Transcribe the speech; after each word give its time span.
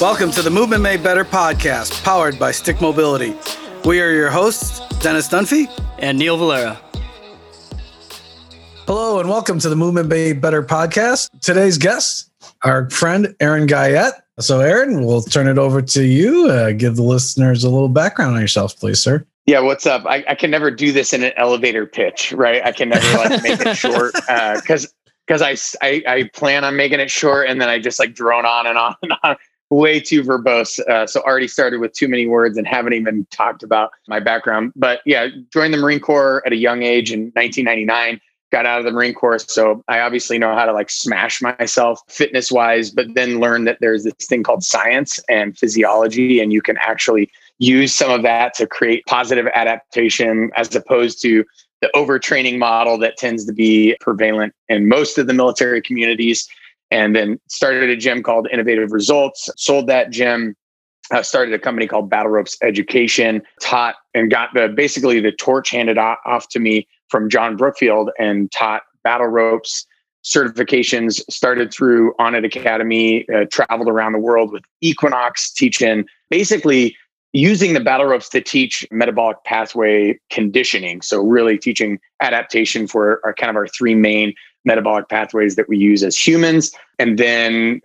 Welcome 0.00 0.30
to 0.32 0.42
the 0.42 0.50
Movement 0.50 0.82
Made 0.82 1.02
Better 1.02 1.24
podcast, 1.24 2.04
powered 2.04 2.38
by 2.38 2.50
Stick 2.50 2.82
Mobility. 2.82 3.34
We 3.86 4.02
are 4.02 4.12
your 4.12 4.28
hosts, 4.28 4.86
Dennis 4.98 5.26
Dunphy 5.26 5.70
and 5.98 6.18
Neil 6.18 6.36
Valera. 6.36 6.78
Hello, 8.86 9.20
and 9.20 9.30
welcome 9.30 9.58
to 9.58 9.70
the 9.70 9.74
Movement 9.74 10.10
Made 10.10 10.42
Better 10.42 10.62
podcast. 10.62 11.30
Today's 11.40 11.78
guest, 11.78 12.30
our 12.62 12.90
friend 12.90 13.34
Aaron 13.40 13.66
Guyette. 13.66 14.22
So, 14.38 14.60
Aaron, 14.60 15.06
we'll 15.06 15.22
turn 15.22 15.48
it 15.48 15.56
over 15.56 15.80
to 15.80 16.04
you. 16.04 16.50
Uh, 16.50 16.72
give 16.72 16.96
the 16.96 17.02
listeners 17.02 17.64
a 17.64 17.70
little 17.70 17.88
background 17.88 18.34
on 18.34 18.40
yourself, 18.42 18.78
please, 18.78 19.00
sir. 19.00 19.24
Yeah, 19.46 19.60
what's 19.60 19.86
up? 19.86 20.04
I, 20.04 20.22
I 20.28 20.34
can 20.34 20.50
never 20.50 20.70
do 20.70 20.92
this 20.92 21.14
in 21.14 21.22
an 21.22 21.32
elevator 21.38 21.86
pitch, 21.86 22.32
right? 22.32 22.62
I 22.62 22.72
can 22.72 22.90
never 22.90 23.16
like 23.16 23.42
make 23.42 23.60
it 23.60 23.74
short 23.74 24.12
because 24.12 24.84
uh, 24.84 24.88
because 25.26 25.42
I, 25.42 25.56
I, 25.82 26.02
I 26.06 26.30
plan 26.34 26.64
on 26.64 26.76
making 26.76 27.00
it 27.00 27.10
short 27.10 27.48
and 27.48 27.60
then 27.60 27.68
I 27.68 27.80
just 27.80 27.98
like 27.98 28.14
drone 28.14 28.44
on 28.44 28.66
and 28.66 28.78
on 28.78 28.94
and 29.02 29.12
on 29.24 29.36
way 29.70 30.00
too 30.00 30.22
verbose. 30.22 30.78
Uh, 30.80 31.06
so 31.06 31.20
already 31.22 31.48
started 31.48 31.80
with 31.80 31.92
too 31.92 32.08
many 32.08 32.26
words 32.26 32.56
and 32.56 32.66
haven't 32.66 32.92
even 32.92 33.26
talked 33.30 33.62
about 33.62 33.90
my 34.08 34.20
background. 34.20 34.72
But 34.76 35.00
yeah, 35.04 35.28
joined 35.52 35.74
the 35.74 35.78
Marine 35.78 36.00
Corps 36.00 36.42
at 36.46 36.52
a 36.52 36.56
young 36.56 36.82
age 36.82 37.12
in 37.12 37.32
1999. 37.34 38.20
Got 38.52 38.64
out 38.64 38.78
of 38.78 38.84
the 38.84 38.92
Marine 38.92 39.12
Corps, 39.12 39.40
so 39.40 39.82
I 39.88 39.98
obviously 39.98 40.38
know 40.38 40.54
how 40.54 40.66
to 40.66 40.72
like 40.72 40.88
smash 40.88 41.42
myself 41.42 42.00
fitness 42.08 42.52
wise. 42.52 42.92
But 42.92 43.08
then 43.14 43.40
learned 43.40 43.66
that 43.66 43.78
there's 43.80 44.04
this 44.04 44.14
thing 44.28 44.44
called 44.44 44.62
science 44.62 45.18
and 45.28 45.58
physiology, 45.58 46.38
and 46.38 46.52
you 46.52 46.62
can 46.62 46.76
actually 46.78 47.28
use 47.58 47.92
some 47.92 48.10
of 48.10 48.22
that 48.22 48.54
to 48.54 48.66
create 48.68 49.04
positive 49.06 49.48
adaptation 49.52 50.50
as 50.56 50.72
opposed 50.76 51.20
to 51.22 51.44
the 51.80 51.90
overtraining 51.94 52.56
model 52.56 52.98
that 52.98 53.16
tends 53.16 53.44
to 53.46 53.52
be 53.52 53.96
prevalent 54.00 54.54
in 54.68 54.88
most 54.88 55.18
of 55.18 55.26
the 55.26 55.34
military 55.34 55.82
communities 55.82 56.48
and 56.90 57.14
then 57.16 57.40
started 57.48 57.90
a 57.90 57.96
gym 57.96 58.22
called 58.22 58.48
Innovative 58.52 58.92
Results, 58.92 59.50
sold 59.56 59.86
that 59.88 60.10
gym, 60.10 60.54
uh, 61.10 61.22
started 61.22 61.54
a 61.54 61.58
company 61.58 61.86
called 61.86 62.10
Battle 62.10 62.30
Ropes 62.30 62.56
Education, 62.62 63.42
taught 63.60 63.96
and 64.14 64.30
got 64.30 64.50
the 64.54 64.68
basically 64.68 65.20
the 65.20 65.32
torch 65.32 65.70
handed 65.70 65.98
off 65.98 66.48
to 66.50 66.58
me 66.58 66.86
from 67.08 67.30
John 67.30 67.56
Brookfield 67.56 68.10
and 68.18 68.50
taught 68.52 68.82
battle 69.04 69.28
ropes 69.28 69.86
certifications 70.26 71.22
started 71.30 71.72
through 71.72 72.12
Onnit 72.18 72.44
Academy, 72.44 73.24
uh, 73.30 73.44
traveled 73.50 73.88
around 73.88 74.12
the 74.12 74.18
world 74.18 74.52
with 74.52 74.64
Equinox, 74.80 75.52
teaching 75.52 76.04
basically 76.30 76.96
using 77.32 77.74
the 77.74 77.80
battle 77.80 78.06
ropes 78.06 78.28
to 78.30 78.40
teach 78.40 78.84
metabolic 78.90 79.36
pathway 79.44 80.18
conditioning. 80.30 81.00
So 81.00 81.22
really 81.22 81.58
teaching 81.58 82.00
adaptation 82.20 82.88
for 82.88 83.20
our 83.24 83.34
kind 83.34 83.50
of 83.50 83.56
our 83.56 83.68
three 83.68 83.94
main 83.94 84.34
metabolic 84.66 85.08
pathways 85.08 85.56
that 85.56 85.68
we 85.68 85.78
use 85.78 86.02
as 86.02 86.18
humans. 86.18 86.72
And 86.98 87.18
then 87.18 87.80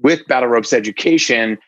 with 0.00 0.26
Battle 0.26 0.48
Ropes 0.48 0.72
education, 0.72 1.58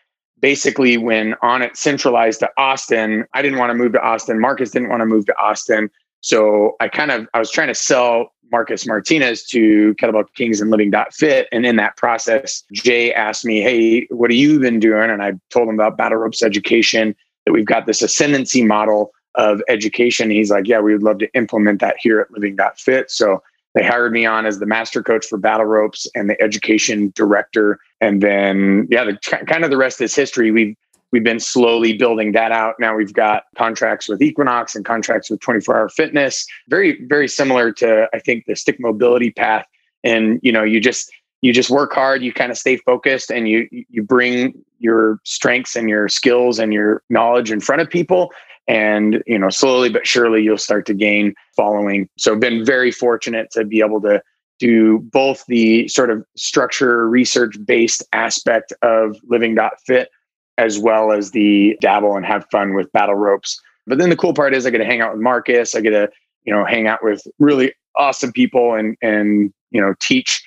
basically 0.40 0.96
when 0.96 1.34
Onnit 1.42 1.76
centralized 1.76 2.40
to 2.40 2.50
Austin, 2.56 3.26
I 3.34 3.42
didn't 3.42 3.58
want 3.58 3.70
to 3.70 3.74
move 3.74 3.92
to 3.92 4.02
Austin. 4.02 4.40
Marcus 4.40 4.70
didn't 4.70 4.88
want 4.88 5.00
to 5.00 5.06
move 5.06 5.26
to 5.26 5.38
Austin. 5.38 5.90
So 6.20 6.76
I 6.80 6.88
kind 6.88 7.10
of 7.10 7.26
I 7.34 7.38
was 7.38 7.50
trying 7.50 7.68
to 7.68 7.74
sell 7.74 8.32
Marcus 8.52 8.86
Martinez 8.86 9.44
to 9.46 9.94
Kettlebell 9.94 10.26
Kings 10.34 10.60
and 10.60 10.70
Living 10.70 10.92
Fit. 11.12 11.48
And 11.50 11.64
in 11.64 11.76
that 11.76 11.96
process, 11.96 12.62
Jay 12.72 13.12
asked 13.12 13.44
me, 13.44 13.60
Hey, 13.62 14.06
what 14.10 14.30
have 14.30 14.36
you 14.36 14.60
been 14.60 14.78
doing? 14.78 15.10
And 15.10 15.22
I 15.22 15.32
told 15.50 15.68
him 15.68 15.74
about 15.74 15.96
Battle 15.96 16.18
Ropes 16.18 16.42
education, 16.42 17.16
that 17.46 17.52
we've 17.52 17.64
got 17.64 17.86
this 17.86 18.02
ascendancy 18.02 18.62
model 18.62 19.10
of 19.34 19.62
education. 19.68 20.30
He's 20.30 20.50
like, 20.50 20.68
Yeah, 20.68 20.80
we 20.80 20.92
would 20.92 21.02
love 21.02 21.18
to 21.18 21.34
implement 21.34 21.80
that 21.80 21.96
here 21.98 22.20
at 22.20 22.30
Living 22.30 22.58
Fit. 22.76 23.10
So 23.10 23.42
they 23.74 23.82
hired 23.82 24.12
me 24.12 24.26
on 24.26 24.46
as 24.46 24.58
the 24.58 24.66
master 24.66 25.02
coach 25.02 25.26
for 25.26 25.38
battle 25.38 25.66
ropes 25.66 26.06
and 26.14 26.28
the 26.28 26.40
education 26.42 27.12
director. 27.14 27.78
And 28.00 28.22
then 28.22 28.86
yeah 28.90 29.04
the 29.04 29.16
kind 29.46 29.64
of 29.64 29.70
the 29.70 29.76
rest 29.76 30.00
is 30.00 30.14
history. 30.14 30.50
We've 30.50 30.76
we've 31.10 31.24
been 31.24 31.40
slowly 31.40 31.96
building 31.96 32.32
that 32.32 32.52
out. 32.52 32.76
Now 32.78 32.96
we've 32.96 33.12
got 33.12 33.44
contracts 33.56 34.08
with 34.08 34.22
equinox 34.22 34.74
and 34.74 34.84
contracts 34.84 35.30
with 35.30 35.40
24 35.40 35.76
hour 35.76 35.88
fitness. 35.88 36.46
Very 36.68 37.04
very 37.06 37.28
similar 37.28 37.72
to 37.72 38.08
i 38.12 38.18
think 38.18 38.44
the 38.46 38.56
stick 38.56 38.78
mobility 38.78 39.30
path. 39.30 39.66
And 40.04 40.40
you 40.42 40.52
know 40.52 40.64
you 40.64 40.80
just 40.80 41.10
you 41.40 41.52
just 41.52 41.70
work 41.70 41.92
hard 41.92 42.22
you 42.22 42.32
kind 42.32 42.52
of 42.52 42.58
stay 42.58 42.76
focused 42.76 43.30
and 43.30 43.48
you 43.48 43.68
you 43.70 44.02
bring 44.02 44.54
your 44.78 45.18
strengths 45.24 45.76
and 45.76 45.88
your 45.88 46.08
skills 46.08 46.58
and 46.58 46.72
your 46.72 47.02
knowledge 47.08 47.50
in 47.50 47.60
front 47.60 47.80
of 47.80 47.88
people 47.88 48.32
and 48.72 49.22
you 49.26 49.38
know 49.38 49.50
slowly 49.50 49.90
but 49.90 50.06
surely 50.06 50.42
you'll 50.42 50.56
start 50.56 50.86
to 50.86 50.94
gain 50.94 51.34
following. 51.54 52.08
So 52.16 52.34
been 52.34 52.64
very 52.64 52.90
fortunate 52.90 53.50
to 53.52 53.64
be 53.64 53.80
able 53.80 54.00
to 54.00 54.22
do 54.58 55.00
both 55.12 55.44
the 55.46 55.86
sort 55.88 56.08
of 56.08 56.24
structure 56.36 57.06
research 57.08 57.56
based 57.66 58.02
aspect 58.12 58.72
of 58.80 59.16
living 59.24 59.58
fit 59.86 60.08
as 60.56 60.78
well 60.78 61.12
as 61.12 61.32
the 61.32 61.76
dabble 61.80 62.16
and 62.16 62.24
have 62.24 62.46
fun 62.50 62.74
with 62.74 62.90
battle 62.92 63.14
ropes. 63.14 63.60
But 63.86 63.98
then 63.98 64.10
the 64.10 64.16
cool 64.16 64.32
part 64.32 64.54
is 64.54 64.64
i 64.64 64.70
get 64.70 64.78
to 64.78 64.84
hang 64.86 65.00
out 65.02 65.12
with 65.12 65.20
marcus. 65.20 65.74
I 65.74 65.80
get 65.82 65.90
to 65.90 66.08
you 66.44 66.54
know 66.54 66.64
hang 66.64 66.86
out 66.86 67.04
with 67.04 67.26
really 67.38 67.74
awesome 67.96 68.32
people 68.32 68.74
and 68.74 68.96
and 69.02 69.52
you 69.70 69.82
know 69.82 69.94
teach 70.00 70.42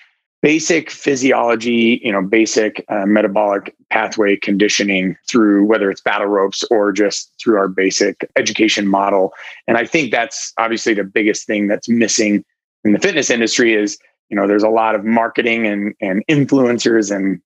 basic 0.46 0.92
physiology, 0.92 2.00
you 2.04 2.12
know, 2.12 2.22
basic 2.22 2.86
uh, 2.90 3.04
metabolic 3.08 3.76
pathway 3.90 4.36
conditioning 4.36 5.18
through 5.28 5.66
whether 5.66 5.90
it's 5.90 6.02
battle 6.02 6.28
ropes 6.28 6.64
or 6.70 6.92
just 6.92 7.34
through 7.42 7.58
our 7.58 7.68
basic 7.68 8.30
education 8.36 8.86
model. 8.88 9.34
And 9.68 9.76
I 9.76 9.88
think 9.88 10.12
that's 10.12 10.54
obviously 10.60 10.94
the 10.94 11.04
biggest 11.04 11.48
thing 11.48 11.66
that's 11.66 11.90
missing 11.90 12.46
in 12.84 12.94
the 12.94 13.00
fitness 13.00 13.32
industry 13.32 13.74
is, 13.74 13.98
you 14.30 14.38
know, 14.38 14.46
there's 14.46 14.62
a 14.62 14.70
lot 14.70 14.94
of 14.94 15.04
marketing 15.04 15.66
and, 15.66 15.96
and 16.00 16.24
influencers 16.28 17.10
and 17.10 17.42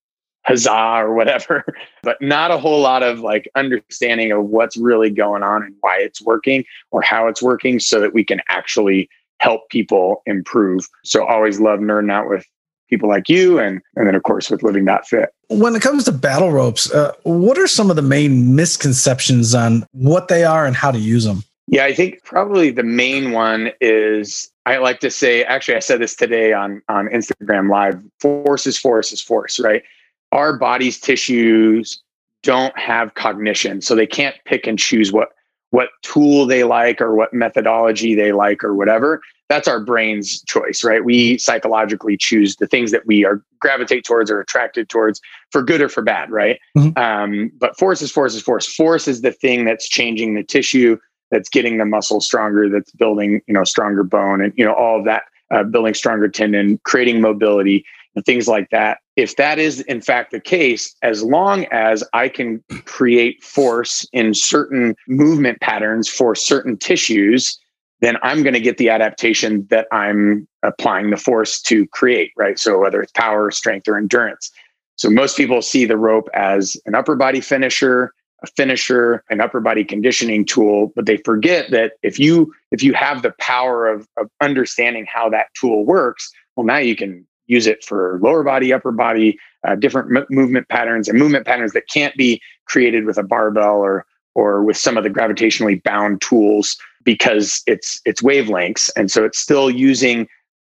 huzzah 0.45 1.01
or 1.01 1.13
whatever, 1.13 1.63
but 2.03 2.21
not 2.21 2.51
a 2.51 2.57
whole 2.57 2.81
lot 2.81 3.01
of 3.01 3.21
like 3.21 3.49
understanding 3.55 4.33
of 4.33 4.43
what's 4.43 4.75
really 4.75 5.09
going 5.09 5.41
on 5.41 5.63
and 5.63 5.73
why 5.79 5.95
it's 5.99 6.21
working 6.21 6.65
or 6.91 7.01
how 7.01 7.29
it's 7.29 7.41
working 7.41 7.79
so 7.79 8.01
that 8.01 8.13
we 8.13 8.25
can 8.25 8.41
actually 8.49 9.09
help 9.37 9.69
people 9.69 10.21
improve. 10.25 10.85
So 11.05 11.25
always 11.25 11.61
love 11.61 11.79
nerding 11.79 12.11
out 12.11 12.27
with 12.27 12.45
people 12.89 13.09
like 13.09 13.29
you 13.29 13.59
and 13.59 13.81
and 13.95 14.07
then 14.07 14.15
of 14.15 14.23
course 14.23 14.49
with 14.49 14.63
living 14.63 14.85
that 14.85 15.07
fit. 15.07 15.33
When 15.49 15.75
it 15.75 15.81
comes 15.81 16.03
to 16.05 16.11
battle 16.11 16.51
ropes 16.51 16.91
uh, 16.91 17.13
what 17.23 17.57
are 17.57 17.67
some 17.67 17.89
of 17.89 17.95
the 17.95 18.01
main 18.01 18.55
misconceptions 18.55 19.55
on 19.55 19.85
what 19.91 20.27
they 20.27 20.43
are 20.43 20.65
and 20.65 20.75
how 20.75 20.91
to 20.91 20.99
use 20.99 21.25
them? 21.25 21.43
Yeah 21.67 21.85
i 21.85 21.93
think 21.93 22.23
probably 22.23 22.71
the 22.71 22.83
main 22.83 23.31
one 23.31 23.71
is 23.79 24.49
i 24.65 24.77
like 24.77 24.99
to 25.01 25.11
say 25.11 25.43
actually 25.43 25.75
i 25.75 25.79
said 25.79 26.01
this 26.01 26.15
today 26.15 26.53
on 26.53 26.81
on 26.89 27.07
instagram 27.07 27.69
live 27.69 28.03
force 28.19 28.65
is 28.65 28.77
force 28.77 29.11
is 29.11 29.21
force 29.21 29.59
right? 29.59 29.83
Our 30.31 30.57
body's 30.57 30.99
tissues 30.99 32.03
don't 32.43 32.77
have 32.77 33.15
cognition 33.15 33.81
so 33.81 33.95
they 33.95 34.07
can't 34.07 34.35
pick 34.45 34.67
and 34.67 34.79
choose 34.79 35.11
what 35.11 35.29
what 35.71 35.89
tool 36.01 36.45
they 36.45 36.63
like 36.63 37.01
or 37.01 37.15
what 37.15 37.33
methodology 37.33 38.15
they 38.15 38.31
like 38.31 38.63
or 38.63 38.73
whatever 38.73 39.21
that's 39.49 39.67
our 39.67 39.79
brain's 39.79 40.41
choice 40.43 40.83
right 40.83 41.03
we 41.03 41.37
psychologically 41.37 42.15
choose 42.15 42.55
the 42.57 42.67
things 42.67 42.91
that 42.91 43.05
we 43.05 43.25
are 43.25 43.43
gravitate 43.59 44.05
towards 44.05 44.31
or 44.31 44.39
attracted 44.39 44.87
towards 44.89 45.19
for 45.51 45.61
good 45.61 45.81
or 45.81 45.89
for 45.89 46.01
bad 46.01 46.31
right 46.31 46.59
mm-hmm. 46.77 46.97
um, 46.97 47.51
but 47.57 47.77
force 47.77 48.01
is 48.01 48.11
force 48.11 48.35
is 48.35 48.41
force 48.41 48.67
force 48.67 49.07
is 49.07 49.21
the 49.21 49.31
thing 49.31 49.65
that's 49.65 49.87
changing 49.87 50.35
the 50.35 50.43
tissue 50.43 50.97
that's 51.31 51.49
getting 51.49 51.77
the 51.77 51.85
muscle 51.85 52.21
stronger 52.21 52.69
that's 52.69 52.91
building 52.91 53.41
you 53.47 53.53
know 53.53 53.63
stronger 53.63 54.03
bone 54.03 54.41
and 54.41 54.53
you 54.55 54.63
know 54.63 54.73
all 54.73 54.99
of 54.99 55.05
that 55.05 55.23
uh, 55.51 55.63
building 55.63 55.93
stronger 55.93 56.27
tendon 56.27 56.79
creating 56.83 57.19
mobility 57.19 57.83
and 58.15 58.25
things 58.25 58.47
like 58.47 58.69
that. 58.71 58.99
If 59.15 59.35
that 59.35 59.59
is 59.59 59.81
in 59.81 60.01
fact 60.01 60.31
the 60.31 60.39
case, 60.39 60.95
as 61.01 61.23
long 61.23 61.65
as 61.71 62.03
I 62.13 62.29
can 62.29 62.63
create 62.85 63.43
force 63.43 64.07
in 64.13 64.33
certain 64.33 64.95
movement 65.07 65.59
patterns 65.61 66.07
for 66.07 66.35
certain 66.35 66.77
tissues, 66.77 67.59
then 68.01 68.17
I'm 68.23 68.43
going 68.43 68.53
to 68.53 68.59
get 68.59 68.77
the 68.77 68.89
adaptation 68.89 69.67
that 69.69 69.87
I'm 69.91 70.47
applying 70.63 71.09
the 71.09 71.17
force 71.17 71.61
to 71.63 71.85
create, 71.87 72.31
right? 72.37 72.57
So 72.57 72.79
whether 72.79 73.01
it's 73.01 73.11
power, 73.11 73.51
strength, 73.51 73.87
or 73.87 73.97
endurance. 73.97 74.51
So 74.95 75.09
most 75.09 75.37
people 75.37 75.61
see 75.61 75.85
the 75.85 75.97
rope 75.97 76.29
as 76.33 76.75
an 76.85 76.95
upper 76.95 77.15
body 77.15 77.41
finisher, 77.41 78.13
a 78.43 78.47
finisher, 78.47 79.23
an 79.29 79.41
upper 79.41 79.59
body 79.59 79.83
conditioning 79.83 80.45
tool, 80.45 80.91
but 80.95 81.05
they 81.05 81.17
forget 81.17 81.71
that 81.71 81.93
if 82.03 82.19
you 82.19 82.53
if 82.71 82.83
you 82.83 82.93
have 82.93 83.21
the 83.21 83.33
power 83.39 83.87
of, 83.87 84.07
of 84.17 84.29
understanding 84.41 85.05
how 85.11 85.29
that 85.29 85.47
tool 85.59 85.85
works, 85.85 86.31
well, 86.55 86.65
now 86.65 86.77
you 86.77 86.95
can 86.95 87.25
use 87.47 87.67
it 87.67 87.83
for 87.83 88.19
lower 88.21 88.43
body, 88.43 88.71
upper 88.71 88.91
body, 88.91 89.37
uh, 89.67 89.75
different 89.75 90.15
m- 90.15 90.25
movement 90.29 90.69
patterns, 90.69 91.07
and 91.07 91.17
movement 91.17 91.45
patterns 91.45 91.73
that 91.73 91.89
can't 91.89 92.15
be 92.15 92.41
created 92.65 93.05
with 93.05 93.17
a 93.17 93.23
barbell 93.23 93.77
or 93.77 94.05
or 94.35 94.63
with 94.63 94.77
some 94.77 94.97
of 94.97 95.03
the 95.03 95.09
gravitationally 95.09 95.81
bound 95.83 96.21
tools 96.21 96.77
because 97.03 97.61
it's 97.65 98.01
it's 98.05 98.21
wavelengths, 98.21 98.89
and 98.95 99.11
so 99.11 99.23
it's 99.23 99.39
still 99.39 99.69
using 99.69 100.27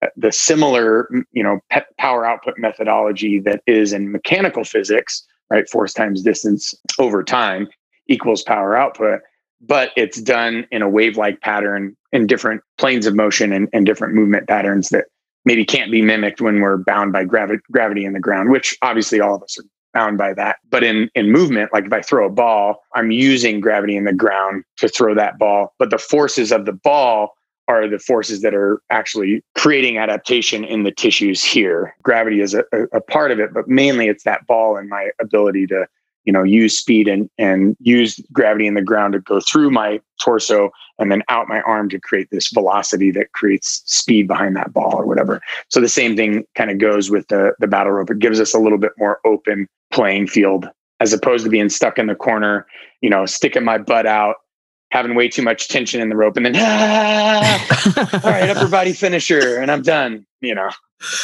uh, 0.02 0.08
the 0.16 0.32
similar 0.32 1.10
you 1.32 1.44
know 1.44 1.60
power 1.98 2.26
output 2.26 2.56
methodology 2.58 3.40
that 3.40 3.62
is 3.68 3.94
in 3.94 4.12
mechanical 4.12 4.64
physics, 4.64 5.26
right? 5.50 5.70
Force 5.70 5.94
times 5.94 6.22
distance 6.22 6.74
over 7.00 7.24
time 7.24 7.68
equals 8.08 8.42
power 8.42 8.76
output, 8.76 9.22
but 9.62 9.92
it's 9.96 10.22
done 10.22 10.66
in 10.72 10.82
a 10.82 10.90
wave-like 10.90 11.42
pattern 11.42 11.96
in 12.12 12.28
different 12.28 12.62
planes 12.78 13.06
of 13.06 13.16
motion 13.16 13.54
and, 13.54 13.70
and 13.72 13.86
different 13.86 14.16
movement 14.16 14.48
patterns 14.48 14.90
that 14.90 15.06
maybe 15.46 15.64
can't 15.64 15.92
be 15.92 16.02
mimicked 16.02 16.42
when 16.42 16.60
we're 16.60 16.78
bound 16.78 17.14
by 17.14 17.24
gravi- 17.24 17.60
gravity 17.72 18.06
in 18.06 18.14
the 18.14 18.20
ground, 18.20 18.50
which 18.50 18.78
obviously 18.82 19.20
all 19.20 19.36
of 19.36 19.44
us 19.44 19.58
are 19.60 19.64
by 20.18 20.34
that. 20.34 20.58
But 20.70 20.84
in 20.84 21.10
in 21.16 21.32
movement, 21.32 21.74
like 21.74 21.86
if 21.86 21.94
I 21.94 22.02
throw 22.02 22.26
a 22.26 22.30
ball, 22.30 22.84
I'm 22.96 23.12
using 23.12 23.60
gravity 23.60 23.96
in 23.96 24.06
the 24.06 24.14
ground 24.14 24.64
to 24.78 24.88
throw 24.88 25.16
that 25.16 25.38
ball. 25.38 25.74
But 25.80 25.90
the 25.90 25.98
forces 25.98 26.52
of 26.52 26.66
the 26.66 26.74
ball 26.74 27.36
are 27.70 27.88
the 27.88 28.00
forces 28.00 28.42
that 28.42 28.56
are 28.56 28.82
actually 28.90 29.44
creating 29.56 30.00
adaptation 30.00 30.64
in 30.64 30.84
the 30.84 30.92
tissues 30.92 31.44
here. 31.44 31.96
Gravity 32.02 32.42
is 32.42 32.56
a, 32.56 32.64
a, 32.92 33.00
part 33.00 33.30
of 33.30 33.40
it, 33.40 33.54
but 33.54 33.68
mainly 33.68 34.08
it's 34.08 34.24
that 34.24 34.48
ball 34.48 34.76
and 34.76 34.90
my 34.90 35.12
ability 35.22 35.68
to, 35.68 35.86
you 36.26 36.34
know, 36.34 36.44
use 36.44 36.78
speed 36.78 37.08
and 37.08 37.30
and 37.38 37.76
use 37.80 38.20
gravity 38.32 38.68
in 38.68 38.74
the 38.74 38.82
ground 38.82 39.14
to 39.14 39.20
go 39.20 39.40
through 39.40 39.72
my 39.72 40.00
torso 40.22 40.70
and 40.98 41.12
then 41.12 41.24
out 41.30 41.48
my 41.48 41.62
arm 41.62 41.90
to 41.90 42.00
create 42.00 42.30
this 42.32 42.50
velocity 42.50 43.12
that 43.12 43.32
creates 43.32 43.82
speed 43.86 44.28
behind 44.28 44.56
that 44.56 44.74
ball 44.74 44.96
or 44.96 45.06
whatever. 45.06 45.42
So 45.70 45.80
the 45.80 45.90
same 45.90 46.16
thing 46.16 46.46
kind 46.56 46.70
of 46.70 46.78
goes 46.78 47.10
with 47.10 47.28
the 47.28 47.54
the 47.60 47.68
battle 47.68 47.94
rope. 47.94 48.12
It 48.12 48.20
gives 48.20 48.40
us 48.40 48.54
a 48.54 48.60
little 48.60 48.78
bit 48.78 48.92
more 48.98 49.20
open 49.26 49.68
playing 49.92 50.28
field 50.28 50.70
as 51.00 51.14
opposed 51.14 51.46
to 51.46 51.50
being 51.50 51.70
stuck 51.70 51.98
in 51.98 52.08
the 52.08 52.16
corner, 52.16 52.68
you 53.02 53.10
know, 53.10 53.26
sticking 53.26 53.64
my 53.64 53.78
butt 53.78 54.06
out 54.06 54.36
having 54.92 55.16
way 55.16 55.28
too 55.28 55.42
much 55.42 55.68
tension 55.68 56.02
in 56.02 56.10
the 56.10 56.16
rope 56.16 56.36
and 56.36 56.46
then 56.46 56.54
ah, 56.58 58.20
all 58.24 58.32
right 58.32 58.50
upper 58.50 58.68
body 58.68 58.94
finisher 58.94 59.58
and 59.58 59.72
i'm 59.72 59.82
done 59.82 60.26
you 60.42 60.56
know 60.56 60.70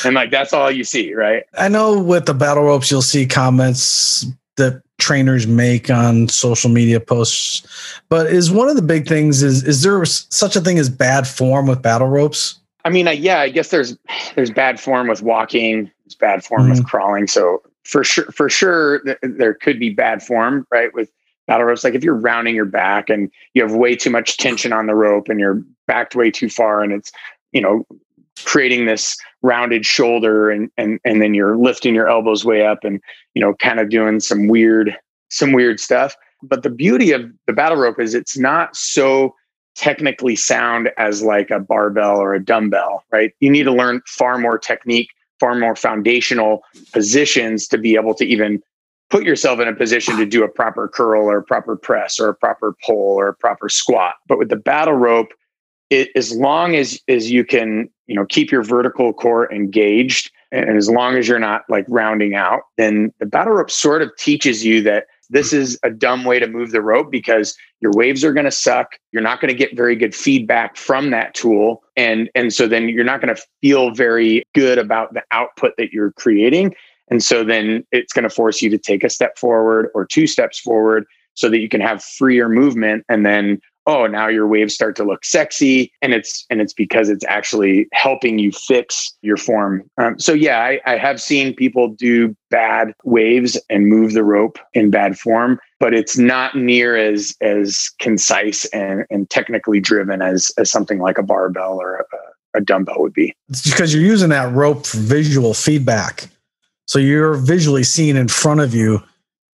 and 0.04 0.16
like 0.16 0.32
that's 0.32 0.54
all 0.54 0.70
you 0.70 0.84
see 0.84 1.14
right 1.14 1.44
i 1.58 1.68
know 1.68 2.00
with 2.00 2.26
the 2.26 2.34
battle 2.34 2.64
ropes 2.64 2.92
you'll 2.92 3.02
see 3.02 3.26
comments 3.26 4.26
that 4.58 4.82
trainers 4.98 5.46
make 5.46 5.90
on 5.90 6.30
social 6.30 6.70
media 6.70 7.00
posts. 7.00 8.02
But 8.10 8.28
is 8.28 8.52
one 8.52 8.70
of 8.70 8.76
the 8.76 8.82
big 8.82 9.08
things 9.08 9.44
is 9.44 9.64
is 9.64 9.84
there 9.84 10.04
such 10.06 10.56
a 10.56 10.62
thing 10.62 10.80
as 10.80 10.90
bad 10.90 11.28
form 11.28 11.68
with 11.68 11.82
battle 11.82 12.08
ropes? 12.08 12.60
I 12.84 12.90
mean 12.90 13.08
yeah 13.18 13.40
i 13.40 13.50
guess 13.50 13.70
there's 13.70 13.98
there's 14.36 14.52
bad 14.52 14.80
form 14.80 15.08
with 15.08 15.24
walking 15.24 15.92
there's 16.06 16.16
bad 16.16 16.44
form 16.44 16.64
mm-hmm. 16.64 16.72
with 16.72 16.86
crawling. 16.86 17.28
So 17.28 17.62
for 17.84 18.04
sure 18.04 18.26
for 18.26 18.50
sure 18.50 19.04
there 19.22 19.54
could 19.54 19.80
be 19.80 19.90
bad 19.90 20.24
form 20.24 20.66
right 20.72 20.94
with 20.94 21.12
battle 21.48 21.66
ropes. 21.66 21.84
Like 21.84 21.96
if 21.96 22.04
you're 22.04 22.16
rounding 22.16 22.56
your 22.56 22.66
back 22.66 23.10
and 23.10 23.32
you 23.54 23.62
have 23.62 23.74
way 23.74 23.96
too 23.96 24.10
much 24.10 24.38
tension 24.38 24.74
on 24.74 24.88
the 24.88 24.96
rope 24.96 25.30
and 25.30 25.40
you're 25.40 25.62
backed 25.88 26.16
way 26.16 26.32
too 26.32 26.50
far 26.50 26.82
and 26.84 26.92
it's 26.92 27.12
you 27.52 27.62
know 27.62 27.86
creating 28.44 28.86
this 28.86 29.18
rounded 29.42 29.86
shoulder 29.86 30.50
and 30.50 30.70
and 30.78 31.00
and 31.06 31.22
then 31.22 31.34
you're 31.34 31.58
lifting 31.58 31.96
your 31.96 32.10
elbows 32.10 32.44
way 32.44 32.66
up 32.66 32.84
and 32.84 33.00
you 33.34 33.42
know 33.42 33.54
kind 33.56 33.80
of 33.80 33.90
doing 33.90 34.20
some 34.20 34.48
weird 34.48 34.96
some 35.30 35.52
weird 35.52 35.80
stuff 35.80 36.16
but 36.44 36.64
the 36.64 36.70
beauty 36.70 37.12
of 37.12 37.30
the 37.48 37.54
battle 37.54 37.78
rope 37.78 38.00
is 38.00 38.14
it's 38.14 38.38
not 38.38 38.76
so 38.76 39.34
technically 39.76 40.36
sound 40.36 40.90
as 40.98 41.22
like 41.22 41.52
a 41.52 41.60
barbell 41.60 42.18
or 42.18 42.34
a 42.34 42.44
dumbbell 42.44 43.04
right 43.12 43.34
you 43.40 43.50
need 43.50 43.64
to 43.64 43.72
learn 43.72 44.02
far 44.08 44.38
more 44.38 44.58
technique 44.58 45.10
far 45.40 45.56
more 45.56 45.76
foundational 45.76 46.62
positions 46.92 47.68
to 47.68 47.78
be 47.78 47.96
able 47.96 48.14
to 48.14 48.26
even 48.26 48.62
put 49.10 49.24
yourself 49.24 49.60
in 49.60 49.68
a 49.68 49.74
position 49.74 50.18
to 50.18 50.26
do 50.26 50.44
a 50.44 50.48
proper 50.48 50.88
curl 50.88 51.26
or 51.26 51.38
a 51.38 51.44
proper 51.44 51.76
press 51.76 52.20
or 52.20 52.30
a 52.30 52.36
proper 52.36 52.76
pull 52.86 53.20
or 53.20 53.28
a 53.28 53.34
proper 53.34 53.70
squat. 53.70 54.16
But 54.28 54.38
with 54.38 54.50
the 54.50 54.56
battle 54.56 54.96
rope, 54.96 55.30
it, 55.90 56.10
as 56.16 56.36
long 56.36 56.76
as 56.76 57.00
as 57.08 57.32
you 57.32 57.46
can, 57.46 57.90
you 58.08 58.16
know, 58.16 58.26
keep 58.26 58.52
your 58.52 58.64
vertical 58.64 59.14
core 59.14 59.52
engaged, 59.52 60.32
and 60.52 60.78
as 60.78 60.90
long 60.90 61.16
as 61.16 61.28
you're 61.28 61.40
not 61.40 61.64
like 61.70 61.86
rounding 61.88 62.36
out, 62.36 62.62
then 62.78 63.14
the 63.20 63.26
battle 63.26 63.54
rope 63.54 63.72
sort 63.72 64.02
of 64.02 64.16
teaches 64.18 64.66
you 64.66 64.82
that 64.84 65.06
this 65.30 65.54
is 65.54 65.80
a 65.84 65.90
dumb 65.90 66.24
way 66.24 66.40
to 66.40 66.48
move 66.48 66.72
the 66.72 66.82
rope 66.82 67.12
because 67.12 67.58
your 67.82 67.92
waves 67.94 68.24
are 68.24 68.34
going 68.34 68.46
to 68.46 68.52
suck 68.52 68.96
you're 69.12 69.22
not 69.22 69.42
going 69.42 69.52
to 69.52 69.58
get 69.58 69.76
very 69.76 69.96
good 69.96 70.16
feedback 70.16 70.78
from 70.78 71.10
that 71.12 71.34
tool 71.34 71.84
and 71.96 72.30
and 72.36 72.54
so 72.54 72.68
then 72.68 72.90
you're 72.90 73.04
not 73.04 73.22
going 73.22 73.34
to 73.36 73.42
feel 73.62 73.92
very 73.92 74.44
good 74.54 74.78
about 74.78 75.14
the 75.14 75.24
output 75.32 75.74
that 75.78 75.92
you're 75.92 76.12
creating 76.14 76.74
and 77.10 77.24
so 77.24 77.44
then 77.44 77.86
it's 77.92 78.14
going 78.14 78.24
to 78.24 78.30
force 78.30 78.62
you 78.62 78.70
to 78.70 78.78
take 78.78 79.04
a 79.04 79.10
step 79.10 79.38
forward 79.38 79.90
or 79.94 80.06
two 80.06 80.28
steps 80.28 80.60
forward 80.60 81.06
so 81.34 81.50
that 81.50 81.60
you 81.60 81.70
can 81.70 81.82
have 81.82 82.04
freer 82.04 82.48
movement 82.48 83.04
and 83.10 83.26
then 83.26 83.60
oh 83.88 84.08
now 84.08 84.28
your 84.28 84.48
waves 84.48 84.74
start 84.74 84.96
to 84.98 85.04
look 85.04 85.26
sexy. 85.26 85.92
And 86.02 86.14
it's 86.14 86.46
and 86.50 86.62
it's 86.62 86.74
because 86.74 87.10
it's 87.10 87.26
actually 87.28 87.88
helping 87.94 88.40
you 88.40 88.52
fix 88.52 89.16
your 89.22 89.38
form. 89.38 89.90
Um, 89.98 90.20
so 90.20 90.34
yeah 90.34 90.60
I, 90.60 90.80
I 90.86 90.98
have 90.98 91.22
seen 91.22 91.56
people 91.56 91.90
do 91.90 92.36
bad 92.50 92.94
waves 93.04 93.60
and 93.70 93.88
move 93.88 94.14
the 94.14 94.24
rope 94.24 94.60
in 94.74 94.90
bad 94.90 95.18
form 95.18 95.60
but 95.80 95.94
it's 95.94 96.18
not 96.18 96.56
near 96.56 96.96
as 96.96 97.36
as 97.42 97.92
concise 98.00 98.66
and, 98.66 99.06
and 99.10 99.30
technically 99.30 99.80
driven 99.80 100.22
as 100.22 100.52
as 100.58 100.72
something 100.72 101.00
like 101.00 101.18
a 101.18 101.24
barbell 101.24 101.80
or 101.82 101.98
a, 101.98 102.58
a 102.58 102.62
dumbbell 102.62 103.00
would 103.00 103.14
be. 103.14 103.36
It's 103.50 103.70
because 103.70 103.94
you're 103.94 104.04
using 104.04 104.30
that 104.30 104.54
rope 104.54 104.86
for 104.86 104.98
visual 104.98 105.54
feedback. 105.54 106.28
So 106.88 107.00
you're 107.00 107.36
visually 107.36 107.84
seeing 107.84 108.16
in 108.16 108.28
front 108.28 108.62
of 108.62 108.74
you 108.74 109.04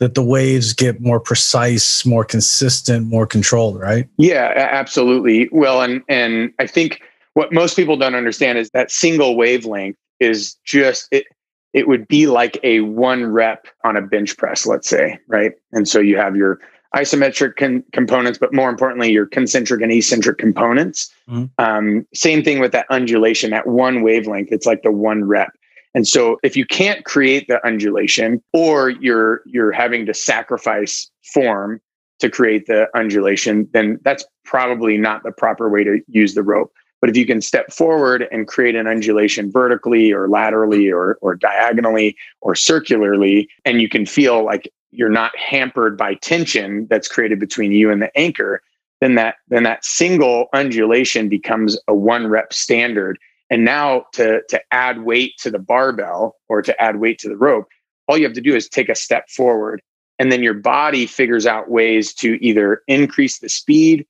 that 0.01 0.15
the 0.15 0.23
waves 0.23 0.73
get 0.73 0.99
more 0.99 1.19
precise, 1.19 2.07
more 2.07 2.25
consistent, 2.25 3.05
more 3.05 3.27
controlled, 3.27 3.79
right? 3.79 4.09
Yeah, 4.17 4.51
absolutely. 4.55 5.47
Well, 5.51 5.83
and 5.83 6.01
and 6.09 6.51
I 6.57 6.65
think 6.65 7.01
what 7.35 7.53
most 7.53 7.75
people 7.75 7.95
don't 7.97 8.15
understand 8.15 8.57
is 8.57 8.71
that 8.71 8.91
single 8.91 9.37
wavelength 9.37 9.95
is 10.19 10.55
just 10.65 11.07
it 11.11 11.27
it 11.73 11.87
would 11.87 12.07
be 12.07 12.25
like 12.25 12.59
a 12.63 12.81
one 12.81 13.27
rep 13.27 13.67
on 13.83 13.95
a 13.95 14.01
bench 14.01 14.35
press, 14.37 14.65
let's 14.65 14.89
say, 14.89 15.19
right? 15.27 15.51
And 15.71 15.87
so 15.87 15.99
you 15.99 16.17
have 16.17 16.35
your 16.35 16.59
isometric 16.95 17.55
con- 17.55 17.83
components, 17.93 18.39
but 18.39 18.55
more 18.55 18.71
importantly, 18.71 19.11
your 19.11 19.27
concentric 19.27 19.83
and 19.83 19.91
eccentric 19.91 20.39
components. 20.39 21.13
Mm-hmm. 21.29 21.45
Um, 21.63 22.07
same 22.15 22.43
thing 22.43 22.59
with 22.59 22.71
that 22.71 22.87
undulation, 22.89 23.51
that 23.51 23.67
one 23.67 24.01
wavelength. 24.01 24.49
It's 24.51 24.65
like 24.65 24.81
the 24.81 24.91
one 24.91 25.25
rep. 25.25 25.51
And 25.93 26.07
so 26.07 26.39
if 26.43 26.55
you 26.55 26.65
can't 26.65 27.03
create 27.03 27.47
the 27.47 27.65
undulation 27.65 28.41
or 28.53 28.89
you're 28.89 29.41
you're 29.45 29.71
having 29.71 30.05
to 30.05 30.13
sacrifice 30.13 31.09
form 31.33 31.81
to 32.19 32.29
create 32.29 32.67
the 32.67 32.87
undulation, 32.95 33.67
then 33.73 33.99
that's 34.03 34.25
probably 34.45 34.97
not 34.97 35.23
the 35.23 35.31
proper 35.31 35.69
way 35.69 35.83
to 35.83 35.99
use 36.07 36.33
the 36.33 36.43
rope. 36.43 36.71
But 37.01 37.09
if 37.09 37.17
you 37.17 37.25
can 37.25 37.41
step 37.41 37.73
forward 37.73 38.27
and 38.31 38.47
create 38.47 38.75
an 38.75 38.87
undulation 38.87 39.51
vertically 39.51 40.13
or 40.13 40.29
laterally 40.29 40.91
or, 40.91 41.17
or 41.21 41.35
diagonally 41.35 42.15
or 42.41 42.53
circularly, 42.53 43.49
and 43.65 43.81
you 43.81 43.89
can 43.89 44.05
feel 44.05 44.45
like 44.45 44.71
you're 44.91 45.09
not 45.09 45.35
hampered 45.35 45.97
by 45.97 46.13
tension 46.15 46.85
that's 46.89 47.07
created 47.07 47.39
between 47.39 47.71
you 47.71 47.89
and 47.89 48.03
the 48.03 48.15
anchor, 48.15 48.61
then 48.99 49.15
that 49.15 49.35
then 49.47 49.63
that 49.63 49.83
single 49.83 50.47
undulation 50.53 51.27
becomes 51.27 51.77
a 51.87 51.95
one 51.95 52.27
rep 52.27 52.53
standard 52.53 53.17
and 53.51 53.65
now 53.65 54.05
to, 54.13 54.41
to 54.47 54.61
add 54.71 55.03
weight 55.03 55.37
to 55.39 55.51
the 55.51 55.59
barbell 55.59 56.37
or 56.47 56.61
to 56.61 56.81
add 56.81 56.99
weight 57.01 57.19
to 57.19 57.29
the 57.29 57.35
rope, 57.35 57.67
all 58.07 58.17
you 58.17 58.23
have 58.23 58.33
to 58.33 58.41
do 58.41 58.55
is 58.55 58.67
take 58.67 58.89
a 58.89 58.95
step 58.95 59.29
forward. 59.29 59.81
And 60.17 60.31
then 60.31 60.41
your 60.41 60.53
body 60.53 61.05
figures 61.05 61.45
out 61.45 61.69
ways 61.69 62.13
to 62.15 62.43
either 62.43 62.81
increase 62.87 63.39
the 63.39 63.49
speed, 63.49 64.05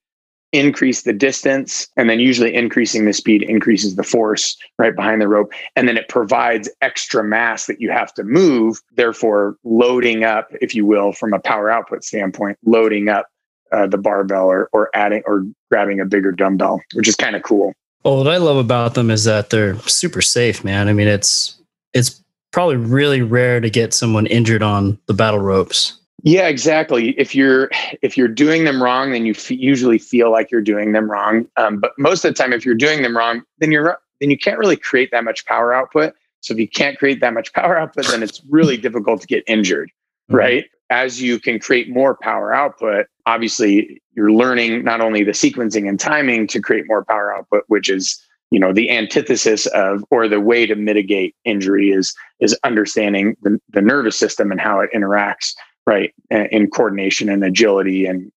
increase 0.52 1.02
the 1.02 1.12
distance, 1.12 1.88
and 1.96 2.08
then 2.08 2.20
usually 2.20 2.54
increasing 2.54 3.04
the 3.04 3.12
speed 3.12 3.42
increases 3.42 3.96
the 3.96 4.02
force 4.04 4.56
right 4.78 4.94
behind 4.94 5.20
the 5.20 5.28
rope. 5.28 5.52
And 5.74 5.88
then 5.88 5.96
it 5.96 6.08
provides 6.08 6.68
extra 6.80 7.24
mass 7.24 7.66
that 7.66 7.80
you 7.80 7.90
have 7.90 8.14
to 8.14 8.22
move, 8.22 8.80
therefore 8.94 9.56
loading 9.64 10.22
up, 10.22 10.50
if 10.60 10.72
you 10.74 10.86
will, 10.86 11.12
from 11.12 11.32
a 11.32 11.40
power 11.40 11.68
output 11.68 12.04
standpoint, 12.04 12.58
loading 12.64 13.08
up 13.08 13.26
uh, 13.72 13.88
the 13.88 13.98
barbell 13.98 14.46
or, 14.46 14.68
or 14.72 14.90
adding 14.94 15.22
or 15.26 15.44
grabbing 15.70 15.98
a 15.98 16.04
bigger 16.04 16.30
dumbbell, 16.30 16.80
which 16.92 17.08
is 17.08 17.16
kind 17.16 17.34
of 17.34 17.42
cool. 17.42 17.72
Well, 18.04 18.18
what 18.18 18.28
I 18.28 18.36
love 18.38 18.56
about 18.56 18.94
them 18.94 19.10
is 19.10 19.24
that 19.24 19.50
they're 19.50 19.78
super 19.80 20.22
safe, 20.22 20.64
man. 20.64 20.88
I 20.88 20.92
mean, 20.92 21.08
it's 21.08 21.56
it's 21.92 22.22
probably 22.50 22.76
really 22.76 23.22
rare 23.22 23.60
to 23.60 23.70
get 23.70 23.94
someone 23.94 24.26
injured 24.26 24.62
on 24.62 24.98
the 25.06 25.14
battle 25.14 25.40
ropes. 25.40 25.98
Yeah, 26.24 26.46
exactly. 26.46 27.10
If 27.18 27.34
you're 27.34 27.70
if 28.00 28.16
you're 28.16 28.28
doing 28.28 28.64
them 28.64 28.82
wrong, 28.82 29.12
then 29.12 29.26
you 29.26 29.32
f- 29.32 29.50
usually 29.50 29.98
feel 29.98 30.30
like 30.30 30.50
you're 30.50 30.60
doing 30.60 30.92
them 30.92 31.10
wrong. 31.10 31.48
Um, 31.56 31.78
but 31.78 31.92
most 31.98 32.24
of 32.24 32.34
the 32.34 32.40
time, 32.40 32.52
if 32.52 32.64
you're 32.64 32.74
doing 32.74 33.02
them 33.02 33.16
wrong, 33.16 33.42
then 33.58 33.72
you're 33.72 33.98
then 34.20 34.30
you 34.30 34.38
can't 34.38 34.58
really 34.58 34.76
create 34.76 35.10
that 35.10 35.24
much 35.24 35.44
power 35.46 35.74
output. 35.74 36.14
So 36.40 36.54
if 36.54 36.60
you 36.60 36.68
can't 36.68 36.98
create 36.98 37.20
that 37.20 37.34
much 37.34 37.52
power 37.52 37.76
output, 37.76 38.06
then 38.06 38.22
it's 38.22 38.40
really 38.48 38.76
difficult 38.76 39.20
to 39.20 39.26
get 39.26 39.44
injured, 39.46 39.90
mm-hmm. 39.90 40.36
right? 40.36 40.64
As 40.92 41.22
you 41.22 41.40
can 41.40 41.58
create 41.58 41.88
more 41.88 42.14
power 42.14 42.52
output, 42.52 43.06
obviously 43.24 44.02
you're 44.14 44.30
learning 44.30 44.84
not 44.84 45.00
only 45.00 45.24
the 45.24 45.32
sequencing 45.32 45.88
and 45.88 45.98
timing 45.98 46.46
to 46.48 46.60
create 46.60 46.84
more 46.86 47.02
power 47.02 47.34
output, 47.34 47.64
which 47.68 47.88
is 47.88 48.22
you 48.50 48.60
know 48.60 48.74
the 48.74 48.90
antithesis 48.90 49.64
of 49.68 50.04
or 50.10 50.28
the 50.28 50.38
way 50.38 50.66
to 50.66 50.74
mitigate 50.74 51.34
injury 51.46 51.88
is 51.90 52.14
is 52.40 52.54
understanding 52.62 53.34
the, 53.40 53.58
the 53.70 53.80
nervous 53.80 54.18
system 54.18 54.52
and 54.52 54.60
how 54.60 54.80
it 54.80 54.90
interacts 54.94 55.54
right 55.86 56.12
in 56.30 56.68
coordination 56.68 57.30
and 57.30 57.42
agility 57.42 58.04
and 58.04 58.30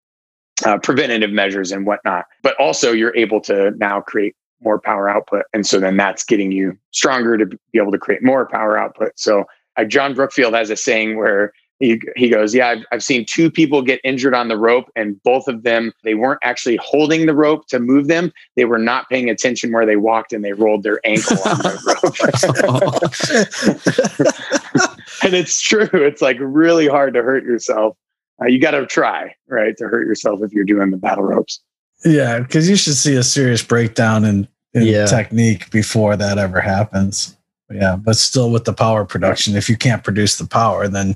uh, 0.65 0.77
preventative 0.77 1.31
measures 1.31 1.73
and 1.73 1.85
whatnot. 1.85 2.23
But 2.41 2.55
also 2.57 2.93
you're 2.93 3.15
able 3.17 3.41
to 3.41 3.71
now 3.71 3.99
create 3.99 4.33
more 4.61 4.79
power 4.79 5.09
output 5.09 5.43
and 5.53 5.67
so 5.67 5.81
then 5.81 5.97
that's 5.97 6.23
getting 6.23 6.53
you 6.53 6.77
stronger 6.91 7.37
to 7.37 7.45
be 7.45 7.59
able 7.75 7.91
to 7.91 7.99
create 7.99 8.23
more 8.23 8.47
power 8.47 8.77
output. 8.77 9.11
So 9.17 9.43
uh, 9.75 9.83
john 9.83 10.13
brookfield 10.13 10.53
has 10.53 10.69
a 10.69 10.77
saying 10.77 11.17
where 11.17 11.51
he, 11.79 12.01
he 12.15 12.29
goes, 12.29 12.55
Yeah, 12.55 12.69
I've, 12.69 12.85
I've 12.91 13.03
seen 13.03 13.25
two 13.25 13.51
people 13.51 13.81
get 13.81 13.99
injured 14.03 14.33
on 14.33 14.47
the 14.47 14.57
rope, 14.57 14.89
and 14.95 15.21
both 15.23 15.47
of 15.47 15.63
them, 15.63 15.91
they 16.03 16.15
weren't 16.15 16.39
actually 16.43 16.77
holding 16.77 17.25
the 17.25 17.35
rope 17.35 17.67
to 17.67 17.79
move 17.79 18.07
them. 18.07 18.31
They 18.55 18.65
were 18.65 18.79
not 18.79 19.09
paying 19.09 19.29
attention 19.29 19.71
where 19.71 19.85
they 19.85 19.97
walked 19.97 20.33
and 20.33 20.43
they 20.43 20.53
rolled 20.53 20.83
their 20.83 20.99
ankle 21.03 21.37
on 21.45 21.57
the 21.57 21.75
rope. 24.73 24.99
and 25.23 25.33
it's 25.33 25.61
true. 25.61 25.89
It's 25.93 26.21
like 26.21 26.37
really 26.39 26.87
hard 26.87 27.13
to 27.15 27.23
hurt 27.23 27.43
yourself. 27.43 27.97
Uh, 28.41 28.47
you 28.47 28.59
got 28.59 28.71
to 28.71 28.85
try, 28.85 29.33
right, 29.47 29.75
to 29.77 29.85
hurt 29.85 30.07
yourself 30.07 30.41
if 30.43 30.51
you're 30.51 30.65
doing 30.65 30.91
the 30.91 30.97
battle 30.97 31.23
ropes. 31.23 31.61
Yeah, 32.03 32.39
because 32.39 32.69
you 32.69 32.75
should 32.75 32.95
see 32.95 33.15
a 33.15 33.23
serious 33.23 33.63
breakdown 33.63 34.25
in, 34.25 34.47
in 34.73 34.83
Yeah. 34.83 35.05
technique 35.05 35.71
before 35.71 36.17
that 36.17 36.37
ever 36.37 36.59
happens. 36.59 37.37
Yeah, 37.71 37.95
but 37.95 38.15
still 38.15 38.51
with 38.51 38.65
the 38.65 38.73
power 38.73 39.05
production, 39.05 39.55
if 39.55 39.69
you 39.69 39.75
can't 39.75 40.03
produce 40.03 40.37
the 40.37 40.45
power, 40.45 40.87
then 40.87 41.15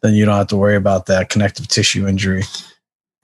then 0.00 0.14
you 0.14 0.24
don't 0.24 0.36
have 0.36 0.46
to 0.48 0.56
worry 0.56 0.76
about 0.76 1.06
that 1.06 1.28
connective 1.28 1.68
tissue 1.68 2.06
injury. 2.08 2.42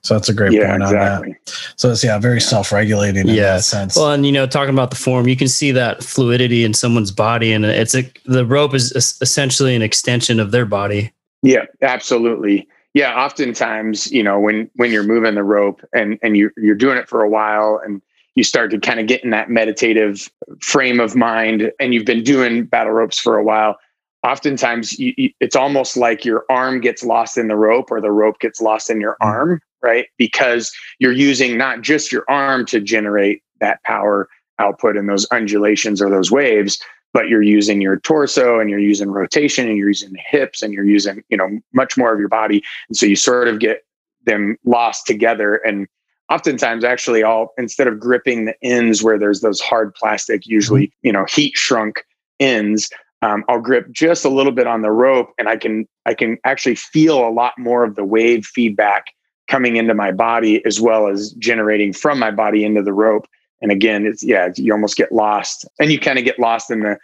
So 0.01 0.13
that's 0.13 0.29
a 0.29 0.33
great 0.33 0.53
Yeah, 0.53 0.69
point 0.69 0.83
exactly. 0.83 1.29
on 1.29 1.35
that. 1.45 1.73
So 1.75 1.91
it's 1.91 2.03
yeah, 2.03 2.17
very 2.19 2.39
self-regulating 2.39 3.27
in 3.27 3.35
Yeah. 3.35 3.55
that 3.55 3.63
sense. 3.63 3.95
Well, 3.97 4.11
and 4.11 4.25
you 4.25 4.31
know, 4.31 4.47
talking 4.47 4.73
about 4.73 4.91
the 4.91 4.95
form, 4.95 5.27
you 5.27 5.35
can 5.35 5.47
see 5.47 5.71
that 5.71 6.03
fluidity 6.03 6.63
in 6.63 6.73
someone's 6.73 7.11
body, 7.11 7.51
and 7.51 7.65
it's 7.65 7.95
a 7.95 8.09
the 8.25 8.45
rope 8.45 8.73
is 8.73 8.91
essentially 9.21 9.75
an 9.75 9.81
extension 9.81 10.39
of 10.39 10.51
their 10.51 10.65
body. 10.65 11.11
Yeah, 11.41 11.65
absolutely. 11.81 12.67
Yeah, 12.93 13.13
oftentimes, 13.15 14.11
you 14.11 14.23
know, 14.23 14.39
when 14.39 14.69
when 14.75 14.91
you're 14.91 15.03
moving 15.03 15.35
the 15.35 15.43
rope 15.43 15.81
and 15.93 16.17
and 16.21 16.37
you 16.37 16.51
you're 16.57 16.75
doing 16.75 16.97
it 16.97 17.09
for 17.09 17.21
a 17.23 17.29
while 17.29 17.81
and 17.83 18.01
you 18.39 18.43
start 18.45 18.71
to 18.71 18.79
kind 18.79 19.01
of 19.01 19.05
get 19.05 19.21
in 19.21 19.31
that 19.31 19.49
meditative 19.49 20.31
frame 20.61 21.01
of 21.01 21.13
mind 21.13 21.73
and 21.77 21.93
you've 21.93 22.05
been 22.05 22.23
doing 22.23 22.63
battle 22.63 22.93
ropes 22.93 23.19
for 23.19 23.37
a 23.37 23.43
while, 23.43 23.77
oftentimes 24.23 24.97
you, 24.97 25.13
you, 25.17 25.29
it's 25.41 25.57
almost 25.57 25.97
like 25.97 26.23
your 26.23 26.45
arm 26.49 26.79
gets 26.79 27.03
lost 27.03 27.37
in 27.37 27.49
the 27.49 27.57
rope 27.57 27.91
or 27.91 27.99
the 27.99 28.11
rope 28.11 28.39
gets 28.39 28.61
lost 28.61 28.89
in 28.89 29.01
your 29.01 29.17
mm-hmm. 29.21 29.27
arm, 29.27 29.61
right? 29.83 30.05
Because 30.17 30.71
you're 30.99 31.11
using 31.11 31.57
not 31.57 31.81
just 31.81 32.13
your 32.13 32.23
arm 32.29 32.65
to 32.67 32.79
generate 32.79 33.43
that 33.59 33.83
power 33.83 34.29
output 34.57 34.95
and 34.95 35.09
those 35.09 35.27
undulations 35.31 36.01
or 36.01 36.09
those 36.09 36.31
waves, 36.31 36.79
but 37.13 37.27
you're 37.27 37.41
using 37.41 37.81
your 37.81 37.99
torso 37.99 38.57
and 38.61 38.69
you're 38.69 38.79
using 38.79 39.11
rotation 39.11 39.67
and 39.67 39.77
you're 39.77 39.89
using 39.89 40.13
the 40.13 40.21
hips 40.25 40.61
and 40.61 40.73
you're 40.73 40.85
using 40.85 41.21
you 41.27 41.35
know 41.35 41.59
much 41.73 41.97
more 41.97 42.13
of 42.13 42.19
your 42.19 42.29
body 42.29 42.63
and 42.87 42.95
so 42.95 43.05
you 43.05 43.15
sort 43.15 43.47
of 43.47 43.59
get 43.59 43.83
them 44.25 44.55
lost 44.63 45.07
together 45.07 45.55
and 45.55 45.87
oftentimes 46.29 46.83
actually 46.83 47.23
all 47.23 47.53
instead 47.57 47.87
of 47.87 47.99
gripping 47.99 48.45
the 48.45 48.55
ends 48.63 49.03
where 49.03 49.17
there's 49.17 49.41
those 49.41 49.59
hard 49.59 49.93
plastic 49.95 50.45
usually 50.45 50.91
you 51.01 51.11
know 51.11 51.25
heat 51.25 51.55
shrunk 51.55 52.03
ends 52.39 52.89
um, 53.21 53.43
i'll 53.49 53.59
grip 53.59 53.89
just 53.91 54.23
a 54.23 54.29
little 54.29 54.51
bit 54.51 54.67
on 54.67 54.81
the 54.81 54.91
rope 54.91 55.31
and 55.37 55.49
i 55.49 55.57
can 55.57 55.87
i 56.05 56.13
can 56.13 56.37
actually 56.45 56.75
feel 56.75 57.27
a 57.27 57.29
lot 57.29 57.53
more 57.57 57.83
of 57.83 57.95
the 57.95 58.03
wave 58.03 58.45
feedback 58.45 59.05
coming 59.49 59.75
into 59.75 59.93
my 59.93 60.11
body 60.11 60.63
as 60.65 60.79
well 60.79 61.07
as 61.07 61.31
generating 61.33 61.91
from 61.91 62.19
my 62.19 62.31
body 62.31 62.63
into 62.63 62.81
the 62.81 62.93
rope. 62.93 63.25
And 63.61 63.73
again 63.73 64.05
it's 64.05 64.23
yeah 64.23 64.49
you 64.55 64.71
almost 64.71 64.95
get 64.95 65.11
lost 65.11 65.67
and 65.81 65.91
you 65.91 65.99
kind 65.99 66.17
of 66.17 66.23
get 66.23 66.39
lost 66.39 66.71
in 66.71 66.79
the 66.79 66.97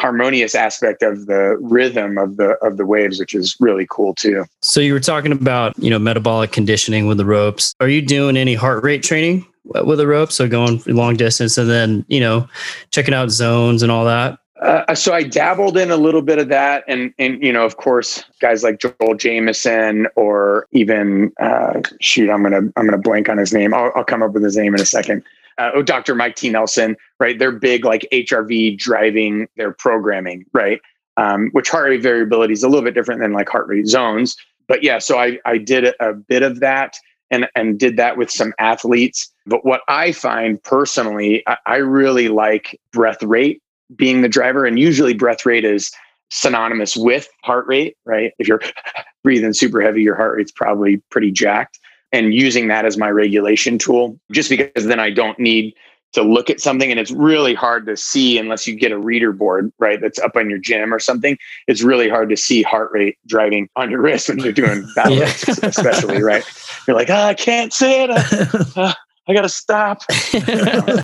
harmonious 0.00 0.54
aspect 0.54 1.02
of 1.02 1.26
the 1.26 1.56
rhythm 1.60 2.18
of 2.18 2.36
the 2.36 2.50
of 2.62 2.76
the 2.76 2.86
waves 2.86 3.18
which 3.18 3.34
is 3.34 3.56
really 3.60 3.86
cool 3.90 4.14
too 4.14 4.44
So 4.60 4.80
you 4.80 4.92
were 4.92 5.00
talking 5.00 5.32
about 5.32 5.78
you 5.78 5.90
know 5.90 5.98
metabolic 5.98 6.52
conditioning 6.52 7.06
with 7.06 7.18
the 7.18 7.24
ropes. 7.24 7.74
Are 7.80 7.88
you 7.88 8.02
doing 8.02 8.36
any 8.36 8.54
heart 8.54 8.82
rate 8.82 9.02
training 9.02 9.46
with 9.64 9.98
the 9.98 10.06
ropes? 10.06 10.34
So 10.34 10.48
going 10.48 10.82
long 10.86 11.16
distance 11.16 11.58
and 11.58 11.68
then 11.68 12.04
you 12.08 12.20
know 12.20 12.48
checking 12.90 13.14
out 13.14 13.30
zones 13.30 13.82
and 13.82 13.92
all 13.92 14.04
that. 14.04 14.38
uh, 14.60 14.94
so 14.94 15.12
I 15.14 15.22
dabbled 15.22 15.76
in 15.76 15.90
a 15.90 15.96
little 15.96 16.22
bit 16.22 16.38
of 16.38 16.48
that, 16.48 16.84
and 16.88 17.14
and 17.18 17.42
you 17.42 17.52
know, 17.52 17.64
of 17.64 17.76
course, 17.76 18.24
guys 18.40 18.62
like 18.62 18.80
Joel 18.80 19.14
Jamieson 19.16 20.08
or 20.16 20.66
even 20.72 21.32
uh, 21.40 21.80
shoot, 22.00 22.28
I'm 22.28 22.42
gonna 22.42 22.62
I'm 22.76 22.86
gonna 22.86 22.98
blank 22.98 23.28
on 23.28 23.38
his 23.38 23.52
name. 23.52 23.72
I'll, 23.72 23.92
I'll 23.94 24.04
come 24.04 24.22
up 24.22 24.32
with 24.32 24.42
his 24.42 24.56
name 24.56 24.74
in 24.74 24.80
a 24.80 24.86
second. 24.86 25.22
Uh, 25.58 25.70
oh, 25.74 25.82
Dr. 25.82 26.14
Mike 26.14 26.36
T. 26.36 26.48
Nelson, 26.48 26.96
right? 27.20 27.38
They're 27.38 27.52
big 27.52 27.84
like 27.84 28.06
HRV 28.12 28.78
driving 28.78 29.48
their 29.56 29.72
programming, 29.72 30.44
right? 30.52 30.80
Um, 31.16 31.50
which 31.50 31.68
heart 31.68 31.90
rate 31.90 32.02
variability 32.02 32.52
is 32.52 32.62
a 32.62 32.68
little 32.68 32.84
bit 32.84 32.94
different 32.94 33.20
than 33.20 33.32
like 33.32 33.48
heart 33.48 33.66
rate 33.66 33.88
zones. 33.88 34.36
But 34.68 34.82
yeah, 34.82 34.98
so 34.98 35.18
I 35.18 35.38
I 35.44 35.58
did 35.58 35.94
a, 35.98 36.12
bit 36.12 36.42
of 36.42 36.60
that 36.60 36.96
and 37.30 37.48
and 37.56 37.78
did 37.78 37.96
that 37.96 38.16
with 38.16 38.30
some 38.30 38.52
athletes. 38.58 39.32
But 39.46 39.64
what 39.64 39.80
I 39.88 40.12
find 40.12 40.62
personally, 40.62 41.42
I, 41.46 41.56
I 41.66 41.76
really 41.76 42.28
like 42.28 42.78
breath 42.92 43.22
rate 43.22 43.62
being 43.96 44.22
the 44.22 44.28
driver. 44.28 44.64
And 44.64 44.78
usually 44.78 45.14
breath 45.14 45.44
rate 45.46 45.64
is 45.64 45.90
synonymous 46.30 46.96
with 46.96 47.28
heart 47.42 47.66
rate, 47.66 47.96
right? 48.04 48.32
If 48.38 48.46
you're 48.46 48.60
breathing 49.24 49.54
super 49.54 49.80
heavy, 49.80 50.02
your 50.02 50.14
heart 50.14 50.36
rate's 50.36 50.52
probably 50.52 50.98
pretty 51.10 51.30
jacked. 51.30 51.78
And 52.12 52.32
using 52.32 52.68
that 52.68 52.86
as 52.86 52.96
my 52.96 53.10
regulation 53.10 53.78
tool, 53.78 54.18
just 54.32 54.48
because 54.48 54.86
then 54.86 54.98
I 54.98 55.10
don't 55.10 55.38
need 55.38 55.74
to 56.12 56.22
look 56.22 56.48
at 56.48 56.60
something 56.60 56.90
and 56.90 56.98
it's 56.98 57.10
really 57.10 57.54
hard 57.54 57.86
to 57.86 57.96
see 57.96 58.38
unless 58.38 58.66
you 58.66 58.74
get 58.74 58.92
a 58.92 58.98
reader 58.98 59.32
board, 59.32 59.70
right? 59.78 60.00
That's 60.00 60.18
up 60.18 60.36
on 60.36 60.48
your 60.48 60.58
gym 60.58 60.92
or 60.92 60.98
something. 60.98 61.36
It's 61.66 61.82
really 61.82 62.08
hard 62.08 62.30
to 62.30 62.36
see 62.36 62.62
heart 62.62 62.90
rate 62.92 63.18
driving 63.26 63.68
on 63.76 63.90
your 63.90 64.00
wrist 64.00 64.28
when 64.28 64.38
you're 64.38 64.52
doing 64.52 64.90
battle 64.96 65.18
Yeah. 65.18 65.26
especially, 65.62 66.22
right? 66.22 66.44
You're 66.86 66.96
like, 66.96 67.10
oh, 67.10 67.14
I 67.14 67.34
can't 67.34 67.72
see 67.72 68.04
it. 68.04 68.10
Ah, 68.10 68.48
ah, 68.76 68.96
I, 69.28 69.30
I 69.30 69.34
got 69.34 69.42
to 69.42 69.50
stop 69.50 70.02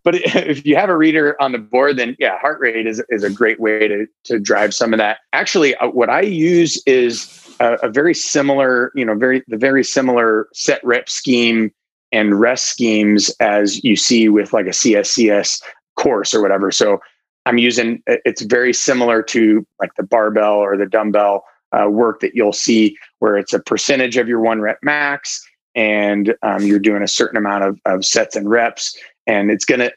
but 0.05 0.15
if 0.15 0.65
you 0.65 0.77
have 0.77 0.89
a 0.89 0.97
reader 0.97 1.41
on 1.41 1.53
the 1.53 1.59
board, 1.59 1.99
then 1.99 2.17
yeah, 2.19 2.39
heart 2.39 2.61
rate 2.61 2.87
is, 2.87 3.03
is 3.11 3.23
a 3.23 3.31
great 3.31 3.61
way 3.61 3.87
to, 3.89 4.07
to 4.25 4.39
drive 4.39 4.75
some 4.75 4.95
of 4.95 4.99
that. 4.99 5.19
Actually, 5.35 5.75
uh, 5.77 5.89
what 5.89 6.09
I 6.09 6.23
use 6.23 6.83
is 6.87 7.44
a, 7.61 7.75
a 7.75 7.89
very 7.89 8.15
similar, 8.15 8.93
you 8.95 9.05
know, 9.05 9.15
very 9.15 9.43
the 9.49 9.57
very 9.57 9.85
similar 9.85 10.49
set 10.53 10.85
rep 10.85 11.09
scheme 11.09 11.73
and 12.13 12.39
rest 12.39 12.67
schemes 12.67 13.31
as 13.41 13.83
you 13.83 13.97
see 13.97 14.29
with 14.29 14.53
like 14.53 14.67
a 14.67 14.71
CSCS 14.71 15.63
course 15.97 16.35
or 16.35 16.41
whatever. 16.41 16.71
So 16.71 17.01
I'm 17.47 17.59
using 17.59 18.03
it's 18.07 18.43
very 18.43 18.73
similar 18.73 19.23
to 19.25 19.67
like 19.81 19.95
the 19.97 20.03
barbell 20.03 20.59
or 20.59 20.77
the 20.77 20.87
dumbbell 20.87 21.45
uh, 21.73 21.89
work 21.89 22.21
that 22.21 22.35
you'll 22.35 22.53
see 22.53 22.97
where 23.19 23.37
it's 23.37 23.53
a 23.53 23.61
percentage 23.61 24.17
of 24.17 24.29
your 24.29 24.41
one 24.41 24.61
rep 24.61 24.79
max 24.83 25.45
and 25.75 26.35
um, 26.43 26.63
you're 26.63 26.79
doing 26.79 27.03
a 27.03 27.09
certain 27.09 27.37
amount 27.37 27.65
of, 27.65 27.81
of 27.85 28.05
sets 28.05 28.37
and 28.37 28.49
reps 28.49 28.97
and 29.27 29.51
it's 29.51 29.65
going 29.65 29.81
to 29.81 29.93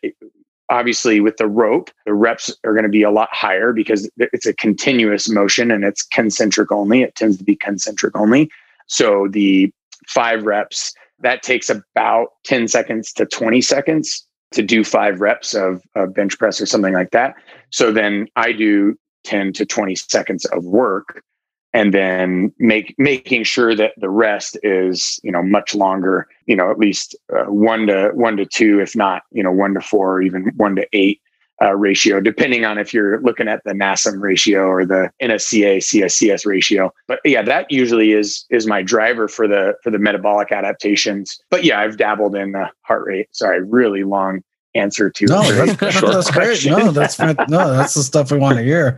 obviously 0.70 1.20
with 1.20 1.38
the 1.38 1.48
rope 1.48 1.90
the 2.06 2.14
reps 2.14 2.54
are 2.66 2.74
going 2.74 2.84
to 2.84 2.90
be 2.90 3.04
a 3.04 3.12
lot 3.12 3.30
higher 3.32 3.74
because 3.74 4.10
it's 4.18 4.46
a 4.46 4.54
continuous 4.54 5.30
motion 5.30 5.72
and 5.72 5.84
it's 5.84 6.04
concentric 6.04 6.72
only. 6.72 7.02
It 7.02 7.16
tends 7.16 7.38
to 7.38 7.44
be 7.44 7.56
concentric 7.56 8.16
only. 8.16 8.50
So 8.88 9.28
the 9.30 9.72
five 10.08 10.44
reps 10.44 10.94
that 11.20 11.44
takes 11.44 11.70
about 11.70 12.30
10 12.46 12.68
seconds 12.68 13.12
to 13.14 13.26
20 13.26 13.62
seconds 13.62 14.26
to 14.52 14.62
do 14.62 14.84
five 14.84 15.20
reps 15.20 15.54
of, 15.54 15.82
of 15.96 16.14
bench 16.14 16.38
press 16.38 16.62
or 16.62 16.66
something 16.66 16.94
like 16.94 17.12
that. 17.12 17.36
So 17.72 17.92
then 17.92 18.28
i 18.36 18.52
do 18.52 18.98
10 19.26 19.52
to 19.54 19.66
20 19.66 19.96
seconds 19.96 20.46
of 20.46 20.64
work 20.64 21.22
and 21.78 21.94
then 21.94 22.52
make 22.58 22.96
making 22.98 23.44
sure 23.44 23.76
that 23.76 23.94
the 23.98 24.10
rest 24.10 24.58
is 24.64 25.20
you 25.24 25.32
know 25.32 25.44
much 25.44 25.76
longer 25.76 26.28
you 26.48 26.56
know 26.56 26.72
at 26.72 26.80
least 26.80 27.16
uh, 27.32 27.44
one 27.44 27.86
to 27.86 28.10
one 28.16 28.36
to 28.36 28.46
two 28.46 28.80
if 28.80 28.96
not 28.96 29.22
you 29.32 29.44
know 29.44 29.52
one 29.52 29.76
to 29.76 29.82
four 29.82 30.16
or 30.16 30.22
even 30.22 30.52
one 30.58 30.76
to 30.76 30.88
eight 30.94 31.22
uh, 31.62 31.76
ratio 31.76 32.20
depending 32.20 32.66
on 32.66 32.80
if 32.80 32.94
you're 32.94 33.22
looking 33.22 33.48
at 33.48 33.64
the 33.64 33.74
NASM 33.74 34.20
ratio 34.22 34.66
or 34.66 34.86
the 34.86 35.12
NSCA 35.22 35.78
CSCS 35.78 36.46
ratio. 36.46 36.92
But 37.08 37.20
yeah 37.24 37.44
that 37.44 37.72
usually 37.72 38.12
is 38.12 38.46
is 38.50 38.66
my 38.66 38.82
driver 38.82 39.28
for 39.28 39.48
the 39.48 39.76
for 39.84 39.92
the 39.92 40.00
metabolic 40.00 40.52
adaptations. 40.52 41.40
But 41.52 41.64
yeah 41.64 41.80
I've 41.80 41.98
dabbled 41.98 42.36
in 42.36 42.54
the 42.54 42.70
heart 42.82 43.06
rate. 43.06 43.28
Sorry 43.32 43.62
really 43.62 44.04
long 44.04 44.42
answer 44.78 45.10
to 45.10 45.26
No, 45.26 45.42
that's, 45.66 46.02
that's 46.02 46.32
great. 46.32 46.66
No, 46.66 46.92
that's 46.92 47.20
no, 47.20 47.36
that's 47.48 47.94
the 47.94 48.04
stuff 48.04 48.32
we 48.32 48.38
want 48.38 48.58
to 48.58 48.64
hear. 48.64 48.98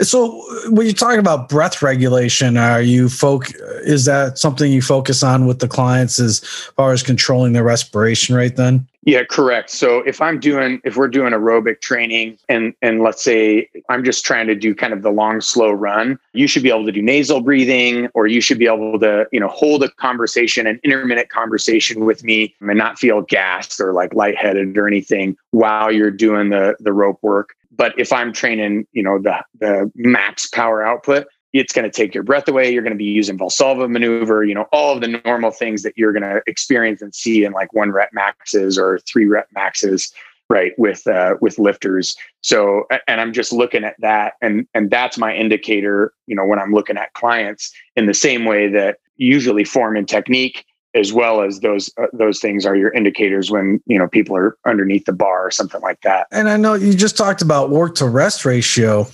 So, 0.00 0.42
when 0.70 0.86
you're 0.86 0.94
talking 0.94 1.18
about 1.18 1.48
breath 1.48 1.82
regulation, 1.82 2.56
are 2.56 2.82
you 2.82 3.08
folk? 3.08 3.46
Is 3.82 4.04
that 4.04 4.38
something 4.38 4.70
you 4.70 4.82
focus 4.82 5.22
on 5.22 5.46
with 5.46 5.60
the 5.60 5.68
clients 5.68 6.18
as 6.18 6.40
far 6.76 6.92
as 6.92 7.02
controlling 7.02 7.52
their 7.52 7.64
respiration 7.64 8.34
rate? 8.34 8.56
Then, 8.56 8.86
Yeah, 9.06 9.22
correct. 9.22 9.70
So 9.70 9.98
if 10.00 10.20
I'm 10.20 10.40
doing 10.40 10.80
if 10.84 10.96
we're 10.96 11.06
doing 11.06 11.32
aerobic 11.32 11.80
training 11.80 12.38
and 12.48 12.74
and 12.82 13.02
let's 13.02 13.22
say 13.22 13.68
I'm 13.88 14.02
just 14.02 14.24
trying 14.24 14.48
to 14.48 14.56
do 14.56 14.74
kind 14.74 14.92
of 14.92 15.02
the 15.02 15.10
long 15.10 15.40
slow 15.40 15.70
run, 15.70 16.18
you 16.32 16.48
should 16.48 16.64
be 16.64 16.70
able 16.70 16.84
to 16.86 16.92
do 16.92 17.00
nasal 17.00 17.40
breathing 17.40 18.08
or 18.14 18.26
you 18.26 18.40
should 18.40 18.58
be 18.58 18.66
able 18.66 18.98
to, 18.98 19.28
you 19.30 19.38
know, 19.38 19.46
hold 19.46 19.84
a 19.84 19.90
conversation, 19.92 20.66
an 20.66 20.80
intermittent 20.82 21.28
conversation 21.28 22.04
with 22.04 22.24
me 22.24 22.52
and 22.60 22.76
not 22.76 22.98
feel 22.98 23.22
gassed 23.22 23.80
or 23.80 23.92
like 23.92 24.12
lightheaded 24.12 24.76
or 24.76 24.88
anything 24.88 25.36
while 25.52 25.92
you're 25.92 26.10
doing 26.10 26.48
the 26.50 26.74
the 26.80 26.92
rope 26.92 27.20
work. 27.22 27.50
But 27.70 27.96
if 27.96 28.12
I'm 28.12 28.32
training, 28.32 28.88
you 28.90 29.04
know, 29.04 29.20
the 29.20 29.40
the 29.60 29.88
max 29.94 30.48
power 30.48 30.84
output, 30.84 31.28
it's 31.58 31.72
going 31.72 31.84
to 31.84 31.90
take 31.90 32.14
your 32.14 32.22
breath 32.22 32.48
away. 32.48 32.72
You're 32.72 32.82
going 32.82 32.92
to 32.92 32.98
be 32.98 33.04
using 33.04 33.38
Valsalva 33.38 33.88
maneuver, 33.88 34.44
you 34.44 34.54
know, 34.54 34.66
all 34.72 34.94
of 34.94 35.00
the 35.00 35.20
normal 35.24 35.50
things 35.50 35.82
that 35.82 35.96
you're 35.96 36.12
going 36.12 36.22
to 36.22 36.42
experience 36.46 37.02
and 37.02 37.14
see 37.14 37.44
in 37.44 37.52
like 37.52 37.72
one 37.72 37.92
rep 37.92 38.10
maxes 38.12 38.78
or 38.78 38.98
three 39.00 39.26
rep 39.26 39.48
maxes, 39.54 40.12
right? 40.48 40.72
With 40.78 41.06
uh, 41.06 41.36
with 41.40 41.58
lifters. 41.58 42.16
So, 42.42 42.84
and 43.08 43.20
I'm 43.20 43.32
just 43.32 43.52
looking 43.52 43.84
at 43.84 43.96
that, 44.00 44.34
and 44.40 44.66
and 44.74 44.90
that's 44.90 45.18
my 45.18 45.34
indicator, 45.34 46.12
you 46.26 46.36
know, 46.36 46.44
when 46.44 46.58
I'm 46.58 46.72
looking 46.72 46.96
at 46.96 47.12
clients 47.14 47.72
in 47.96 48.06
the 48.06 48.14
same 48.14 48.44
way 48.44 48.68
that 48.68 48.98
usually 49.16 49.64
form 49.64 49.96
and 49.96 50.08
technique 50.08 50.64
as 50.94 51.12
well 51.12 51.42
as 51.42 51.60
those 51.60 51.90
uh, 52.00 52.06
those 52.12 52.40
things 52.40 52.64
are 52.64 52.74
your 52.74 52.92
indicators 52.92 53.50
when 53.50 53.80
you 53.86 53.98
know 53.98 54.08
people 54.08 54.36
are 54.36 54.56
underneath 54.66 55.04
the 55.04 55.12
bar 55.12 55.46
or 55.46 55.50
something 55.50 55.80
like 55.82 56.00
that 56.00 56.26
and 56.32 56.48
I 56.48 56.56
know 56.56 56.74
you 56.74 56.94
just 56.94 57.16
talked 57.16 57.42
about 57.42 57.70
work 57.70 57.94
to 57.96 58.08
rest 58.08 58.44
ratio. 58.44 59.06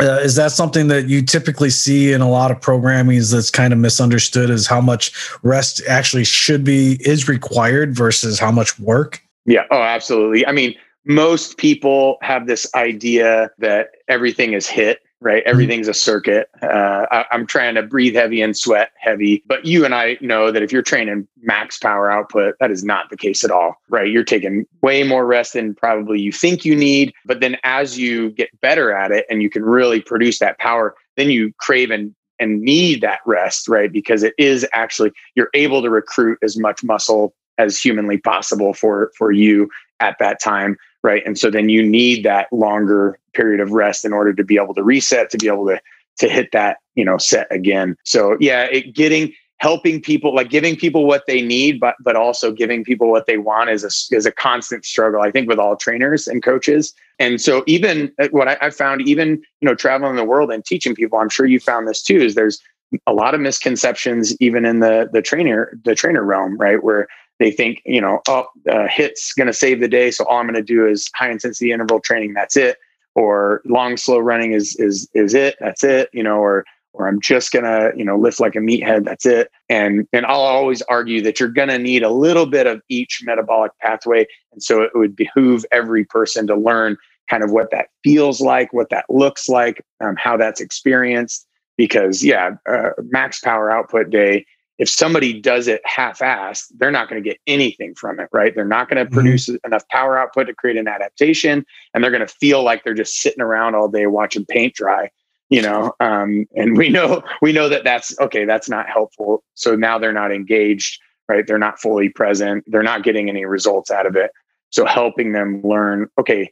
Uh, 0.00 0.20
is 0.20 0.34
that 0.36 0.50
something 0.50 0.88
that 0.88 1.08
you 1.08 1.22
typically 1.22 1.70
see 1.70 2.12
in 2.12 2.20
a 2.20 2.28
lot 2.28 2.50
of 2.50 2.60
programming 2.60 3.20
that's 3.30 3.50
kind 3.50 3.72
of 3.72 3.78
misunderstood 3.78 4.48
is 4.48 4.66
how 4.66 4.80
much 4.80 5.12
rest 5.42 5.82
actually 5.86 6.24
should 6.24 6.64
be 6.64 6.96
is 7.06 7.28
required 7.28 7.94
versus 7.94 8.38
how 8.38 8.50
much 8.50 8.78
work? 8.78 9.22
Yeah. 9.44 9.64
Oh, 9.70 9.82
absolutely. 9.82 10.46
I 10.46 10.52
mean, 10.52 10.74
most 11.04 11.56
people 11.58 12.18
have 12.22 12.46
this 12.46 12.66
idea 12.74 13.50
that 13.58 13.90
everything 14.08 14.52
is 14.52 14.66
hit 14.66 15.00
right? 15.20 15.42
Mm-hmm. 15.42 15.50
Everything's 15.50 15.88
a 15.88 15.94
circuit. 15.94 16.48
Uh, 16.62 17.06
I, 17.10 17.24
am 17.32 17.46
trying 17.46 17.74
to 17.74 17.82
breathe 17.82 18.14
heavy 18.14 18.40
and 18.42 18.56
sweat 18.56 18.92
heavy. 18.98 19.42
But 19.46 19.64
you 19.64 19.84
and 19.84 19.94
I 19.94 20.16
know 20.20 20.50
that 20.50 20.62
if 20.62 20.72
you're 20.72 20.82
training 20.82 21.28
max 21.42 21.78
power 21.78 22.10
output, 22.10 22.56
that 22.60 22.70
is 22.70 22.84
not 22.84 23.10
the 23.10 23.16
case 23.16 23.44
at 23.44 23.50
all, 23.50 23.76
right? 23.88 24.10
You're 24.10 24.24
taking 24.24 24.66
way 24.82 25.02
more 25.02 25.26
rest 25.26 25.54
than 25.54 25.74
probably 25.74 26.20
you 26.20 26.32
think 26.32 26.64
you 26.64 26.74
need. 26.74 27.12
But 27.24 27.40
then 27.40 27.56
as 27.62 27.98
you 27.98 28.30
get 28.30 28.48
better 28.60 28.92
at 28.92 29.10
it 29.10 29.26
and 29.30 29.42
you 29.42 29.50
can 29.50 29.64
really 29.64 30.00
produce 30.00 30.38
that 30.38 30.58
power, 30.58 30.94
then 31.16 31.30
you 31.30 31.52
crave 31.58 31.90
and 31.90 32.14
and 32.38 32.62
need 32.62 33.02
that 33.02 33.20
rest, 33.26 33.68
right? 33.68 33.92
Because 33.92 34.22
it 34.22 34.32
is 34.38 34.66
actually 34.72 35.12
you're 35.34 35.50
able 35.52 35.82
to 35.82 35.90
recruit 35.90 36.38
as 36.42 36.58
much 36.58 36.82
muscle 36.82 37.34
as 37.58 37.78
humanly 37.78 38.16
possible 38.16 38.72
for 38.72 39.12
for 39.16 39.30
you 39.30 39.68
at 40.00 40.16
that 40.18 40.40
time 40.40 40.76
right? 41.02 41.22
And 41.24 41.38
so 41.38 41.50
then 41.50 41.68
you 41.68 41.82
need 41.82 42.24
that 42.24 42.52
longer 42.52 43.18
period 43.34 43.60
of 43.60 43.72
rest 43.72 44.04
in 44.04 44.12
order 44.12 44.32
to 44.32 44.44
be 44.44 44.56
able 44.56 44.74
to 44.74 44.82
reset 44.82 45.30
to 45.30 45.38
be 45.38 45.48
able 45.48 45.66
to 45.66 45.80
to 46.18 46.28
hit 46.28 46.52
that 46.52 46.78
you 46.94 47.04
know 47.04 47.18
set 47.18 47.46
again. 47.50 47.96
So 48.04 48.36
yeah 48.40 48.64
it 48.64 48.94
getting 48.94 49.32
helping 49.60 50.00
people 50.00 50.34
like 50.34 50.48
giving 50.48 50.74
people 50.74 51.06
what 51.06 51.24
they 51.26 51.42
need 51.42 51.78
but 51.78 51.94
but 52.00 52.16
also 52.16 52.50
giving 52.50 52.82
people 52.82 53.10
what 53.10 53.26
they 53.26 53.36
want 53.36 53.68
is 53.68 53.84
a 53.84 54.16
is 54.16 54.24
a 54.24 54.32
constant 54.32 54.86
struggle 54.86 55.20
i 55.20 55.30
think 55.30 55.46
with 55.48 55.58
all 55.58 55.76
trainers 55.76 56.26
and 56.26 56.42
coaches. 56.42 56.94
And 57.18 57.38
so 57.38 57.62
even 57.66 58.10
uh, 58.18 58.28
what 58.30 58.48
I, 58.48 58.56
I 58.62 58.70
found 58.70 59.02
even 59.02 59.42
you 59.60 59.68
know 59.68 59.74
traveling 59.74 60.16
the 60.16 60.24
world 60.24 60.50
and 60.50 60.64
teaching 60.64 60.94
people 60.94 61.18
i'm 61.18 61.28
sure 61.28 61.46
you 61.46 61.60
found 61.60 61.86
this 61.86 62.02
too 62.02 62.16
is 62.16 62.34
there's 62.34 62.60
a 63.06 63.12
lot 63.12 63.34
of 63.34 63.40
misconceptions 63.40 64.34
even 64.40 64.64
in 64.64 64.80
the 64.80 65.08
the 65.12 65.22
trainer 65.22 65.78
the 65.84 65.94
trainer 65.94 66.24
realm 66.24 66.56
right? 66.56 66.82
Where 66.82 67.06
they 67.40 67.50
think, 67.50 67.82
you 67.84 68.00
know, 68.00 68.20
oh, 68.28 68.46
uh, 68.68 68.86
HIIT's 68.86 69.32
going 69.32 69.46
to 69.46 69.52
save 69.52 69.80
the 69.80 69.88
day, 69.88 70.10
so 70.10 70.24
all 70.26 70.38
I'm 70.38 70.46
going 70.46 70.54
to 70.54 70.62
do 70.62 70.86
is 70.86 71.10
high 71.16 71.30
intensity 71.30 71.72
interval 71.72 71.98
training. 71.98 72.34
That's 72.34 72.56
it. 72.56 72.76
Or 73.16 73.62
long 73.64 73.96
slow 73.96 74.18
running 74.18 74.52
is 74.52 74.76
is 74.78 75.08
is 75.14 75.34
it. 75.34 75.56
That's 75.58 75.82
it. 75.82 76.10
You 76.12 76.22
know, 76.22 76.36
or 76.36 76.64
or 76.92 77.08
I'm 77.08 77.20
just 77.20 77.50
gonna, 77.50 77.90
you 77.96 78.04
know, 78.04 78.16
lift 78.16 78.38
like 78.38 78.54
a 78.54 78.60
meathead. 78.60 79.04
That's 79.04 79.26
it. 79.26 79.50
And 79.68 80.06
and 80.12 80.24
I'll 80.26 80.40
always 80.40 80.80
argue 80.82 81.20
that 81.22 81.40
you're 81.40 81.48
gonna 81.48 81.78
need 81.78 82.04
a 82.04 82.10
little 82.10 82.46
bit 82.46 82.68
of 82.68 82.80
each 82.88 83.20
metabolic 83.24 83.72
pathway, 83.80 84.26
and 84.52 84.62
so 84.62 84.82
it 84.82 84.92
would 84.94 85.16
behoove 85.16 85.64
every 85.72 86.04
person 86.04 86.46
to 86.46 86.54
learn 86.54 86.96
kind 87.28 87.42
of 87.42 87.50
what 87.50 87.72
that 87.72 87.88
feels 88.04 88.40
like, 88.40 88.72
what 88.72 88.90
that 88.90 89.06
looks 89.08 89.48
like, 89.48 89.84
um, 90.00 90.14
how 90.16 90.36
that's 90.36 90.60
experienced. 90.60 91.46
Because 91.76 92.22
yeah, 92.22 92.52
uh, 92.68 92.90
max 93.10 93.40
power 93.40 93.72
output 93.72 94.10
day 94.10 94.44
if 94.80 94.88
somebody 94.88 95.38
does 95.38 95.68
it 95.68 95.82
half-assed, 95.84 96.72
they're 96.78 96.90
not 96.90 97.06
going 97.06 97.22
to 97.22 97.28
get 97.28 97.38
anything 97.46 97.94
from 97.94 98.18
it, 98.18 98.30
right? 98.32 98.54
They're 98.54 98.64
not 98.64 98.88
going 98.88 98.96
to 98.96 99.04
mm-hmm. 99.04 99.14
produce 99.14 99.50
enough 99.62 99.86
power 99.88 100.18
output 100.18 100.46
to 100.46 100.54
create 100.54 100.78
an 100.78 100.88
adaptation, 100.88 101.66
and 101.92 102.02
they're 102.02 102.10
going 102.10 102.26
to 102.26 102.34
feel 102.40 102.62
like 102.62 102.82
they're 102.82 102.94
just 102.94 103.20
sitting 103.20 103.42
around 103.42 103.74
all 103.74 103.88
day 103.88 104.06
watching 104.06 104.46
paint 104.46 104.74
dry, 104.74 105.10
you 105.50 105.60
know. 105.60 105.92
Um, 106.00 106.46
and 106.56 106.78
we 106.78 106.88
know 106.88 107.22
we 107.42 107.52
know 107.52 107.68
that 107.68 107.84
that's 107.84 108.18
okay. 108.20 108.46
That's 108.46 108.70
not 108.70 108.88
helpful. 108.88 109.44
So 109.54 109.76
now 109.76 109.98
they're 109.98 110.14
not 110.14 110.32
engaged, 110.32 110.98
right? 111.28 111.46
They're 111.46 111.58
not 111.58 111.78
fully 111.78 112.08
present. 112.08 112.64
They're 112.66 112.82
not 112.82 113.02
getting 113.02 113.28
any 113.28 113.44
results 113.44 113.90
out 113.90 114.06
of 114.06 114.16
it. 114.16 114.30
So 114.70 114.86
helping 114.86 115.32
them 115.32 115.60
learn, 115.62 116.08
okay, 116.18 116.50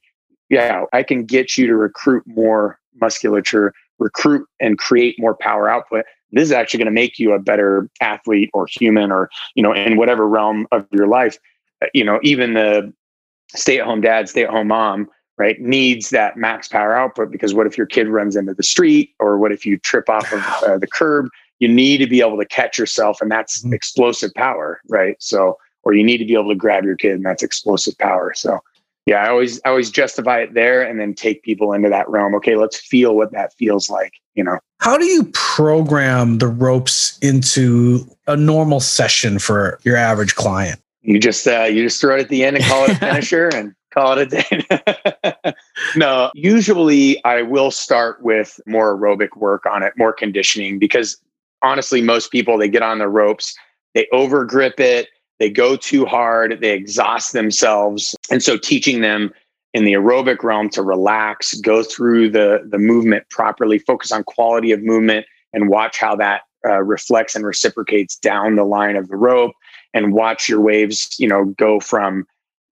yeah, 0.51 0.85
I 0.93 1.03
can 1.03 1.25
get 1.25 1.57
you 1.57 1.67
to 1.67 1.77
recruit 1.77 2.25
more 2.27 2.79
musculature, 3.01 3.73
recruit 3.99 4.47
and 4.61 4.79
create 4.79 5.17
more 5.19 5.35
power 5.35 5.69
output 5.69 6.05
this 6.33 6.43
is 6.43 6.53
actually 6.53 6.79
going 6.79 6.87
to 6.87 6.93
make 6.93 7.19
you 7.19 7.33
a 7.33 7.39
better 7.39 7.89
athlete 8.01 8.51
or 8.53 8.67
human 8.67 9.11
or 9.11 9.31
you 9.55 9.63
know 9.63 9.73
in 9.73 9.97
whatever 9.97 10.27
realm 10.27 10.67
of 10.73 10.87
your 10.93 11.07
life. 11.07 11.39
Uh, 11.83 11.87
you 11.95 12.05
know 12.05 12.19
even 12.23 12.55
the 12.55 12.93
stay 13.55 13.79
at 13.79 13.87
home 13.87 14.01
dad 14.01 14.29
stay 14.29 14.45
at 14.45 14.51
home 14.51 14.69
mom 14.69 15.09
right 15.39 15.61
needs 15.61 16.11
that 16.11 16.37
max 16.37 16.69
power 16.69 16.95
output 16.95 17.31
because 17.31 17.55
what 17.55 17.67
if 17.67 17.79
your 17.79 17.87
kid 17.87 18.09
runs 18.09 18.37
into 18.37 18.53
the 18.53 18.63
street 18.63 19.15
or 19.19 19.39
what 19.39 19.53
if 19.53 19.65
you 19.65 19.79
trip 19.79 20.09
off 20.09 20.33
of 20.33 20.41
uh, 20.65 20.79
the 20.79 20.87
curb? 20.87 21.29
You 21.61 21.69
need 21.69 21.99
to 21.99 22.07
be 22.07 22.21
able 22.21 22.39
to 22.39 22.47
catch 22.47 22.79
yourself 22.79 23.21
and 23.21 23.31
that's 23.31 23.63
mm-hmm. 23.63 23.73
explosive 23.73 24.35
power 24.35 24.81
right? 24.89 25.17
So 25.21 25.57
or 25.85 25.95
you 25.95 26.05
need 26.05 26.19
to 26.19 26.27
be 26.27 26.35
able 26.35 26.49
to 26.49 26.55
grab 26.55 26.85
your 26.85 26.97
kid 26.97 27.13
and 27.13 27.25
that's 27.25 27.43
explosive 27.43 27.97
power. 27.99 28.35
So 28.35 28.59
yeah, 29.09 29.25
I 29.25 29.31
always 29.31 29.59
I 29.65 29.71
always 29.71 29.91
justify 29.91 30.41
it 30.41 30.53
there 30.53 30.83
and 30.83 31.01
then 31.01 31.15
take 31.15 31.43
people 31.43 31.73
into 31.73 31.89
that 31.89 32.07
realm. 32.11 32.35
Okay, 32.35 32.57
let's 32.57 32.79
feel 32.79 33.17
what 33.17 33.33
that 33.33 33.55
feels 33.55 33.89
like, 33.89 34.13
you 34.35 34.45
know. 34.45 34.59
How 34.81 34.99
do 34.99 35.07
you 35.07 35.25
program 35.33 36.37
the 36.39 36.47
ropes 36.47 37.19
into 37.21 38.07
a 38.27 38.37
normal 38.37 38.81
session 38.81 39.39
for 39.39 39.81
your 39.83 39.97
average 39.97 40.35
client? 40.35 40.79
You 41.01 41.19
just 41.19 41.49
uh, 41.49 41.63
you 41.65 41.83
just 41.83 42.03
throw 42.03 42.17
it 42.17 42.21
at 42.21 42.29
the 42.29 42.45
end 42.45 42.57
and 42.57 42.65
call 42.67 42.85
it 42.85 42.91
a 42.91 42.95
finisher 43.01 43.49
and 43.49 43.75
call 43.95 44.19
it 44.19 44.31
a 44.31 45.43
day. 45.43 45.55
no, 45.97 46.31
usually 46.35 47.25
I 47.25 47.41
will 47.41 47.71
start 47.71 48.23
with 48.23 48.61
more 48.67 48.95
aerobic 48.95 49.39
work 49.39 49.65
on 49.65 49.83
it, 49.83 49.95
more 49.97 50.13
conditioning 50.13 50.79
because 50.79 51.17
honestly 51.63 52.03
most 52.03 52.31
people 52.31 52.59
they 52.59 52.69
get 52.69 52.83
on 52.83 52.99
the 52.99 53.09
ropes, 53.09 53.57
they 53.95 54.07
over 54.13 54.45
grip 54.45 54.79
it, 54.79 55.09
they 55.39 55.51
go 55.51 55.77
too 55.77 56.05
hard, 56.05 56.59
they 56.61 56.73
exhaust 56.73 57.33
themselves. 57.33 58.17
And 58.31 58.43
so 58.43 58.57
teaching 58.57 59.01
them 59.01 59.33
in 59.75 59.85
the 59.85 59.93
aerobic 59.93 60.43
realm 60.43 60.69
to 60.71 60.83
relax, 60.83 61.55
go 61.61 61.83
through 61.83 62.31
the, 62.31 62.67
the 62.69 62.79
movement 62.79 63.29
properly, 63.31 63.79
focus 63.79 64.11
on 64.11 64.25
quality 64.25 64.73
of 64.73 64.83
movement, 64.83 65.27
and 65.53 65.69
watch 65.69 65.99
how 65.99 66.17
that 66.17 66.43
uh, 66.67 66.83
reflects 66.83 67.37
and 67.37 67.47
reciprocates 67.47 68.17
down 68.17 68.57
the 68.57 68.65
line 68.65 68.97
of 68.97 69.09
the 69.09 69.17
rope 69.17 69.53
and 69.95 70.13
watch 70.13 70.49
your 70.49 70.61
waves, 70.61 71.15
you 71.19 71.29
know, 71.29 71.47
go 71.57 71.81
from 71.81 72.27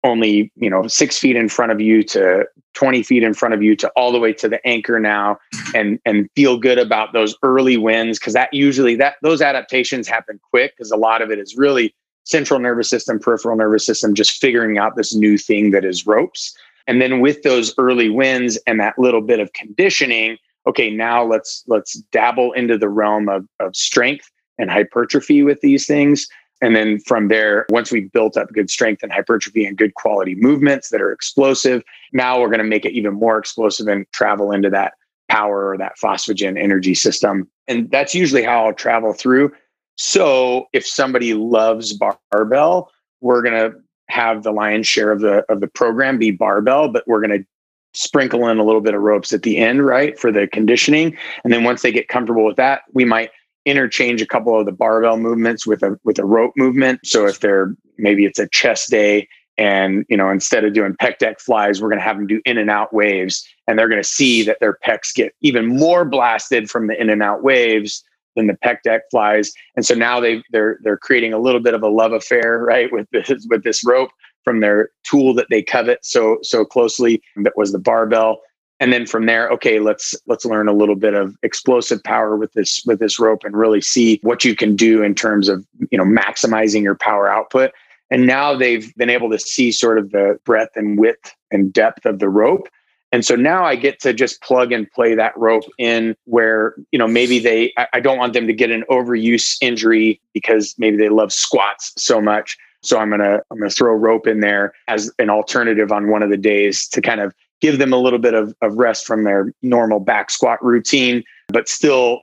only, 0.05 0.53
you 0.57 0.71
know, 0.71 0.87
six 0.87 1.19
feet 1.19 1.37
in 1.37 1.49
front 1.49 1.73
of 1.73 1.81
you 1.81 2.03
to 2.03 2.45
20 2.75 3.03
feet 3.03 3.23
in 3.23 3.35
front 3.35 3.55
of 3.55 3.63
you 3.63 3.75
to 3.77 3.89
all 3.91 4.13
the 4.13 4.19
way 4.19 4.33
to 4.33 4.49
the 4.49 4.65
anchor 4.67 5.01
now 5.01 5.37
and 5.75 5.99
and 6.05 6.29
feel 6.37 6.57
good 6.57 6.79
about 6.79 7.13
those 7.13 7.37
early 7.43 7.77
wins 7.77 8.19
because 8.19 8.35
that 8.35 8.53
usually 8.53 8.95
that 8.95 9.17
those 9.23 9.43
adaptations 9.43 10.07
happen 10.07 10.39
quick 10.51 10.75
because 10.77 10.93
a 10.93 10.97
lot 10.97 11.21
of 11.21 11.31
it 11.31 11.41
is 11.41 11.57
really 11.57 11.93
central 12.29 12.61
nervous 12.61 12.91
system, 12.91 13.19
peripheral 13.19 13.57
nervous 13.57 13.85
system, 13.85 14.15
just 14.15 14.39
figuring 14.41 14.79
out 14.79 14.97
this 14.97 15.15
new 15.15 15.39
thing 15.39 15.71
that 15.71 15.85
is 15.85 16.07
ropes. 16.07 16.57
And 16.87 17.01
then 17.03 17.21
with 17.21 17.43
those 17.43 17.75
early 17.79 18.09
wins 18.09 18.59
and 18.67 18.79
that 18.81 18.99
little 18.99 19.21
bit 19.21 19.41
of 19.41 19.53
conditioning, 19.55 20.37
okay, 20.67 20.91
now 20.91 21.25
let's 21.25 21.65
let's 21.67 21.95
dabble 22.13 22.53
into 22.53 22.79
the 22.79 22.89
realm 22.89 23.29
of, 23.29 23.47
of 23.61 23.75
strength 23.75 24.31
and 24.59 24.71
hypertrophy 24.71 25.43
with 25.43 25.61
these 25.61 25.87
things. 25.87 26.29
And 26.61 26.75
then 26.75 26.99
from 27.01 27.29
there, 27.29 27.67
once 27.71 27.93
we've 27.93 28.11
built 28.11 28.37
up 28.37 28.53
good 28.53 28.69
strength 28.69 29.03
and 29.03 29.13
hypertrophy 29.13 29.65
and 29.65 29.77
good 29.77 29.95
quality 29.95 30.35
movements 30.35 30.89
that 30.91 31.01
are 31.01 31.13
explosive, 31.13 31.83
now 32.13 32.41
we're 32.41 32.49
going 32.49 32.59
to 32.59 32.65
make 32.65 32.85
it 32.85 32.93
even 32.93 33.15
more 33.15 33.39
explosive 33.39 33.87
and 33.87 34.11
travel 34.13 34.51
into 34.51 34.69
that 34.71 34.95
power 35.29 35.71
or 35.71 35.79
that 35.79 35.97
phosphagen 36.03 36.61
energy 36.61 36.95
system. 36.95 37.49
And 37.69 37.91
that's 37.91 38.15
usually 38.15 38.43
how 38.43 38.67
I'll 38.67 38.75
travel 38.75 39.13
through. 39.13 39.53
So 39.99 40.69
if 40.73 40.87
somebody 40.87 41.35
loves 41.35 41.99
barbell, 42.31 42.91
we're 43.21 43.43
going 43.43 43.73
to 43.73 43.79
have 44.09 44.43
the 44.43 44.53
lion's 44.53 44.87
share 44.87 45.11
of 45.11 45.21
the 45.21 45.45
of 45.51 45.61
the 45.61 45.67
program 45.67 46.19
be 46.19 46.31
barbell, 46.31 46.89
but 46.89 47.07
we're 47.07 47.21
going 47.21 47.43
to 47.43 47.47
sprinkle 47.95 48.47
in 48.49 48.59
a 48.59 48.65
little 48.65 48.81
bit 48.81 48.95
of 48.95 49.03
ropes 49.03 49.33
at 49.33 49.43
the 49.43 49.59
end, 49.59 49.85
right, 49.85 50.19
for 50.19 50.31
the 50.31 50.47
conditioning. 50.47 51.17
And 51.43 51.53
then 51.53 51.65
once 51.65 51.83
they 51.83 51.91
get 51.91 52.09
comfortable 52.09 52.45
with 52.45 52.57
that, 52.57 52.83
we 52.93 53.05
might 53.05 53.31
interchange 53.67 54.23
a 54.23 54.27
couple 54.27 54.59
of 54.59 54.67
the 54.67 54.73
barbell 54.73 55.19
movements 55.19 55.67
with 55.67 55.83
a 55.83 55.99
with 56.05 56.19
a 56.19 56.25
rope 56.25 56.53
movement. 56.57 57.01
So 57.05 57.27
if 57.27 57.41
they're 57.41 57.75
maybe 57.99 58.25
it's 58.25 58.39
a 58.39 58.49
chest 58.49 58.91
day 58.91 59.29
and 59.59 60.07
you 60.09 60.17
know 60.17 60.31
instead 60.31 60.65
of 60.65 60.73
doing 60.73 60.95
pec 60.95 61.19
deck 61.19 61.41
flies 61.41 61.83
we're 61.83 61.89
going 61.89 61.99
to 61.99 62.05
have 62.05 62.17
them 62.17 62.29
do 62.29 62.41
in 62.45 62.57
and 62.57 62.71
out 62.71 62.95
waves 62.95 63.45
and 63.67 63.77
they're 63.77 63.89
going 63.89 64.01
to 64.01 64.09
see 64.09 64.45
that 64.45 64.61
their 64.61 64.79
pecs 64.87 65.13
get 65.13 65.35
even 65.41 65.67
more 65.67 66.05
blasted 66.05 66.71
from 66.71 66.87
the 66.87 66.99
in 66.99 67.11
and 67.11 67.23
out 67.23 67.43
waves 67.43 68.05
than 68.39 68.47
the 68.47 68.59
pec 68.65 68.83
deck 68.83 69.03
flies. 69.11 69.53
And 69.77 69.85
so 69.85 69.95
now 69.95 70.21
they 70.21 70.43
they're 70.51 70.79
they're 70.83 70.97
creating 70.97 71.33
a 71.33 71.39
little 71.39 71.61
bit 71.61 71.75
of 71.75 71.83
a 71.83 71.89
love 71.89 72.13
affair, 72.13 72.59
right, 72.59 72.91
with 72.91 73.07
this 73.13 73.47
with 73.51 73.65
this 73.65 73.85
rope 73.85 74.11
from 74.45 74.61
their 74.61 74.91
tool 75.05 75.35
that 75.35 75.49
they 75.51 75.63
covet 75.63 75.99
so 76.05 76.39
so 76.43 76.65
closely 76.65 77.23
that 77.37 77.57
was 77.57 77.73
the 77.73 77.79
barbell. 77.79 78.41
And 78.81 78.93
then 78.93 79.07
from 79.07 79.27
there, 79.27 79.51
okay, 79.51 79.81
let's 79.81 80.15
let's 80.27 80.45
learn 80.45 80.69
a 80.69 80.73
little 80.73 80.95
bit 80.95 81.15
of 81.15 81.37
explosive 81.43 82.03
power 82.05 82.37
with 82.37 82.53
this 82.53 82.83
with 82.87 83.01
this 83.01 83.19
rope 83.19 83.43
and 83.45 83.57
really 83.57 83.81
see 83.81 84.21
what 84.23 84.45
you 84.45 84.55
can 84.55 84.77
do 84.77 85.03
in 85.03 85.15
terms 85.15 85.49
of 85.49 85.67
you 85.91 85.99
know 85.99 86.05
maximizing 86.05 86.83
your 86.83 86.95
power 86.95 87.29
output. 87.29 87.73
And 88.11 88.27
now 88.27 88.55
they've 88.55 88.95
been 88.95 89.11
able 89.11 89.31
to 89.31 89.39
see 89.39 89.71
sort 89.71 89.99
of 89.99 90.13
the 90.13 90.39
breadth 90.45 90.77
and 90.77 90.99
width 90.99 91.35
and 91.51 91.73
depth 91.73 92.07
of 92.07 92.21
the 92.21 92.29
rope 92.29 92.69
and 93.13 93.25
so 93.25 93.37
now 93.37 93.65
I 93.65 93.75
get 93.75 94.01
to 94.01 94.13
just 94.13 94.43
plug 94.43 94.71
and 94.73 94.91
play 94.91 95.15
that 95.15 95.37
rope 95.37 95.65
in 95.79 96.15
where, 96.25 96.75
you 96.93 96.99
know, 96.99 97.09
maybe 97.09 97.39
they, 97.39 97.73
I, 97.93 98.01
don't 98.01 98.19
want 98.19 98.35
them 98.35 98.47
to 98.47 98.53
get 98.53 98.71
an 98.71 98.85
overuse 98.91 99.57
injury 99.63 100.21
because 100.35 100.75
maybe 100.79 100.99
they 100.99 101.09
love 101.09 101.33
squats 101.33 101.93
so 101.97 102.21
much. 102.21 102.59
So 102.83 102.99
I'm 102.99 103.09
going 103.09 103.21
to, 103.21 103.43
I'm 103.51 103.59
going 103.59 103.71
to 103.71 103.75
throw 103.75 103.95
rope 103.95 104.27
in 104.27 104.41
there 104.41 104.75
as 104.89 105.11
an 105.19 105.31
alternative 105.31 105.91
on 105.91 106.11
one 106.11 106.23
of 106.23 106.29
the 106.29 106.37
days 106.37 106.87
to 106.89 107.01
kind 107.01 107.21
of 107.21 107.35
give 107.61 107.79
them 107.79 107.93
a 107.93 107.97
little 107.97 108.19
bit 108.19 108.35
of, 108.35 108.55
of 108.61 108.75
rest 108.75 109.07
from 109.07 109.25
their 109.25 109.53
normal 109.63 110.01
back 110.01 110.31
squat 110.31 110.63
routine, 110.63 111.25
but 111.49 111.69
still 111.69 112.21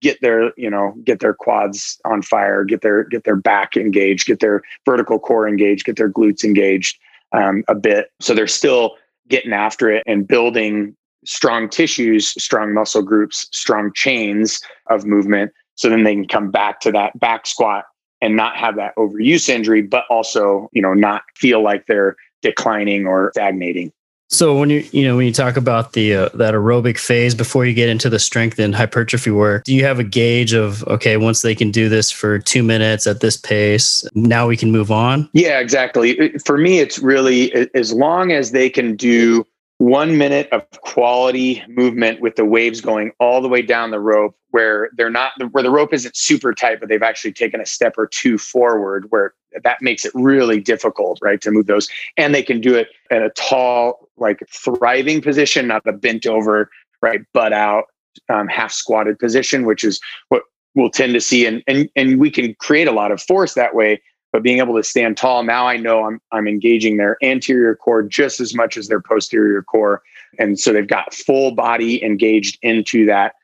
get 0.00 0.20
their 0.20 0.52
you 0.56 0.70
know 0.70 0.94
get 1.02 1.18
their 1.18 1.34
quads 1.34 2.00
on 2.04 2.22
fire 2.22 2.62
get 2.62 2.82
their 2.82 3.02
get 3.02 3.24
their 3.24 3.34
back 3.34 3.76
engaged 3.76 4.28
get 4.28 4.38
their 4.38 4.62
vertical 4.86 5.18
core 5.18 5.48
engaged 5.48 5.84
get 5.84 5.96
their 5.96 6.08
glutes 6.08 6.44
engaged 6.44 7.00
um, 7.32 7.64
a 7.66 7.74
bit 7.74 8.12
so 8.20 8.32
they're 8.32 8.46
still 8.46 8.96
getting 9.28 9.52
after 9.52 9.90
it 9.90 10.02
and 10.06 10.26
building 10.26 10.96
strong 11.24 11.68
tissues 11.68 12.28
strong 12.42 12.72
muscle 12.72 13.02
groups 13.02 13.46
strong 13.52 13.92
chains 13.94 14.60
of 14.88 15.04
movement 15.04 15.52
so 15.74 15.88
then 15.88 16.04
they 16.04 16.14
can 16.14 16.26
come 16.26 16.50
back 16.50 16.80
to 16.80 16.92
that 16.92 17.18
back 17.18 17.46
squat 17.46 17.84
and 18.20 18.36
not 18.36 18.56
have 18.56 18.76
that 18.76 18.94
overuse 18.96 19.48
injury 19.48 19.82
but 19.82 20.04
also 20.10 20.68
you 20.72 20.80
know 20.80 20.94
not 20.94 21.22
feel 21.36 21.62
like 21.62 21.84
they're 21.86 22.16
declining 22.42 23.06
or 23.06 23.30
stagnating 23.34 23.92
so 24.28 24.58
when 24.58 24.70
you 24.70 24.86
you 24.92 25.04
know 25.04 25.16
when 25.16 25.26
you 25.26 25.32
talk 25.32 25.56
about 25.56 25.92
the 25.92 26.14
uh, 26.14 26.28
that 26.34 26.54
aerobic 26.54 26.98
phase 26.98 27.34
before 27.34 27.64
you 27.64 27.74
get 27.74 27.88
into 27.88 28.10
the 28.10 28.18
strength 28.18 28.58
and 28.58 28.74
hypertrophy 28.74 29.30
work, 29.30 29.64
do 29.64 29.74
you 29.74 29.84
have 29.84 29.98
a 29.98 30.04
gauge 30.04 30.52
of 30.52 30.82
okay 30.84 31.16
once 31.16 31.42
they 31.42 31.54
can 31.54 31.70
do 31.70 31.88
this 31.88 32.10
for 32.10 32.38
two 32.38 32.62
minutes 32.62 33.06
at 33.06 33.20
this 33.20 33.36
pace, 33.36 34.06
now 34.14 34.46
we 34.46 34.56
can 34.56 34.70
move 34.70 34.90
on? 34.90 35.28
Yeah, 35.32 35.58
exactly. 35.58 36.38
For 36.44 36.58
me, 36.58 36.78
it's 36.78 36.98
really 36.98 37.68
as 37.74 37.92
long 37.92 38.32
as 38.32 38.52
they 38.52 38.70
can 38.70 38.96
do 38.96 39.46
one 39.78 40.18
minute 40.18 40.48
of 40.52 40.68
quality 40.82 41.62
movement 41.68 42.20
with 42.20 42.36
the 42.36 42.44
waves 42.44 42.80
going 42.80 43.12
all 43.20 43.40
the 43.40 43.48
way 43.48 43.62
down 43.62 43.90
the 43.90 44.00
rope 44.00 44.37
where 44.50 44.90
they're 44.96 45.10
not 45.10 45.32
where 45.52 45.62
the 45.62 45.70
rope 45.70 45.92
isn't 45.92 46.16
super 46.16 46.54
tight 46.54 46.80
but 46.80 46.88
they've 46.88 47.02
actually 47.02 47.32
taken 47.32 47.60
a 47.60 47.66
step 47.66 47.94
or 47.98 48.06
two 48.06 48.38
forward 48.38 49.06
where 49.10 49.34
that 49.62 49.80
makes 49.80 50.04
it 50.04 50.12
really 50.14 50.60
difficult 50.60 51.18
right 51.22 51.40
to 51.40 51.50
move 51.50 51.66
those. 51.66 51.88
And 52.16 52.34
they 52.34 52.42
can 52.42 52.60
do 52.60 52.74
it 52.74 52.88
in 53.10 53.22
a 53.22 53.30
tall 53.30 54.08
like 54.16 54.42
thriving 54.50 55.22
position 55.22 55.66
not 55.66 55.86
a 55.86 55.92
bent 55.92 56.26
over 56.26 56.70
right 57.02 57.20
butt 57.32 57.52
out 57.52 57.84
um, 58.28 58.48
half 58.48 58.72
squatted 58.72 59.18
position 59.18 59.64
which 59.64 59.84
is 59.84 60.00
what 60.28 60.42
we'll 60.74 60.90
tend 60.90 61.14
to 61.14 61.20
see. 61.20 61.46
And, 61.46 61.62
and 61.66 61.88
and 61.96 62.20
we 62.20 62.30
can 62.30 62.54
create 62.54 62.88
a 62.88 62.92
lot 62.92 63.12
of 63.12 63.22
force 63.22 63.54
that 63.54 63.74
way 63.74 64.02
but 64.32 64.42
being 64.42 64.58
able 64.58 64.76
to 64.76 64.82
stand 64.82 65.16
tall 65.16 65.42
now 65.42 65.66
i 65.66 65.76
know 65.76 66.04
i'm 66.04 66.20
i'm 66.32 66.46
engaging 66.46 66.96
their 66.96 67.16
anterior 67.22 67.74
core 67.74 68.02
just 68.02 68.40
as 68.40 68.54
much 68.54 68.76
as 68.76 68.88
their 68.88 69.00
posterior 69.00 69.62
core. 69.62 70.02
And 70.38 70.58
so 70.60 70.72
they've 70.72 70.86
got 70.86 71.14
full 71.14 71.52
body 71.52 72.02
engaged 72.04 72.58
into 72.62 73.06
that 73.06 73.34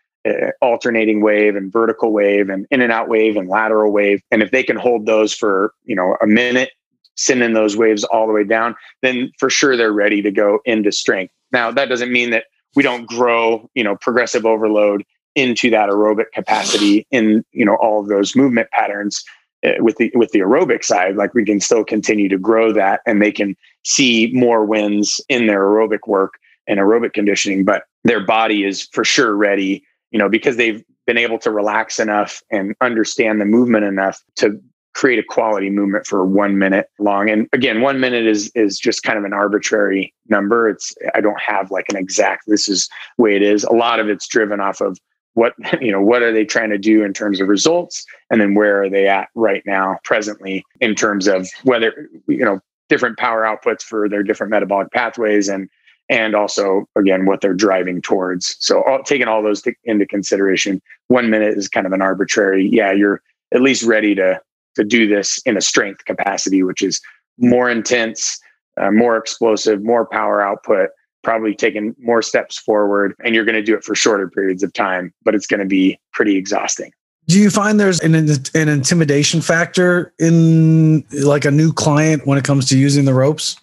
alternating 0.61 1.21
wave 1.21 1.55
and 1.55 1.71
vertical 1.71 2.13
wave 2.13 2.49
and 2.49 2.67
in 2.71 2.81
and 2.81 2.93
out 2.93 3.09
wave 3.09 3.37
and 3.37 3.49
lateral 3.49 3.93
wave. 3.93 4.23
And 4.31 4.43
if 4.43 4.51
they 4.51 4.63
can 4.63 4.77
hold 4.77 5.07
those 5.07 5.35
for 5.35 5.75
you 5.85 5.95
know 5.95 6.17
a 6.23 6.27
minute 6.27 6.71
sending 7.17 7.53
those 7.53 7.77
waves 7.77 8.03
all 8.05 8.27
the 8.27 8.33
way 8.33 8.43
down 8.43 8.75
then 9.03 9.31
for 9.39 9.49
sure 9.49 9.77
they're 9.77 9.93
ready 9.93 10.21
to 10.23 10.31
go 10.31 10.61
into 10.65 10.91
strength. 10.91 11.33
Now 11.53 11.71
that 11.71 11.89
doesn't 11.89 12.13
mean 12.13 12.31
that 12.31 12.45
we 12.75 12.83
don't 12.83 13.07
grow 13.07 13.69
you 13.75 13.85
know 13.85 13.97
progressive 13.97 14.47
overload 14.47 15.05
into 15.35 15.69
that 15.71 15.91
aerobic 15.91 16.33
capacity 16.33 17.07
in 17.11 17.45
you 17.53 17.65
know 17.65 17.77
all 17.77 18.01
of 18.01 18.09
those 18.09 18.35
movement 18.35 18.71
patterns 18.71 19.23
uh, 19.65 19.73
with 19.81 19.97
the 19.97 20.11
with 20.15 20.31
the 20.31 20.41
aerobic 20.41 20.85
side. 20.85 21.17
Like 21.17 21.35
we 21.35 21.45
can 21.45 21.61
still 21.61 21.85
continue 21.85 22.31
to 22.31 22.39
grow 22.39 22.73
that 22.73 23.01
and 23.07 23.21
they 23.21 23.33
can 23.33 23.57
see 23.85 24.31
more 24.33 24.65
wins 24.65 25.21
in 25.29 25.47
their 25.47 25.61
aerobic 25.61 26.07
work 26.07 26.35
and 26.67 26.81
aerobic 26.81 27.13
conditioning 27.13 27.63
but 27.63 27.83
their 28.05 28.25
body 28.25 28.65
is 28.65 28.89
for 28.93 29.05
sure 29.05 29.37
ready 29.37 29.85
you 30.15 30.19
know 30.19 30.29
because 30.29 30.57
they've 30.57 30.83
been 31.07 31.19
able 31.19 31.39
to 31.41 31.51
relax 31.51 31.99
enough 31.99 32.41
and 32.51 32.75
understand 32.81 33.41
the 33.41 33.45
movement 33.45 33.85
enough 33.85 34.23
to 34.37 34.59
create 34.95 35.19
a 35.19 35.25
quality 35.25 35.71
movement 35.71 36.07
for 36.07 36.25
one 36.25 36.57
minute 36.57 36.89
long. 37.01 37.29
And 37.29 37.49
again 37.53 37.81
one 37.81 37.99
minute 37.99 38.25
is 38.25 38.51
is 38.55 38.79
just 38.79 39.03
kind 39.03 39.19
of 39.19 39.25
an 39.25 39.33
arbitrary 39.33 40.15
number. 40.29 40.71
It's 40.71 40.95
i 41.15 41.21
don't 41.21 41.41
have 41.41 41.73
like 41.73 41.87
an 41.89 41.97
exact 41.97 42.45
this 42.47 42.69
is 42.69 42.89
the 43.19 43.25
way 43.25 43.35
it 43.35 43.43
is. 43.43 43.65
A 43.65 43.73
lot 43.73 43.99
of 43.99 44.09
it's 44.09 44.29
driven 44.29 44.61
off 44.61 44.81
of 44.81 44.97
what 45.35 45.55
you 45.83 45.91
know 45.91 46.01
what 46.01 46.23
are 46.23 46.33
they 46.33 46.45
trying 46.45 46.71
to 46.71 46.79
do 46.79 47.03
in 47.03 47.13
terms 47.13 47.41
of 47.41 47.49
results? 47.49 48.07
And 48.31 48.41
then 48.41 48.55
where 48.55 48.85
are 48.85 48.89
they 48.89 49.09
at 49.09 49.29
right 49.35 49.65
now 49.67 49.99
presently 50.05 50.65
in 50.81 50.95
terms 50.95 51.27
of 51.27 51.49
whether 51.65 52.09
you 52.29 52.45
know 52.45 52.61
different 52.89 53.19
power 53.19 53.43
outputs 53.43 53.83
for 53.83 54.09
their 54.09 54.23
different 54.23 54.53
metabolic 54.53 54.93
pathways 54.93 55.49
and 55.49 55.69
and 56.09 56.35
also 56.35 56.87
again 56.97 57.27
what 57.27 57.41
they're 57.41 57.55
driving 57.55 58.03
towards 58.03 58.57
so 58.59 58.83
all, 58.85 59.03
taking 59.03 59.27
all 59.27 59.43
those 59.43 59.63
to, 59.63 59.73
into 59.85 60.07
consideration 60.07 60.81
one 61.09 61.31
minute 61.31 61.57
is 61.57 61.69
kind 61.69 61.87
of 61.87 61.93
an 61.93 62.03
arbitrary 62.03 62.69
yeah 62.71 62.93
you're 62.93 63.23
at 63.55 63.61
least 63.61 63.83
ready 63.83 64.15
to 64.15 64.41
to 64.77 64.85
do 64.85 65.09
this 65.09 65.41
in 65.47 65.57
a 65.57 65.61
strength 65.61 66.05
capacity 66.05 66.63
which 66.63 66.83
is 66.83 67.01
more 67.39 67.71
intense 67.71 68.39
uh, 68.81 68.91
more 68.91 69.17
explosive 69.17 69.83
more 69.83 70.05
power 70.07 70.43
output 70.43 70.91
probably 71.25 71.55
taking 71.55 71.97
more 71.99 72.23
steps 72.23 72.57
forward 72.57 73.15
and 73.25 73.35
you're 73.35 73.45
going 73.45 73.57
to 73.57 73.63
do 73.63 73.75
it 73.75 73.83
for 73.83 73.97
shorter 73.97 74.29
periods 74.29 74.63
of 74.63 74.73
time, 74.73 75.13
but 75.25 75.35
it's 75.35 75.47
going 75.47 75.61
to 75.61 75.67
be 75.67 75.99
pretty 76.13 76.37
exhausting. 76.37 76.93
Do 77.27 77.41
you 77.41 77.51
find 77.51 77.81
there's 77.81 78.01
an, 78.01 78.15
an 78.15 78.69
intimidation 78.69 79.41
factor 79.41 80.13
in 80.19 81.05
like 81.25 81.47
a 81.47 81.51
new 81.51 81.73
client 81.73 82.27
when 82.27 82.37
it 82.37 82.45
comes 82.45 82.69
to 82.69 82.79
using 82.79 83.07
the 83.07 83.15
ropes? 83.15 83.57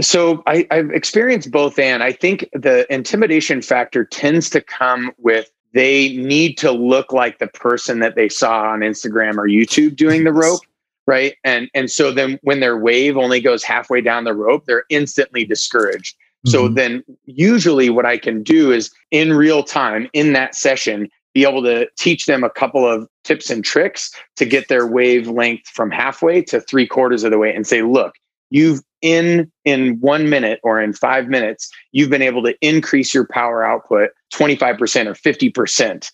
So 0.00 0.42
I, 0.46 0.66
I've 0.70 0.90
experienced 0.90 1.50
both, 1.50 1.78
and 1.78 2.02
I 2.02 2.12
think 2.12 2.48
the 2.52 2.86
intimidation 2.92 3.62
factor 3.62 4.04
tends 4.04 4.50
to 4.50 4.60
come 4.60 5.12
with 5.18 5.50
they 5.72 6.14
need 6.16 6.58
to 6.58 6.70
look 6.70 7.12
like 7.12 7.38
the 7.38 7.46
person 7.46 8.00
that 8.00 8.14
they 8.14 8.28
saw 8.28 8.64
on 8.64 8.80
Instagram 8.80 9.38
or 9.38 9.48
YouTube 9.48 9.96
doing 9.96 10.24
the 10.24 10.32
rope 10.32 10.60
right? 11.06 11.34
And 11.44 11.68
and 11.74 11.90
so 11.90 12.12
then 12.12 12.38
when 12.42 12.60
their 12.60 12.78
wave 12.78 13.16
only 13.16 13.40
goes 13.40 13.62
halfway 13.62 14.00
down 14.00 14.24
the 14.24 14.34
rope 14.34 14.66
they're 14.66 14.84
instantly 14.88 15.44
discouraged. 15.44 16.16
So 16.46 16.64
mm-hmm. 16.64 16.74
then 16.74 17.04
usually 17.24 17.88
what 17.88 18.04
I 18.06 18.18
can 18.18 18.42
do 18.42 18.72
is 18.72 18.90
in 19.10 19.32
real 19.32 19.62
time 19.62 20.08
in 20.12 20.32
that 20.32 20.54
session 20.54 21.08
be 21.34 21.44
able 21.44 21.62
to 21.62 21.88
teach 21.96 22.26
them 22.26 22.44
a 22.44 22.50
couple 22.50 22.86
of 22.86 23.08
tips 23.24 23.48
and 23.48 23.64
tricks 23.64 24.12
to 24.36 24.44
get 24.44 24.68
their 24.68 24.86
wavelength 24.86 25.66
from 25.68 25.90
halfway 25.90 26.42
to 26.42 26.60
three 26.60 26.86
quarters 26.86 27.24
of 27.24 27.30
the 27.30 27.38
way 27.38 27.54
and 27.54 27.66
say, 27.66 27.80
look, 27.82 28.16
you've 28.50 28.82
in 29.02 29.50
in 29.64 30.00
one 30.00 30.30
minute 30.30 30.60
or 30.62 30.80
in 30.80 30.92
five 30.92 31.28
minutes, 31.28 31.70
you've 31.90 32.10
been 32.10 32.22
able 32.22 32.42
to 32.44 32.56
increase 32.60 33.12
your 33.12 33.26
power 33.26 33.64
output 33.64 34.10
25% 34.32 35.06
or 35.06 35.14
50%. 35.14 36.10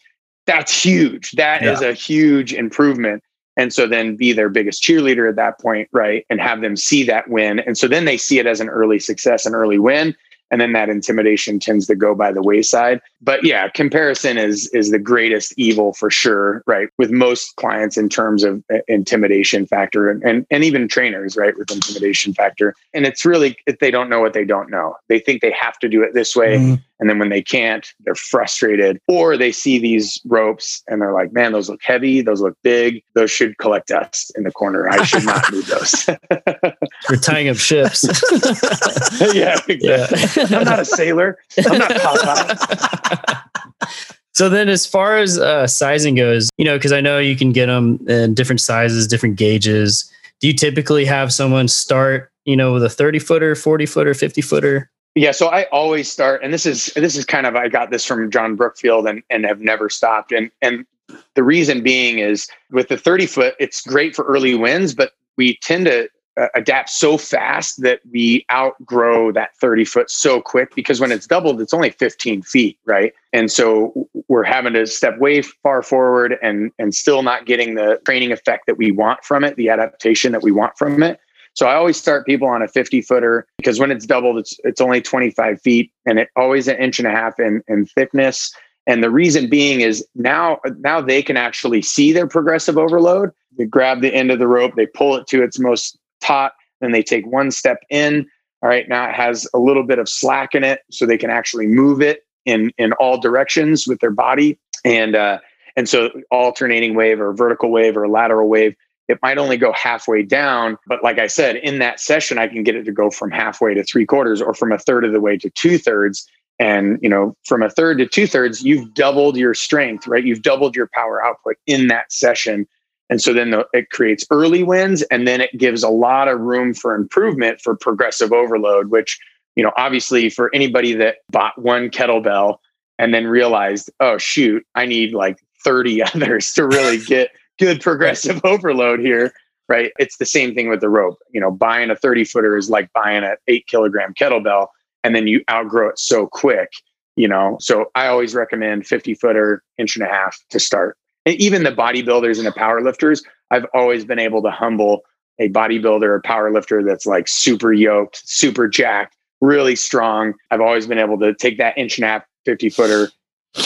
That's 0.47 0.85
huge. 0.85 1.33
That 1.33 1.63
yeah. 1.63 1.73
is 1.73 1.83
a 1.83 1.93
huge 1.93 2.53
improvement 2.53 3.23
and 3.59 3.73
so 3.73 3.87
then 3.87 4.17
be 4.17 4.33
their 4.33 4.49
biggest 4.49 4.83
cheerleader 4.83 5.29
at 5.29 5.37
that 5.37 5.61
point 5.61 5.89
right 5.93 6.25
and 6.31 6.41
have 6.41 6.63
them 6.63 6.77
see 6.77 7.03
that 7.05 7.29
win 7.29 7.59
and 7.59 7.77
so 7.77 7.87
then 7.89 8.07
they 8.07 8.17
see 8.17 8.39
it 8.39 8.47
as 8.47 8.61
an 8.61 8.69
early 8.69 8.99
success 8.99 9.45
an 9.45 9.55
early 9.55 9.79
win 9.79 10.15
and 10.51 10.61
then 10.61 10.73
that 10.73 10.89
intimidation 10.89 11.59
tends 11.59 11.87
to 11.87 11.95
go 11.95 12.15
by 12.15 12.33
the 12.33 12.43
wayside. 12.43 13.01
But 13.21 13.45
yeah 13.45 13.69
comparison 13.69 14.39
is 14.39 14.69
is 14.69 14.91
the 14.91 14.99
greatest 14.99 15.55
evil 15.57 15.93
for 15.93 16.11
sure 16.11 16.63
right? 16.67 16.89
With 16.99 17.11
most 17.11 17.57
clients 17.57 17.97
in 17.97 18.09
terms 18.09 18.45
of 18.45 18.63
uh, 18.73 18.79
intimidation 18.89 19.67
factor 19.67 20.11
and 20.11 20.47
and, 20.51 20.65
even 20.65 20.89
trainers 20.89 21.37
right 21.37 21.57
with 21.57 21.71
intimidation 21.71 22.35
factor. 22.35 22.75
And 22.93 23.07
it's 23.07 23.25
really 23.25 23.57
they 23.81 23.91
don't 23.91 24.11
know 24.11 24.21
what 24.21 24.33
they 24.33 24.45
don't 24.45 24.71
know 24.71 24.97
they 25.09 25.19
think 25.19 25.41
they 25.41 25.53
have 25.53 25.79
to 25.79 25.89
do 25.89 26.03
it 26.03 26.15
this 26.15 26.35
way. 26.37 26.57
Mm. 26.59 26.83
And 27.01 27.09
then 27.09 27.19
when 27.19 27.29
they 27.29 27.43
can't 27.43 27.93
they're 28.01 28.15
frustrated. 28.15 29.01
Or 29.09 29.37
they 29.37 29.53
see 29.53 29.79
these 29.79 30.21
ropes 30.27 30.83
and 30.89 31.01
they're 31.01 31.13
like 31.13 31.33
man 31.33 31.53
those 31.53 31.69
look 31.69 31.83
heavy. 31.83 32.21
Those 32.23 32.41
look 32.41 32.57
big. 32.63 33.03
Those 33.15 33.31
should 33.31 33.59
collect 33.59 33.89
dust 33.89 34.33
in 34.37 34.45
the 34.45 34.53
corner. 34.53 34.89
I 34.89 35.05
should 35.05 35.25
not 35.25 35.51
move 35.51 35.67
those. 35.67 36.09
We're 37.11 37.17
tying 37.17 37.49
up 37.49 37.57
ships. 37.57 38.05
Yeah, 39.39 39.59
exactly. 39.69 39.79
yeah. 39.81 40.59
I'm 40.59 40.65
not 40.65 40.79
a 40.81 40.85
sailor. 40.85 41.39
I'm 41.67 41.79
not 41.79 41.91
a 41.91 41.99
cop. 41.99 43.91
so 44.35 44.49
then 44.49 44.69
as 44.69 44.87
far 44.87 45.19
as 45.19 45.39
uh, 45.39 45.67
sizing 45.67 46.15
goes 46.15 46.49
you 46.57 46.65
know 46.65 46.77
because 46.77 46.93
i 46.93 47.01
know 47.01 47.19
you 47.19 47.37
can 47.37 47.53
get 47.53 47.67
them 47.67 47.99
in 48.09 48.35
different 48.35 48.61
sizes 48.61 49.07
different 49.07 49.37
gauges. 49.37 50.11
Do 50.41 50.47
you 50.47 50.55
typically 50.55 51.05
have 51.05 51.33
someone 51.33 51.69
start 51.69 52.33
you 52.45 52.57
know 52.57 52.73
with 52.73 52.85
a 52.85 52.91
30 52.91 53.19
footer 53.19 53.55
40 53.55 53.87
footer 53.87 54.15
50 54.15 54.41
footer 54.41 54.91
yeah 55.19 55.33
so 55.33 55.49
i 55.49 55.65
always 55.65 56.11
start 56.11 56.43
and 56.43 56.53
this 56.53 56.65
is 56.65 56.87
this 56.95 57.17
is 57.17 57.25
kind 57.25 57.47
of 57.47 57.57
i 57.57 57.69
got 57.69 57.91
this 57.91 58.05
from 58.05 58.31
john 58.31 58.55
brookfield 58.55 59.07
and 59.07 59.23
and 59.31 59.45
have 59.45 59.61
never 59.61 59.89
stopped. 59.89 60.33
And 60.33 60.51
and 60.63 60.87
the 61.35 61.43
reason 61.43 61.83
being 61.83 62.19
is 62.19 62.49
with 62.71 62.89
the 62.89 62.97
30 62.97 63.27
foot 63.27 63.55
it's 63.59 63.81
great 63.83 64.15
for 64.15 64.25
early 64.25 64.55
wins 64.55 64.95
but 64.95 65.13
we 65.37 65.57
tend 65.57 65.87
to 65.87 66.09
uh, 66.37 66.47
adapt 66.55 66.89
so 66.91 67.19
fast 67.19 67.83
that 67.83 68.01
we 68.13 68.47
outgrow 68.53 69.33
that 69.33 69.57
30 69.57 69.85
foot 69.85 70.11
so 70.11 70.41
quick 70.41 70.75
because 70.77 71.01
when 71.01 71.11
it's 71.11 71.27
doubled 71.27 71.61
it's 71.61 71.75
only 71.75 71.91
15 71.91 72.43
feet 72.43 72.79
right? 72.85 73.13
And 73.33 73.51
so 73.51 74.09
we're 74.29 74.45
having 74.45 74.73
to 74.75 74.87
step 74.87 75.19
way 75.19 75.43
far 75.43 75.83
forward 75.83 76.37
and 76.43 76.71
and 76.79 76.95
still 76.95 77.23
not 77.23 77.45
getting 77.45 77.75
the 77.75 78.01
training 78.05 78.31
effect 78.31 78.67
that 78.67 78.79
we 78.79 78.93
want 78.93 79.25
from 79.25 79.43
it 79.43 79.57
the 79.57 79.69
adaptation 79.69 80.31
that 80.33 80.43
we 80.43 80.53
want 80.53 80.79
from 80.79 81.03
it 81.03 81.19
so 81.59 81.67
I 81.67 81.75
always 81.75 81.97
start 81.97 82.25
people 82.25 82.47
on 82.47 82.63
a 82.63 82.69
50 82.69 83.03
footer 83.03 83.45
because 83.57 83.81
when 83.81 83.91
it's 83.91 84.07
doubled, 84.07 84.39
it's 84.39 84.57
it's 84.63 84.81
only 84.81 85.03
25 85.03 85.61
feet 85.61 85.91
and 86.07 86.21
it 86.21 86.29
always 86.37 86.69
an 86.69 86.77
inch 86.77 87.01
and 87.01 87.09
a 87.09 87.11
half 87.11 87.41
in, 87.41 87.65
in 87.67 87.85
thickness. 87.85 88.55
And 88.87 89.03
the 89.03 89.11
reason 89.11 89.51
being 89.51 89.81
is 89.81 90.07
now 90.15 90.61
now 90.79 91.01
they 91.01 91.21
can 91.21 91.37
actually 91.37 91.83
see 91.83 92.13
their 92.13 92.29
progressive 92.29 92.79
overload. 92.79 93.31
They 93.59 93.65
grab 93.65 94.03
the 94.03 94.15
end 94.15 94.31
of 94.31 94.39
the 94.39 94.47
rope, 94.47 94.75
they 94.77 94.87
pull 94.87 95.17
it 95.17 95.27
to 95.31 95.43
its 95.43 95.59
most 95.59 95.99
taut, 96.21 96.53
then 96.81 96.93
they 96.93 97.03
take 97.03 97.27
one 97.27 97.51
step 97.51 97.79
in, 97.91 98.25
All 98.63 98.69
right. 98.69 98.89
Now 98.89 99.09
it 99.09 99.17
has 99.17 99.49
a 99.53 99.59
little 99.59 99.85
bit 99.85 99.99
of 99.99 100.09
slack 100.09 100.55
in 100.55 100.63
it 100.63 100.83
so 100.93 101.07
they 101.07 101.19
can 101.19 101.31
actually 101.31 101.67
move 101.67 102.01
it 102.01 102.21
in, 102.47 102.71
in 102.79 102.93
all 103.01 103.19
directions 103.19 103.85
with 103.85 103.99
their 103.99 104.13
body. 104.13 104.61
And, 104.85 105.17
uh, 105.17 105.41
and 105.77 105.89
so 105.89 106.11
alternating 106.31 106.95
wave 106.95 107.21
or 107.21 107.33
vertical 107.33 107.73
wave 107.73 107.97
or 107.97 108.07
lateral 108.07 108.49
wave, 108.49 108.77
it 109.09 109.19
might 109.23 109.39
only 109.39 109.57
go 109.57 109.73
halfway 109.73 110.23
down. 110.23 110.79
But 110.87 111.03
like 111.03 111.19
I 111.19 111.27
said, 111.27 111.57
in 111.57 111.79
that 111.79 112.01
session, 112.01 112.39
I 112.39 112.47
can 112.47 112.63
get 112.63 112.77
it 112.77 112.85
to 112.85 112.93
go 112.93 113.11
from 113.11 113.31
halfway 113.31 113.75
to 113.75 113.83
three 113.83 114.07
quarters 114.07 114.41
or 114.41 114.55
from 114.55 114.73
a 114.73 114.79
third 114.79 115.05
of 115.05 115.13
the 115.13 115.21
way 115.21 115.37
to 115.39 115.51
two 115.51 115.79
thirds. 115.79 116.29
And, 116.59 116.99
you 117.01 117.09
know, 117.09 117.37
from 117.45 117.63
a 117.63 117.71
third 117.71 117.99
to 117.99 118.07
two 118.07 118.27
thirds, 118.27 118.63
you've 118.63 118.93
doubled 118.93 119.37
your 119.37 119.55
strength, 119.55 120.07
right? 120.07 120.25
You've 120.25 120.43
doubled 120.43 120.77
your 120.77 120.89
power 120.93 121.25
output 121.25 121.57
in 121.67 121.87
that 121.89 122.13
session 122.13 122.67
and 123.11 123.23
so 123.23 123.33
then 123.33 123.51
the, 123.51 123.67
it 123.73 123.91
creates 123.91 124.27
early 124.31 124.63
wins 124.63 125.03
and 125.03 125.27
then 125.27 125.41
it 125.41 125.57
gives 125.57 125.83
a 125.83 125.89
lot 125.89 126.29
of 126.29 126.41
room 126.41 126.75
for 126.75 126.95
improvement 126.95 127.61
for 127.61 127.75
progressive 127.75 128.33
overload, 128.33 128.89
which, 128.89 129.19
you 129.57 129.63
know, 129.63 129.73
obviously 129.77 130.29
for 130.29 130.55
anybody 130.55 130.95
that 130.95 131.17
bought 131.31 131.59
one 131.61 131.89
kettlebell 131.89 132.59
and 132.99 133.15
then 133.15 133.27
realized, 133.27 133.91
oh, 134.01 134.19
shoot, 134.19 134.65
I 134.75 134.87
need 134.87 135.15
like 135.15 135.39
30 135.65 136.03
others 136.15 136.53
to 136.55 136.67
really 136.67 136.99
get 136.99 137.31
good 137.59 137.81
progressive 137.83 138.41
overload 138.45 139.01
here. 139.01 139.33
Right. 139.69 139.93
It's 139.99 140.17
the 140.17 140.25
same 140.25 140.55
thing 140.55 140.71
with 140.71 140.81
the 140.81 140.89
rope. 140.89 141.19
You 141.31 141.41
know, 141.41 141.51
buying 141.51 141.91
a 141.91 141.97
30 141.97 142.25
footer 142.25 142.57
is 142.57 142.71
like 142.71 142.91
buying 142.95 143.23
an 143.23 143.37
eight 143.49 143.67
kilogram 143.67 144.15
kettlebell 144.15 144.69
and 145.05 145.15
then 145.15 145.27
you 145.27 145.43
outgrow 145.51 145.91
it 145.91 145.99
so 145.99 146.27
quick, 146.27 146.71
you 147.17 147.29
know. 147.29 147.59
So 147.61 147.91
I 147.95 148.07
always 148.07 148.35
recommend 148.35 148.87
50 148.87 149.15
footer, 149.15 149.63
inch 149.77 149.95
and 149.95 150.05
a 150.05 150.09
half 150.09 150.39
to 150.51 150.59
start 150.59 150.97
And 151.27 151.35
even 151.37 151.65
the 151.65 151.71
bodybuilders 151.71 152.39
and 152.39 152.47
the 152.47 152.53
power 152.53 152.81
lifters, 152.81 153.23
I've 153.51 153.67
always 153.75 154.05
been 154.05 154.19
able 154.19 154.43
to 154.43 154.51
humble 154.51 155.03
a 155.39 155.49
bodybuilder 155.51 156.03
or 156.03 156.21
power 156.23 156.51
lifter 156.53 156.83
that's 156.83 157.07
like 157.07 157.29
super 157.29 157.73
yoked, 157.73 158.23
super 158.29 158.69
jacked, 158.69 159.17
really 159.41 159.77
strong. 159.77 160.35
I've 160.51 160.61
always 160.61 160.87
been 160.87 160.99
able 160.99 161.19
to 161.21 161.35
take 161.35 161.59
that 161.59 161.79
inch 161.79 161.99
and 161.99 162.05
a 162.05 162.09
half, 162.09 162.25
50 162.45 162.71
footer, 162.71 163.11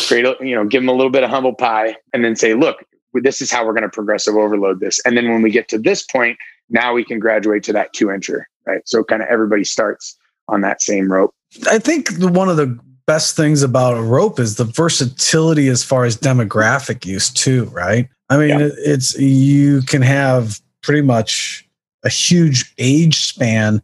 create, 0.06 0.26
a, 0.26 0.36
you 0.40 0.54
know, 0.54 0.64
give 0.64 0.82
them 0.82 0.88
a 0.88 0.92
little 0.92 1.10
bit 1.10 1.24
of 1.24 1.30
humble 1.30 1.54
pie 1.54 1.96
and 2.12 2.24
then 2.24 2.36
say, 2.36 2.54
look, 2.54 2.84
this 3.14 3.40
is 3.40 3.50
how 3.50 3.66
we're 3.66 3.72
going 3.72 3.82
to 3.82 3.88
progressive 3.88 4.36
overload 4.36 4.80
this. 4.80 5.00
And 5.04 5.16
then 5.16 5.30
when 5.30 5.42
we 5.42 5.50
get 5.50 5.68
to 5.68 5.78
this 5.78 6.02
point, 6.02 6.38
now 6.70 6.94
we 6.94 7.04
can 7.04 7.18
graduate 7.18 7.62
to 7.64 7.72
that 7.74 7.92
two 7.92 8.06
incher, 8.06 8.44
right? 8.66 8.80
So 8.86 9.04
kind 9.04 9.22
of 9.22 9.28
everybody 9.28 9.64
starts 9.64 10.16
on 10.48 10.62
that 10.62 10.82
same 10.82 11.12
rope. 11.12 11.34
I 11.68 11.78
think 11.78 12.08
one 12.18 12.48
of 12.48 12.56
the 12.56 12.78
best 13.06 13.36
things 13.36 13.62
about 13.62 13.96
a 13.96 14.02
rope 14.02 14.38
is 14.38 14.56
the 14.56 14.64
versatility 14.64 15.68
as 15.68 15.84
far 15.84 16.04
as 16.04 16.16
demographic 16.16 17.04
use 17.04 17.30
too, 17.30 17.64
right? 17.66 18.08
I 18.30 18.38
mean, 18.38 18.60
yeah. 18.60 18.70
it's 18.78 19.18
you 19.18 19.82
can 19.82 20.02
have 20.02 20.60
pretty 20.82 21.02
much 21.02 21.68
a 22.04 22.08
huge 22.08 22.72
age 22.78 23.18
span 23.18 23.82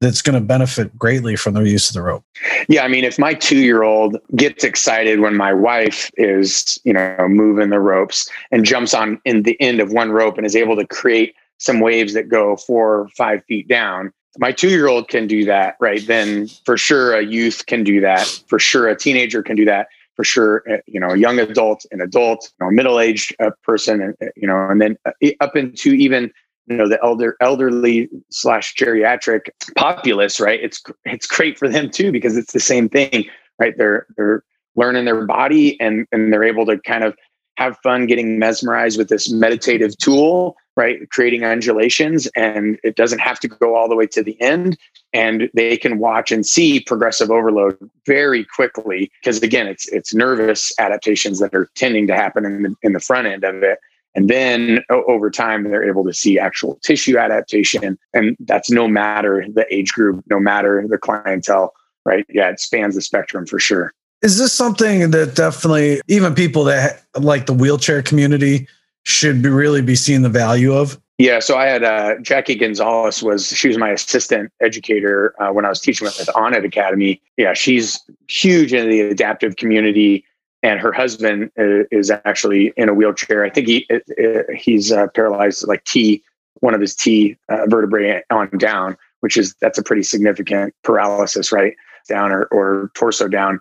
that's 0.00 0.22
going 0.22 0.34
to 0.34 0.40
benefit 0.40 0.98
greatly 0.98 1.36
from 1.36 1.54
the 1.54 1.62
use 1.62 1.88
of 1.90 1.94
the 1.94 2.02
rope. 2.02 2.24
Yeah, 2.68 2.84
I 2.84 2.88
mean, 2.88 3.04
if 3.04 3.18
my 3.18 3.34
two-year-old 3.34 4.16
gets 4.34 4.64
excited 4.64 5.20
when 5.20 5.36
my 5.36 5.52
wife 5.52 6.10
is, 6.16 6.80
you 6.84 6.92
know, 6.92 7.16
moving 7.28 7.68
the 7.68 7.80
ropes 7.80 8.28
and 8.50 8.64
jumps 8.64 8.94
on 8.94 9.20
in 9.24 9.42
the 9.42 9.60
end 9.60 9.80
of 9.80 9.92
one 9.92 10.10
rope 10.10 10.38
and 10.38 10.46
is 10.46 10.56
able 10.56 10.76
to 10.76 10.86
create 10.86 11.34
some 11.58 11.80
waves 11.80 12.14
that 12.14 12.28
go 12.28 12.56
four 12.56 13.00
or 13.00 13.08
five 13.08 13.44
feet 13.44 13.68
down, 13.68 14.12
my 14.38 14.52
two 14.52 14.70
year 14.70 14.88
old 14.88 15.08
can 15.08 15.26
do 15.26 15.44
that, 15.44 15.76
right? 15.80 16.06
Then 16.06 16.48
for 16.64 16.78
sure 16.78 17.14
a 17.14 17.22
youth 17.22 17.66
can 17.66 17.84
do 17.84 18.00
that. 18.00 18.26
For 18.46 18.58
sure 18.58 18.88
a 18.88 18.96
teenager 18.96 19.42
can 19.42 19.56
do 19.56 19.64
that. 19.66 19.88
For 20.16 20.24
sure, 20.24 20.62
uh, 20.70 20.78
you 20.86 21.00
know, 21.00 21.10
a 21.10 21.16
young 21.16 21.38
adult, 21.38 21.86
an 21.92 22.02
adult, 22.02 22.52
you 22.60 22.66
know, 22.66 22.70
middle 22.70 23.00
aged 23.00 23.34
uh, 23.40 23.50
person, 23.62 24.14
uh, 24.20 24.26
you 24.36 24.46
know, 24.46 24.68
and 24.68 24.80
then 24.80 24.98
up 25.40 25.56
into 25.56 25.92
even 25.92 26.30
you 26.66 26.76
know 26.76 26.88
the 26.88 27.02
elder 27.02 27.36
elderly 27.40 28.08
slash 28.30 28.74
geriatric 28.74 29.50
populace, 29.76 30.40
right? 30.40 30.60
It's 30.62 30.82
it's 31.04 31.26
great 31.26 31.58
for 31.58 31.68
them 31.68 31.90
too 31.90 32.12
because 32.12 32.36
it's 32.36 32.52
the 32.52 32.60
same 32.60 32.88
thing, 32.88 33.26
right? 33.58 33.76
They're 33.76 34.06
they're 34.16 34.44
learning 34.76 35.04
their 35.04 35.26
body 35.26 35.80
and 35.80 36.06
and 36.12 36.32
they're 36.32 36.44
able 36.44 36.66
to 36.66 36.78
kind 36.78 37.04
of 37.04 37.16
have 37.56 37.76
fun 37.82 38.06
getting 38.06 38.38
mesmerized 38.38 38.96
with 38.96 39.08
this 39.08 39.30
meditative 39.30 39.96
tool 39.98 40.56
right? 40.80 41.10
Creating 41.10 41.44
undulations, 41.44 42.26
and 42.28 42.78
it 42.82 42.96
doesn't 42.96 43.18
have 43.18 43.38
to 43.40 43.48
go 43.48 43.74
all 43.76 43.86
the 43.86 43.94
way 43.94 44.06
to 44.06 44.22
the 44.22 44.40
end. 44.40 44.78
And 45.12 45.50
they 45.52 45.76
can 45.76 45.98
watch 45.98 46.32
and 46.32 46.46
see 46.46 46.80
progressive 46.80 47.30
overload 47.30 47.76
very 48.06 48.44
quickly 48.44 49.10
because 49.20 49.42
again, 49.42 49.66
it's 49.66 49.86
it's 49.88 50.14
nervous 50.14 50.72
adaptations 50.78 51.38
that 51.40 51.54
are 51.54 51.68
tending 51.74 52.06
to 52.06 52.14
happen 52.14 52.46
in 52.46 52.62
the 52.62 52.74
in 52.82 52.92
the 52.94 53.00
front 53.00 53.26
end 53.26 53.44
of 53.44 53.62
it. 53.62 53.78
And 54.14 54.28
then 54.28 54.84
over 54.90 55.30
time, 55.30 55.64
they're 55.64 55.88
able 55.88 56.04
to 56.04 56.12
see 56.12 56.38
actual 56.38 56.76
tissue 56.82 57.16
adaptation. 57.16 57.98
And 58.12 58.36
that's 58.40 58.70
no 58.70 58.88
matter 58.88 59.44
the 59.52 59.66
age 59.72 59.92
group, 59.92 60.24
no 60.28 60.40
matter 60.40 60.84
the 60.88 60.98
clientele, 60.98 61.72
right? 62.04 62.26
Yeah, 62.28 62.50
it 62.50 62.60
spans 62.60 62.94
the 62.96 63.02
spectrum 63.02 63.46
for 63.46 63.58
sure. 63.58 63.92
Is 64.22 64.38
this 64.38 64.52
something 64.52 65.12
that 65.12 65.34
definitely, 65.34 66.00
even 66.08 66.34
people 66.34 66.64
that 66.64 67.04
like 67.14 67.46
the 67.46 67.54
wheelchair 67.54 68.02
community, 68.02 68.66
should 69.04 69.42
be 69.42 69.48
really 69.48 69.80
be 69.80 69.94
seeing 69.94 70.22
the 70.22 70.28
value 70.28 70.74
of? 70.74 71.00
Yeah, 71.18 71.40
so 71.40 71.56
I 71.56 71.66
had 71.66 71.84
uh, 71.84 72.14
Jackie 72.22 72.54
Gonzalez 72.54 73.22
was 73.22 73.48
she 73.48 73.68
was 73.68 73.76
my 73.76 73.90
assistant 73.90 74.50
educator 74.60 75.34
uh, 75.40 75.52
when 75.52 75.64
I 75.66 75.68
was 75.68 75.80
teaching 75.80 76.06
at 76.06 76.14
the 76.14 76.32
Onnit 76.32 76.64
Academy. 76.64 77.20
Yeah, 77.36 77.52
she's 77.52 78.00
huge 78.28 78.72
in 78.72 78.88
the 78.88 79.02
adaptive 79.02 79.56
community, 79.56 80.24
and 80.62 80.80
her 80.80 80.92
husband 80.92 81.50
uh, 81.58 81.84
is 81.90 82.10
actually 82.10 82.72
in 82.76 82.88
a 82.88 82.94
wheelchair. 82.94 83.44
I 83.44 83.50
think 83.50 83.66
he 83.66 83.86
uh, 83.90 83.98
uh, 84.22 84.42
he's 84.54 84.92
paralyzed 85.14 85.66
like 85.66 85.84
T 85.84 86.22
one 86.60 86.74
of 86.74 86.80
his 86.80 86.94
T 86.94 87.36
vertebrae 87.66 88.22
on 88.30 88.50
down, 88.58 88.96
which 89.20 89.36
is 89.36 89.54
that's 89.60 89.78
a 89.78 89.82
pretty 89.82 90.02
significant 90.02 90.74
paralysis, 90.82 91.52
right? 91.52 91.74
Down 92.08 92.32
or, 92.32 92.44
or 92.46 92.90
torso 92.94 93.28
down, 93.28 93.60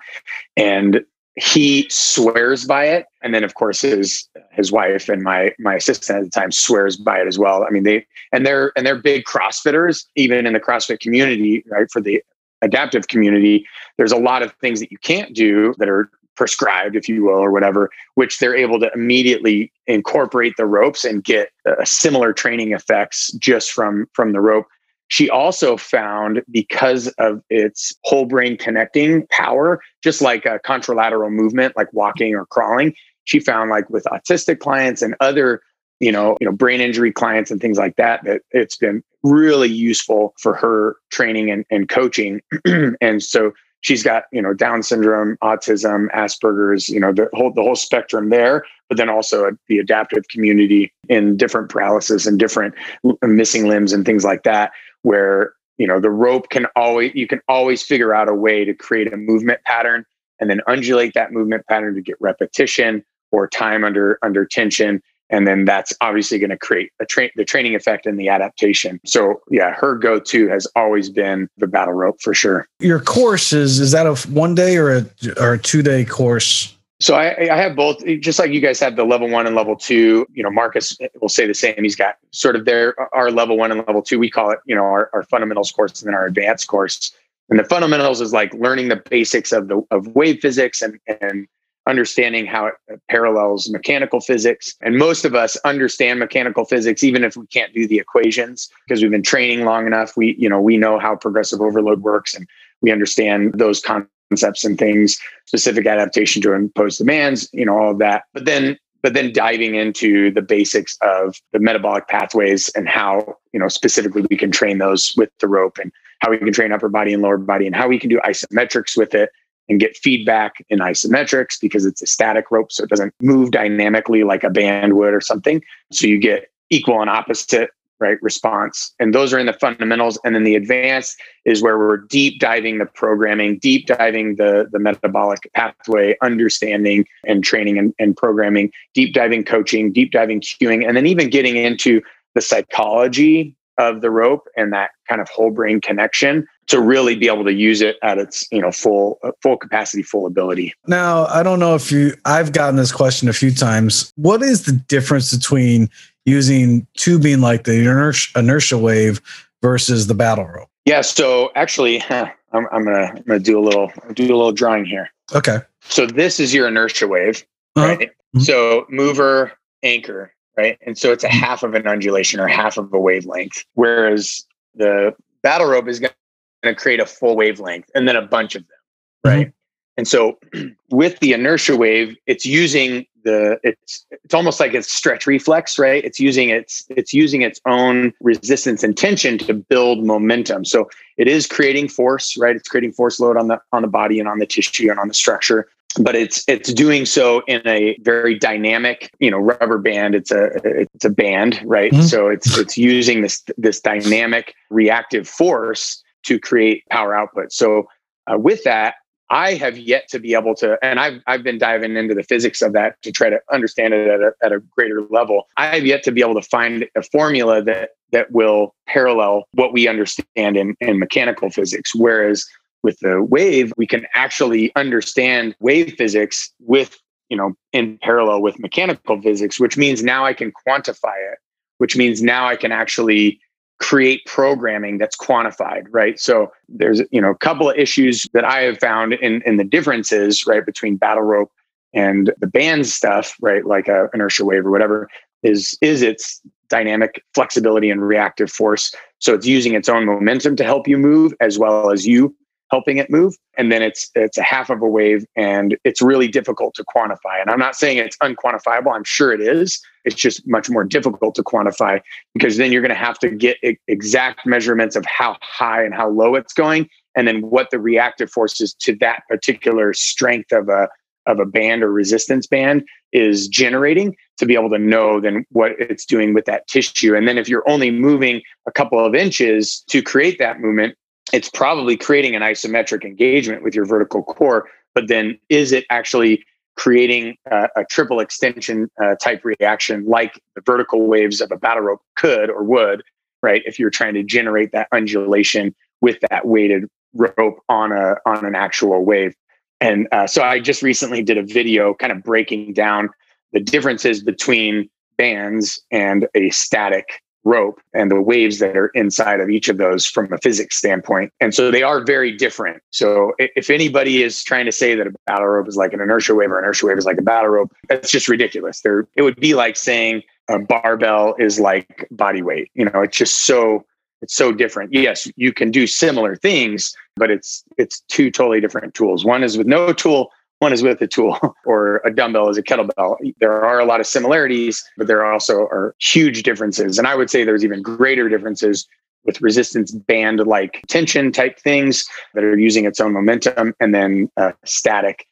and 0.57 1.03
he 1.39 1.87
swears 1.89 2.65
by 2.65 2.85
it 2.85 3.05
and 3.21 3.33
then 3.33 3.43
of 3.43 3.53
course 3.53 3.81
his 3.81 4.27
his 4.51 4.71
wife 4.71 5.07
and 5.07 5.23
my 5.23 5.53
my 5.57 5.75
assistant 5.75 6.17
at 6.17 6.23
the 6.25 6.29
time 6.29 6.51
swears 6.51 6.97
by 6.97 7.19
it 7.19 7.27
as 7.27 7.39
well 7.39 7.63
i 7.63 7.69
mean 7.69 7.83
they 7.83 8.05
and 8.33 8.45
they're 8.45 8.73
and 8.75 8.85
they're 8.85 8.97
big 8.97 9.23
crossfitters 9.23 10.05
even 10.15 10.45
in 10.45 10.53
the 10.53 10.59
crossfit 10.59 10.99
community 10.99 11.63
right 11.69 11.89
for 11.91 12.01
the 12.01 12.21
adaptive 12.61 13.07
community 13.07 13.65
there's 13.97 14.11
a 14.11 14.17
lot 14.17 14.41
of 14.41 14.51
things 14.53 14.79
that 14.79 14.91
you 14.91 14.97
can't 14.97 15.33
do 15.33 15.73
that 15.77 15.87
are 15.87 16.09
prescribed 16.39 16.95
if 16.95 17.07
you 17.07 17.25
will 17.25 17.37
or 17.37 17.51
whatever 17.51 17.91
which 18.15 18.39
they're 18.39 18.55
able 18.55 18.79
to 18.79 18.89
immediately 18.95 19.71
incorporate 19.85 20.55
the 20.57 20.65
ropes 20.65 21.05
and 21.05 21.23
get 21.23 21.49
uh, 21.67 21.83
similar 21.83 22.33
training 22.33 22.71
effects 22.71 23.31
just 23.33 23.71
from 23.71 24.07
from 24.13 24.31
the 24.31 24.41
rope 24.41 24.65
she 25.09 25.27
also 25.29 25.75
found 25.75 26.43
because 26.51 27.07
of 27.17 27.41
its 27.49 27.95
whole 28.03 28.25
brain 28.25 28.57
connecting 28.57 29.25
power, 29.31 29.81
just 30.03 30.21
like 30.21 30.45
a 30.45 30.59
contralateral 30.59 31.31
movement, 31.31 31.75
like 31.75 31.91
walking 31.93 32.35
or 32.35 32.45
crawling, 32.45 32.93
she 33.23 33.39
found 33.39 33.69
like 33.69 33.89
with 33.89 34.03
autistic 34.05 34.59
clients 34.59 35.01
and 35.01 35.15
other, 35.19 35.61
you 35.99 36.11
know, 36.11 36.37
you 36.39 36.45
know, 36.45 36.55
brain 36.55 36.79
injury 36.79 37.11
clients 37.11 37.49
and 37.49 37.59
things 37.59 37.77
like 37.77 37.95
that, 37.95 38.23
that 38.23 38.41
it's 38.51 38.77
been 38.77 39.03
really 39.23 39.67
useful 39.67 40.33
for 40.39 40.55
her 40.55 40.95
training 41.11 41.49
and, 41.49 41.65
and 41.71 41.89
coaching. 41.89 42.39
and 43.01 43.23
so 43.23 43.51
she's 43.81 44.03
got, 44.03 44.25
you 44.31 44.41
know, 44.41 44.53
Down 44.53 44.83
syndrome, 44.83 45.37
autism, 45.43 46.07
Asperger's, 46.13 46.89
you 46.89 46.99
know, 46.99 47.13
the 47.13 47.29
whole 47.33 47.51
the 47.51 47.63
whole 47.63 47.75
spectrum 47.75 48.29
there, 48.29 48.65
but 48.87 48.97
then 48.97 49.09
also 49.09 49.51
the 49.67 49.79
adaptive 49.79 50.27
community 50.29 50.91
in 51.07 51.37
different 51.37 51.69
paralysis 51.69 52.25
and 52.25 52.39
different 52.39 52.75
missing 53.23 53.67
limbs 53.67 53.93
and 53.93 54.05
things 54.05 54.23
like 54.23 54.43
that 54.43 54.71
where 55.03 55.53
you 55.77 55.87
know 55.87 55.99
the 55.99 56.09
rope 56.09 56.49
can 56.49 56.65
always 56.75 57.11
you 57.15 57.27
can 57.27 57.41
always 57.47 57.81
figure 57.81 58.13
out 58.13 58.29
a 58.29 58.33
way 58.33 58.65
to 58.65 58.73
create 58.73 59.11
a 59.11 59.17
movement 59.17 59.59
pattern 59.65 60.05
and 60.39 60.49
then 60.49 60.61
undulate 60.67 61.13
that 61.13 61.31
movement 61.31 61.65
pattern 61.67 61.95
to 61.95 62.01
get 62.01 62.15
repetition 62.19 63.03
or 63.31 63.47
time 63.47 63.83
under 63.83 64.19
under 64.21 64.45
tension 64.45 65.01
and 65.29 65.47
then 65.47 65.65
that's 65.65 65.93
obviously 66.01 66.39
going 66.39 66.49
to 66.49 66.57
create 66.57 66.91
a 66.99 67.05
train 67.05 67.29
the 67.35 67.45
training 67.45 67.75
effect 67.75 68.05
and 68.05 68.19
the 68.19 68.29
adaptation 68.29 68.99
so 69.05 69.41
yeah 69.49 69.73
her 69.73 69.95
go-to 69.95 70.47
has 70.47 70.67
always 70.75 71.09
been 71.09 71.49
the 71.57 71.67
battle 71.67 71.93
rope 71.93 72.21
for 72.21 72.33
sure 72.33 72.67
your 72.79 72.99
course 72.99 73.53
is 73.53 73.79
is 73.79 73.91
that 73.91 74.05
a 74.05 74.15
one 74.29 74.55
day 74.55 74.77
or 74.77 74.95
a 74.95 75.05
or 75.37 75.53
a 75.53 75.59
two 75.59 75.81
day 75.81 76.05
course 76.05 76.75
so 77.01 77.15
I, 77.15 77.49
I, 77.49 77.55
have 77.55 77.77
both, 77.77 78.03
just 78.19 78.39
like 78.39 78.51
you 78.51 78.59
guys 78.59 78.77
have 78.81 78.97
the 78.97 79.05
level 79.05 79.29
one 79.29 79.47
and 79.47 79.55
level 79.55 79.77
two. 79.77 80.27
You 80.33 80.43
know, 80.43 80.51
Marcus 80.51 80.97
will 81.21 81.29
say 81.29 81.47
the 81.47 81.53
same. 81.53 81.81
He's 81.81 81.95
got 81.95 82.15
sort 82.31 82.57
of 82.57 82.65
their 82.65 82.93
our 83.15 83.31
level 83.31 83.57
one 83.57 83.71
and 83.71 83.85
level 83.87 84.01
two. 84.01 84.19
We 84.19 84.29
call 84.29 84.51
it, 84.51 84.59
you 84.65 84.75
know, 84.75 84.83
our, 84.83 85.09
our 85.13 85.23
fundamentals 85.23 85.71
course 85.71 86.01
and 86.01 86.07
then 86.07 86.13
our 86.13 86.25
advanced 86.25 86.67
course. 86.67 87.13
And 87.49 87.57
the 87.57 87.63
fundamentals 87.63 88.19
is 88.19 88.33
like 88.33 88.53
learning 88.53 88.89
the 88.89 88.97
basics 88.97 89.53
of 89.53 89.69
the 89.69 89.81
of 89.91 90.07
wave 90.07 90.41
physics 90.41 90.81
and 90.81 90.99
and 91.21 91.47
understanding 91.89 92.45
how 92.45 92.67
it 92.67 93.01
parallels 93.09 93.69
mechanical 93.69 94.21
physics. 94.21 94.75
And 94.81 94.97
most 94.97 95.25
of 95.25 95.35
us 95.35 95.57
understand 95.65 96.19
mechanical 96.19 96.65
physics, 96.65 97.03
even 97.03 97.23
if 97.23 97.35
we 97.35 97.47
can't 97.47 97.73
do 97.73 97.87
the 97.87 97.97
equations, 97.97 98.69
because 98.87 99.01
we've 99.01 99.11
been 99.11 99.23
training 99.23 99.65
long 99.65 99.87
enough. 99.87 100.15
We, 100.15 100.35
you 100.37 100.47
know, 100.47 100.61
we 100.61 100.77
know 100.77 100.99
how 100.99 101.15
progressive 101.15 101.61
overload 101.61 102.01
works 102.01 102.33
and 102.33 102.47
we 102.81 102.91
understand 102.91 103.55
those 103.55 103.81
concepts 103.81 104.63
and 104.63 104.77
things, 104.77 105.19
specific 105.45 105.85
adaptation 105.85 106.41
to 106.43 106.53
impose 106.53 106.97
demands, 106.97 107.49
you 107.51 107.65
know, 107.65 107.77
all 107.77 107.91
of 107.91 107.97
that. 107.99 108.23
But 108.33 108.45
then 108.45 108.77
but 109.01 109.13
then 109.13 109.31
diving 109.31 109.75
into 109.75 110.29
the 110.31 110.41
basics 110.41 110.97
of 111.01 111.37
the 111.53 111.59
metabolic 111.59 112.09
pathways 112.09 112.67
and 112.75 112.89
how, 112.89 113.37
you 113.53 113.59
know, 113.59 113.69
specifically 113.69 114.25
we 114.29 114.35
can 114.35 114.51
train 114.51 114.77
those 114.77 115.13
with 115.15 115.29
the 115.39 115.47
rope 115.47 115.77
and 115.77 115.91
how 116.19 116.29
we 116.29 116.37
can 116.37 116.51
train 116.51 116.73
upper 116.73 116.89
body 116.89 117.13
and 117.13 117.23
lower 117.23 117.37
body 117.37 117.65
and 117.65 117.75
how 117.75 117.87
we 117.87 117.97
can 117.97 118.09
do 118.09 118.19
isometrics 118.25 118.97
with 118.97 119.15
it 119.15 119.29
and 119.69 119.79
get 119.79 119.95
feedback 119.95 120.65
in 120.69 120.79
isometrics 120.79 121.59
because 121.61 121.85
it's 121.85 122.01
a 122.01 122.07
static 122.07 122.51
rope. 122.51 122.71
So 122.71 122.83
it 122.83 122.89
doesn't 122.89 123.13
move 123.21 123.51
dynamically 123.51 124.23
like 124.23 124.43
a 124.43 124.49
band 124.49 124.93
would 124.93 125.13
or 125.13 125.21
something. 125.21 125.63
So 125.91 126.07
you 126.07 126.19
get 126.19 126.49
equal 126.69 127.01
and 127.01 127.09
opposite 127.09 127.71
right 127.99 128.17
response 128.21 128.93
and 128.99 129.13
those 129.13 129.33
are 129.33 129.39
in 129.39 129.45
the 129.45 129.53
fundamentals 129.53 130.17
and 130.23 130.33
then 130.33 130.43
the 130.43 130.55
advanced 130.55 131.19
is 131.45 131.61
where 131.61 131.77
we're 131.77 131.97
deep 131.97 132.39
diving 132.39 132.77
the 132.77 132.85
programming 132.85 133.57
deep 133.59 133.87
diving 133.87 134.35
the 134.35 134.69
the 134.71 134.79
metabolic 134.79 135.49
pathway 135.53 136.15
understanding 136.21 137.05
and 137.25 137.43
training 137.43 137.77
and, 137.77 137.93
and 137.99 138.15
programming 138.15 138.71
deep 138.93 139.13
diving 139.13 139.43
coaching 139.43 139.91
deep 139.91 140.11
diving 140.11 140.39
cueing 140.39 140.87
and 140.87 140.95
then 140.95 141.05
even 141.05 141.29
getting 141.29 141.57
into 141.57 142.01
the 142.35 142.41
psychology 142.41 143.53
of 143.77 144.01
the 144.01 144.11
rope 144.11 144.47
and 144.55 144.71
that 144.71 144.91
kind 145.07 145.21
of 145.21 145.27
whole 145.29 145.51
brain 145.51 145.81
connection 145.81 146.47
to 146.69 146.79
really 146.81 147.15
be 147.15 147.27
able 147.27 147.43
to 147.43 147.53
use 147.53 147.81
it 147.81 147.97
at 148.01 148.17
its 148.17 148.47
you 148.51 148.61
know 148.61 148.71
full 148.71 149.19
full 149.41 149.57
capacity 149.57 150.03
full 150.03 150.25
ability 150.25 150.73
now 150.87 151.25
i 151.27 151.43
don't 151.43 151.59
know 151.59 151.75
if 151.75 151.91
you 151.91 152.13
i've 152.25 152.53
gotten 152.53 152.75
this 152.75 152.91
question 152.91 153.27
a 153.27 153.33
few 153.33 153.51
times 153.51 154.11
what 154.15 154.41
is 154.41 154.65
the 154.65 154.71
difference 154.71 155.35
between 155.35 155.89
using 156.29 156.85
tubing 156.95 157.41
like 157.41 157.63
the 157.63 157.79
inertia, 157.79 158.39
inertia 158.39 158.77
wave 158.77 159.21
versus 159.61 160.07
the 160.07 160.13
battle 160.13 160.45
rope? 160.45 160.69
Yeah. 160.85 161.01
So 161.01 161.51
actually, 161.55 161.99
huh, 161.99 162.29
I'm, 162.53 162.67
I'm, 162.71 162.83
gonna 162.83 163.13
I'm 163.15 163.23
gonna 163.23 163.39
do 163.39 163.59
a 163.59 163.61
little 163.61 163.91
do 164.13 164.23
a 164.23 164.35
little 164.35 164.51
drawing 164.51 164.85
here. 164.85 165.09
Okay. 165.33 165.59
So 165.81 166.05
this 166.05 166.39
is 166.39 166.53
your 166.53 166.67
inertia 166.67 167.07
wave, 167.07 167.45
uh-huh. 167.75 167.87
right? 167.87 168.09
Mm-hmm. 168.09 168.39
So 168.39 168.85
mover 168.89 169.51
anchor, 169.83 170.33
right? 170.57 170.77
And 170.85 170.97
so 170.97 171.11
it's 171.11 171.23
a 171.23 171.27
mm-hmm. 171.27 171.37
half 171.37 171.63
of 171.63 171.73
an 171.73 171.87
undulation 171.87 172.39
or 172.39 172.47
half 172.47 172.77
of 172.77 172.93
a 172.93 172.99
wavelength, 172.99 173.65
whereas 173.73 174.45
the 174.75 175.15
battle 175.41 175.67
rope 175.67 175.87
is 175.87 175.99
going 175.99 176.13
to 176.63 176.75
create 176.75 176.99
a 176.99 177.05
full 177.05 177.35
wavelength 177.35 177.89
and 177.95 178.07
then 178.07 178.15
a 178.15 178.21
bunch 178.21 178.55
of 178.55 178.63
them, 178.67 178.77
right? 179.23 179.47
Mm-hmm. 179.47 179.59
And 179.97 180.07
so 180.07 180.39
with 180.91 181.19
the 181.19 181.33
inertia 181.33 181.75
wave, 181.75 182.15
it's 182.25 182.45
using 182.45 183.05
the 183.23 183.59
it's 183.63 184.05
it's 184.11 184.33
almost 184.33 184.59
like 184.59 184.73
it's 184.73 184.91
stretch 184.91 185.27
reflex, 185.27 185.77
right? 185.77 186.03
It's 186.03 186.19
using 186.19 186.49
its 186.49 186.85
it's 186.89 187.13
using 187.13 187.41
its 187.41 187.59
own 187.65 188.13
resistance 188.21 188.83
and 188.83 188.97
tension 188.97 189.37
to 189.39 189.53
build 189.53 190.05
momentum. 190.05 190.65
So 190.65 190.89
it 191.17 191.27
is 191.27 191.47
creating 191.47 191.89
force, 191.89 192.37
right? 192.37 192.55
It's 192.55 192.69
creating 192.69 192.93
force 192.93 193.19
load 193.19 193.37
on 193.37 193.47
the 193.47 193.61
on 193.73 193.81
the 193.81 193.87
body 193.87 194.19
and 194.19 194.29
on 194.29 194.39
the 194.39 194.45
tissue 194.45 194.89
and 194.89 194.99
on 194.99 195.09
the 195.09 195.13
structure. 195.13 195.67
But 195.99 196.15
it's 196.15 196.45
it's 196.47 196.71
doing 196.71 197.05
so 197.05 197.41
in 197.47 197.61
a 197.67 197.97
very 198.01 198.37
dynamic, 198.37 199.11
you 199.19 199.29
know, 199.29 199.39
rubber 199.39 199.79
band. 199.79 200.15
It's 200.15 200.31
a 200.31 200.51
it's 200.63 201.03
a 201.03 201.09
band, 201.09 201.59
right? 201.65 201.91
Mm-hmm. 201.91 202.03
So 202.03 202.27
it's 202.29 202.57
it's 202.57 202.77
using 202.77 203.21
this 203.21 203.43
this 203.57 203.81
dynamic 203.81 204.55
reactive 204.69 205.27
force 205.27 206.01
to 206.25 206.39
create 206.39 206.83
power 206.89 207.15
output. 207.15 207.51
So 207.51 207.87
uh, 208.27 208.37
with 208.37 208.63
that, 208.63 208.95
I 209.31 209.53
have 209.53 209.77
yet 209.77 210.07
to 210.09 210.19
be 210.19 210.33
able 210.33 210.55
to, 210.55 210.77
and 210.81 210.99
I've, 210.99 211.21
I've 211.27 211.43
been 211.43 211.59
diving 211.59 211.95
into 211.95 212.15
the 212.15 212.23
physics 212.23 212.63
of 212.63 212.73
that 212.73 212.99
to 213.03 213.11
try 213.11 213.29
to 213.29 213.39
understand 213.51 213.93
it 213.93 214.07
at 214.07 214.21
a, 214.21 214.31
at 214.41 214.51
a 214.51 214.59
greater 214.59 215.03
level. 215.11 215.47
I 215.55 215.67
have 215.75 215.85
yet 215.85 216.01
to 216.03 216.11
be 216.11 216.21
able 216.21 216.33
to 216.33 216.41
find 216.41 216.87
a 216.95 217.03
formula 217.03 217.61
that, 217.63 217.91
that 218.11 218.31
will 218.31 218.73
parallel 218.87 219.43
what 219.51 219.71
we 219.71 219.87
understand 219.87 220.57
in, 220.57 220.75
in 220.79 220.97
mechanical 220.97 221.51
physics. 221.51 221.93
Whereas 221.93 222.43
with 222.81 222.97
the 223.01 223.21
wave, 223.21 223.71
we 223.77 223.85
can 223.85 224.07
actually 224.15 224.71
understand 224.75 225.55
wave 225.59 225.93
physics 225.95 226.51
with, 226.61 226.97
you 227.29 227.37
know, 227.37 227.53
in 227.71 227.99
parallel 228.01 228.41
with 228.41 228.57
mechanical 228.57 229.21
physics, 229.21 229.59
which 229.59 229.77
means 229.77 230.01
now 230.01 230.25
I 230.25 230.33
can 230.33 230.51
quantify 230.67 231.17
it, 231.31 231.37
which 231.77 231.95
means 231.95 232.23
now 232.23 232.47
I 232.47 232.55
can 232.55 232.71
actually 232.71 233.39
create 233.79 234.25
programming 234.25 234.97
that's 234.97 235.15
quantified 235.17 235.83
right? 235.89 236.19
So 236.19 236.51
there's 236.67 237.01
you 237.11 237.21
know 237.21 237.31
a 237.31 237.37
couple 237.37 237.69
of 237.69 237.77
issues 237.77 238.27
that 238.33 238.45
i 238.45 238.61
have 238.61 238.79
found 238.79 239.13
in 239.13 239.41
in 239.45 239.57
the 239.57 239.63
differences 239.63 240.45
right 240.45 240.65
between 240.65 240.97
battle 240.97 241.23
rope 241.23 241.51
and 241.93 242.31
the 242.39 242.47
band 242.47 242.85
stuff 242.87 243.35
right 243.41 243.65
like 243.65 243.87
a 243.87 244.07
inertia 244.13 244.45
wave 244.45 244.65
or 244.65 244.71
whatever 244.71 245.09
is 245.43 245.77
is 245.81 246.01
its 246.01 246.41
dynamic 246.69 247.23
flexibility 247.33 247.89
and 247.89 248.07
reactive 248.07 248.51
force. 248.51 248.93
So 249.19 249.33
it's 249.33 249.45
using 249.45 249.73
its 249.73 249.89
own 249.89 250.05
momentum 250.05 250.55
to 250.57 250.63
help 250.63 250.87
you 250.87 250.97
move 250.97 251.33
as 251.41 251.59
well 251.59 251.91
as 251.91 252.05
you 252.05 252.35
helping 252.71 252.97
it 252.97 253.09
move. 253.09 253.35
And 253.57 253.71
then 253.71 253.81
it's 253.81 254.11
it's 254.15 254.37
a 254.37 254.43
half 254.43 254.69
of 254.69 254.81
a 254.81 254.87
wave 254.87 255.25
and 255.35 255.75
it's 255.83 256.01
really 256.01 256.27
difficult 256.27 256.75
to 256.75 256.83
quantify. 256.83 257.41
And 257.41 257.49
i'm 257.49 257.59
not 257.59 257.75
saying 257.75 257.97
it's 257.97 258.17
unquantifiable. 258.17 258.93
I'm 258.93 259.03
sure 259.03 259.33
it 259.33 259.41
is 259.41 259.81
it's 260.09 260.19
just 260.19 260.47
much 260.47 260.69
more 260.69 260.83
difficult 260.83 261.35
to 261.35 261.43
quantify 261.43 262.01
because 262.33 262.57
then 262.57 262.71
you're 262.71 262.81
going 262.81 262.89
to 262.89 262.95
have 262.95 263.19
to 263.19 263.29
get 263.29 263.57
exact 263.87 264.45
measurements 264.45 264.95
of 264.95 265.05
how 265.05 265.37
high 265.41 265.83
and 265.83 265.93
how 265.93 266.09
low 266.09 266.35
it's 266.35 266.53
going 266.53 266.89
and 267.15 267.27
then 267.27 267.41
what 267.41 267.69
the 267.69 267.79
reactive 267.79 268.31
forces 268.31 268.73
to 268.73 268.95
that 268.95 269.21
particular 269.29 269.93
strength 269.93 270.51
of 270.51 270.67
a 270.69 270.89
of 271.25 271.39
a 271.39 271.45
band 271.45 271.83
or 271.83 271.91
resistance 271.91 272.47
band 272.47 272.83
is 273.11 273.47
generating 273.47 274.15
to 274.37 274.47
be 274.47 274.55
able 274.55 274.69
to 274.69 274.79
know 274.79 275.19
then 275.19 275.45
what 275.51 275.73
it's 275.77 276.05
doing 276.05 276.33
with 276.33 276.45
that 276.45 276.67
tissue. 276.67 277.15
And 277.15 277.27
then 277.27 277.37
if 277.37 277.47
you're 277.47 277.67
only 277.69 277.91
moving 277.91 278.41
a 278.65 278.71
couple 278.71 279.03
of 279.03 279.13
inches 279.13 279.83
to 279.89 280.01
create 280.01 280.39
that 280.39 280.59
movement 280.59 280.95
it's 281.31 281.49
probably 281.49 281.95
creating 281.95 282.35
an 282.35 282.41
isometric 282.41 283.03
engagement 283.03 283.61
with 283.63 283.75
your 283.75 283.85
vertical 283.85 284.23
core 284.23 284.67
but 284.95 285.07
then 285.07 285.39
is 285.49 285.71
it 285.71 285.85
actually 285.89 286.43
creating 286.79 287.35
a, 287.51 287.83
triple 287.89 288.21
extension 288.21 288.89
uh, 289.03 289.15
type 289.15 289.43
reaction 289.43 290.05
like 290.05 290.41
the 290.55 290.61
vertical 290.65 291.07
waves 291.07 291.41
of 291.41 291.51
a 291.51 291.57
battle 291.57 291.83
rope 291.83 292.01
could 292.15 292.49
or 292.49 292.63
would 292.63 293.03
right? 293.41 293.61
If 293.65 293.79
you're 293.79 293.89
trying 293.89 294.13
to 294.15 294.23
generate 294.23 294.71
that 294.71 294.87
undulation 294.91 295.75
with 296.01 296.17
that 296.29 296.45
weighted 296.45 296.85
rope 297.13 297.59
on 297.69 297.91
a 297.91 298.15
on 298.25 298.45
an 298.45 298.55
actual 298.55 299.03
wave. 299.03 299.33
And 299.81 300.07
uh, 300.11 300.27
so 300.27 300.43
i 300.43 300.59
just 300.59 300.83
recently 300.83 301.23
did 301.23 301.37
a 301.37 301.43
video 301.43 301.93
kind 301.93 302.11
of 302.11 302.21
breaking 302.23 302.73
down 302.73 303.09
the 303.53 303.59
differences 303.59 304.21
between 304.21 304.89
bands 305.17 305.81
and 305.91 306.27
a 306.35 306.49
static 306.51 307.21
rope 307.43 307.79
and 307.93 308.11
the 308.11 308.21
waves 308.21 308.59
that 308.59 308.75
are 308.75 308.87
inside 308.89 309.39
of 309.39 309.49
each 309.49 309.69
of 309.69 309.77
those 309.77 310.05
from 310.05 310.31
a 310.33 310.37
physics 310.39 310.77
standpoint. 310.77 311.31
And 311.39 311.53
so 311.53 311.71
they 311.71 311.83
are 311.83 312.03
very 312.03 312.35
different. 312.35 312.81
So 312.91 313.33
if 313.39 313.69
anybody 313.69 314.23
is 314.23 314.43
trying 314.43 314.65
to 314.65 314.71
say 314.71 314.95
that 314.95 315.07
a 315.07 315.13
battle 315.25 315.47
rope 315.47 315.67
is 315.67 315.77
like 315.77 315.93
an 315.93 316.01
inertia 316.01 316.35
wave 316.35 316.51
or 316.51 316.59
inertia 316.59 316.85
wave 316.85 316.97
is 316.97 317.05
like 317.05 317.17
a 317.17 317.23
battle 317.23 317.49
rope, 317.49 317.73
that's 317.87 318.11
just 318.11 318.27
ridiculous. 318.27 318.81
There, 318.81 319.07
it 319.15 319.21
would 319.21 319.39
be 319.39 319.53
like 319.53 319.77
saying 319.77 320.23
a 320.49 320.59
barbell 320.59 321.35
is 321.39 321.59
like 321.59 322.07
body 322.11 322.41
weight. 322.41 322.71
You 322.73 322.85
know, 322.85 323.01
it's 323.01 323.17
just 323.17 323.45
so 323.45 323.85
it's 324.21 324.35
so 324.35 324.51
different. 324.51 324.91
Yes, 324.91 325.31
you 325.37 325.53
can 325.53 325.71
do 325.71 325.87
similar 325.87 326.35
things, 326.35 326.93
but 327.15 327.31
it's 327.31 327.63
it's 327.77 328.01
two 328.09 328.29
totally 328.29 328.59
different 328.59 328.93
tools. 328.93 329.23
One 329.23 329.43
is 329.43 329.57
with 329.57 329.67
no 329.67 329.93
tool, 329.93 330.31
one 330.59 330.73
is 330.73 330.83
with 330.83 331.01
a 331.01 331.07
tool 331.07 331.37
or 331.65 331.97
a 332.05 332.13
dumbbell 332.13 332.49
is 332.49 332.57
a 332.57 332.63
kettlebell. 332.63 333.17
There 333.39 333.63
are 333.63 333.79
a 333.79 333.85
lot 333.85 333.99
of 333.99 334.05
similarities, 334.05 334.83
but 334.97 335.07
there 335.07 335.25
also 335.25 335.61
are 335.61 335.95
huge 335.99 336.43
differences. 336.43 336.97
And 336.97 337.07
I 337.07 337.15
would 337.15 337.29
say 337.29 337.43
there's 337.43 337.65
even 337.65 337.81
greater 337.81 338.29
differences 338.29 338.87
with 339.25 339.41
resistance 339.41 339.91
band 339.91 340.39
like 340.45 340.81
tension 340.87 341.31
type 341.31 341.59
things 341.59 342.07
that 342.33 342.43
are 342.43 342.57
using 342.57 342.85
its 342.85 342.99
own 342.99 343.13
momentum 343.13 343.73
and 343.79 343.93
then 343.93 344.29
a 344.37 344.53
static 344.65 345.25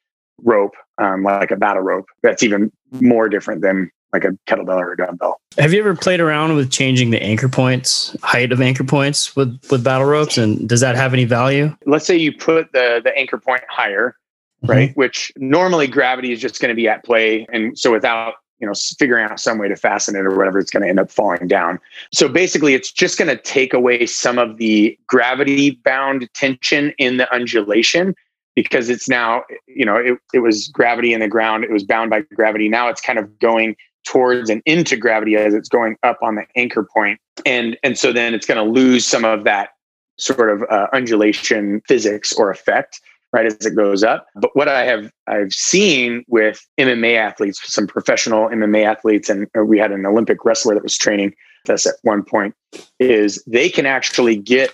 rope 0.43 0.73
um, 0.97 1.23
like 1.23 1.51
a 1.51 1.55
battle 1.55 1.81
rope 1.81 2.07
that's 2.21 2.43
even 2.43 2.71
more 2.91 3.29
different 3.29 3.61
than 3.61 3.89
like 4.13 4.23
a 4.23 4.31
kettlebell 4.47 4.77
or 4.77 4.93
a 4.93 4.97
dumbbell. 4.97 5.39
Have 5.57 5.73
you 5.73 5.79
ever 5.79 5.95
played 5.95 6.19
around 6.19 6.55
with 6.55 6.71
changing 6.71 7.09
the 7.11 7.21
anchor 7.21 7.49
points, 7.49 8.15
height 8.23 8.51
of 8.51 8.61
anchor 8.61 8.83
points 8.83 9.35
with 9.35 9.59
with 9.69 9.83
battle 9.83 10.07
ropes 10.07 10.37
and 10.37 10.67
does 10.67 10.81
that 10.81 10.95
have 10.95 11.13
any 11.13 11.25
value? 11.25 11.75
Let's 11.85 12.05
say 12.05 12.15
you 12.15 12.31
put 12.31 12.71
the 12.73 13.01
the 13.03 13.15
anchor 13.17 13.37
point 13.37 13.63
higher 13.69 14.15
mm-hmm. 14.63 14.71
right? 14.71 14.97
Which 14.97 15.31
normally 15.37 15.87
gravity 15.87 16.31
is 16.31 16.39
just 16.39 16.59
going 16.59 16.69
to 16.69 16.75
be 16.75 16.87
at 16.87 17.03
play. 17.03 17.45
And 17.51 17.77
so 17.77 17.91
without 17.91 18.35
you 18.59 18.65
know 18.65 18.73
figuring 18.97 19.25
out 19.25 19.39
some 19.39 19.57
way 19.57 19.67
to 19.67 19.75
fasten 19.75 20.15
it 20.15 20.25
or 20.25 20.35
whatever 20.35 20.59
it's 20.59 20.71
going 20.71 20.83
to 20.83 20.89
end 20.89 20.99
up 20.99 21.11
falling 21.11 21.47
down 21.47 21.79
so 22.11 22.27
basically 22.27 22.73
it's 22.73 22.91
just 22.91 23.17
going 23.17 23.27
to 23.27 23.41
take 23.43 23.73
away 23.73 24.05
some 24.05 24.39
of 24.39 24.57
the 24.57 24.97
gravity 25.07 25.71
bound 25.85 26.27
tension 26.33 26.93
in 26.97 27.17
the 27.17 27.31
undulation 27.33 28.15
because 28.55 28.89
it's 28.89 29.07
now 29.07 29.43
you 29.67 29.85
know 29.85 29.95
it, 29.95 30.17
it 30.33 30.39
was 30.39 30.67
gravity 30.69 31.13
in 31.13 31.19
the 31.19 31.27
ground 31.27 31.63
it 31.63 31.71
was 31.71 31.83
bound 31.83 32.09
by 32.09 32.21
gravity 32.33 32.67
now 32.67 32.87
it's 32.87 33.01
kind 33.01 33.19
of 33.19 33.39
going 33.39 33.75
towards 34.05 34.49
and 34.49 34.61
into 34.65 34.95
gravity 34.95 35.35
as 35.35 35.53
it's 35.53 35.69
going 35.69 35.95
up 36.03 36.17
on 36.21 36.35
the 36.35 36.45
anchor 36.55 36.83
point 36.83 37.19
and 37.45 37.77
and 37.83 37.97
so 37.97 38.11
then 38.11 38.33
it's 38.33 38.45
going 38.45 38.57
to 38.57 38.69
lose 38.69 39.05
some 39.05 39.25
of 39.25 39.43
that 39.43 39.69
sort 40.17 40.49
of 40.49 40.63
uh, 40.71 40.87
undulation 40.93 41.81
physics 41.87 42.33
or 42.33 42.49
effect 42.49 42.99
right 43.33 43.45
as 43.45 43.65
it 43.65 43.75
goes 43.75 44.03
up. 44.03 44.27
But 44.35 44.51
what 44.55 44.67
I 44.67 44.83
have 44.85 45.11
I've 45.27 45.53
seen 45.53 46.23
with 46.27 46.65
MMA 46.77 47.17
athletes, 47.17 47.61
some 47.71 47.87
professional 47.87 48.47
MMA 48.49 48.85
athletes, 48.85 49.29
and 49.29 49.47
we 49.65 49.77
had 49.77 49.91
an 49.91 50.05
Olympic 50.05 50.43
wrestler 50.45 50.73
that 50.75 50.83
was 50.83 50.97
training 50.97 51.33
us 51.69 51.85
at 51.85 51.95
one 52.03 52.23
point, 52.23 52.55
is 52.99 53.43
they 53.45 53.69
can 53.69 53.85
actually 53.85 54.37
get 54.37 54.73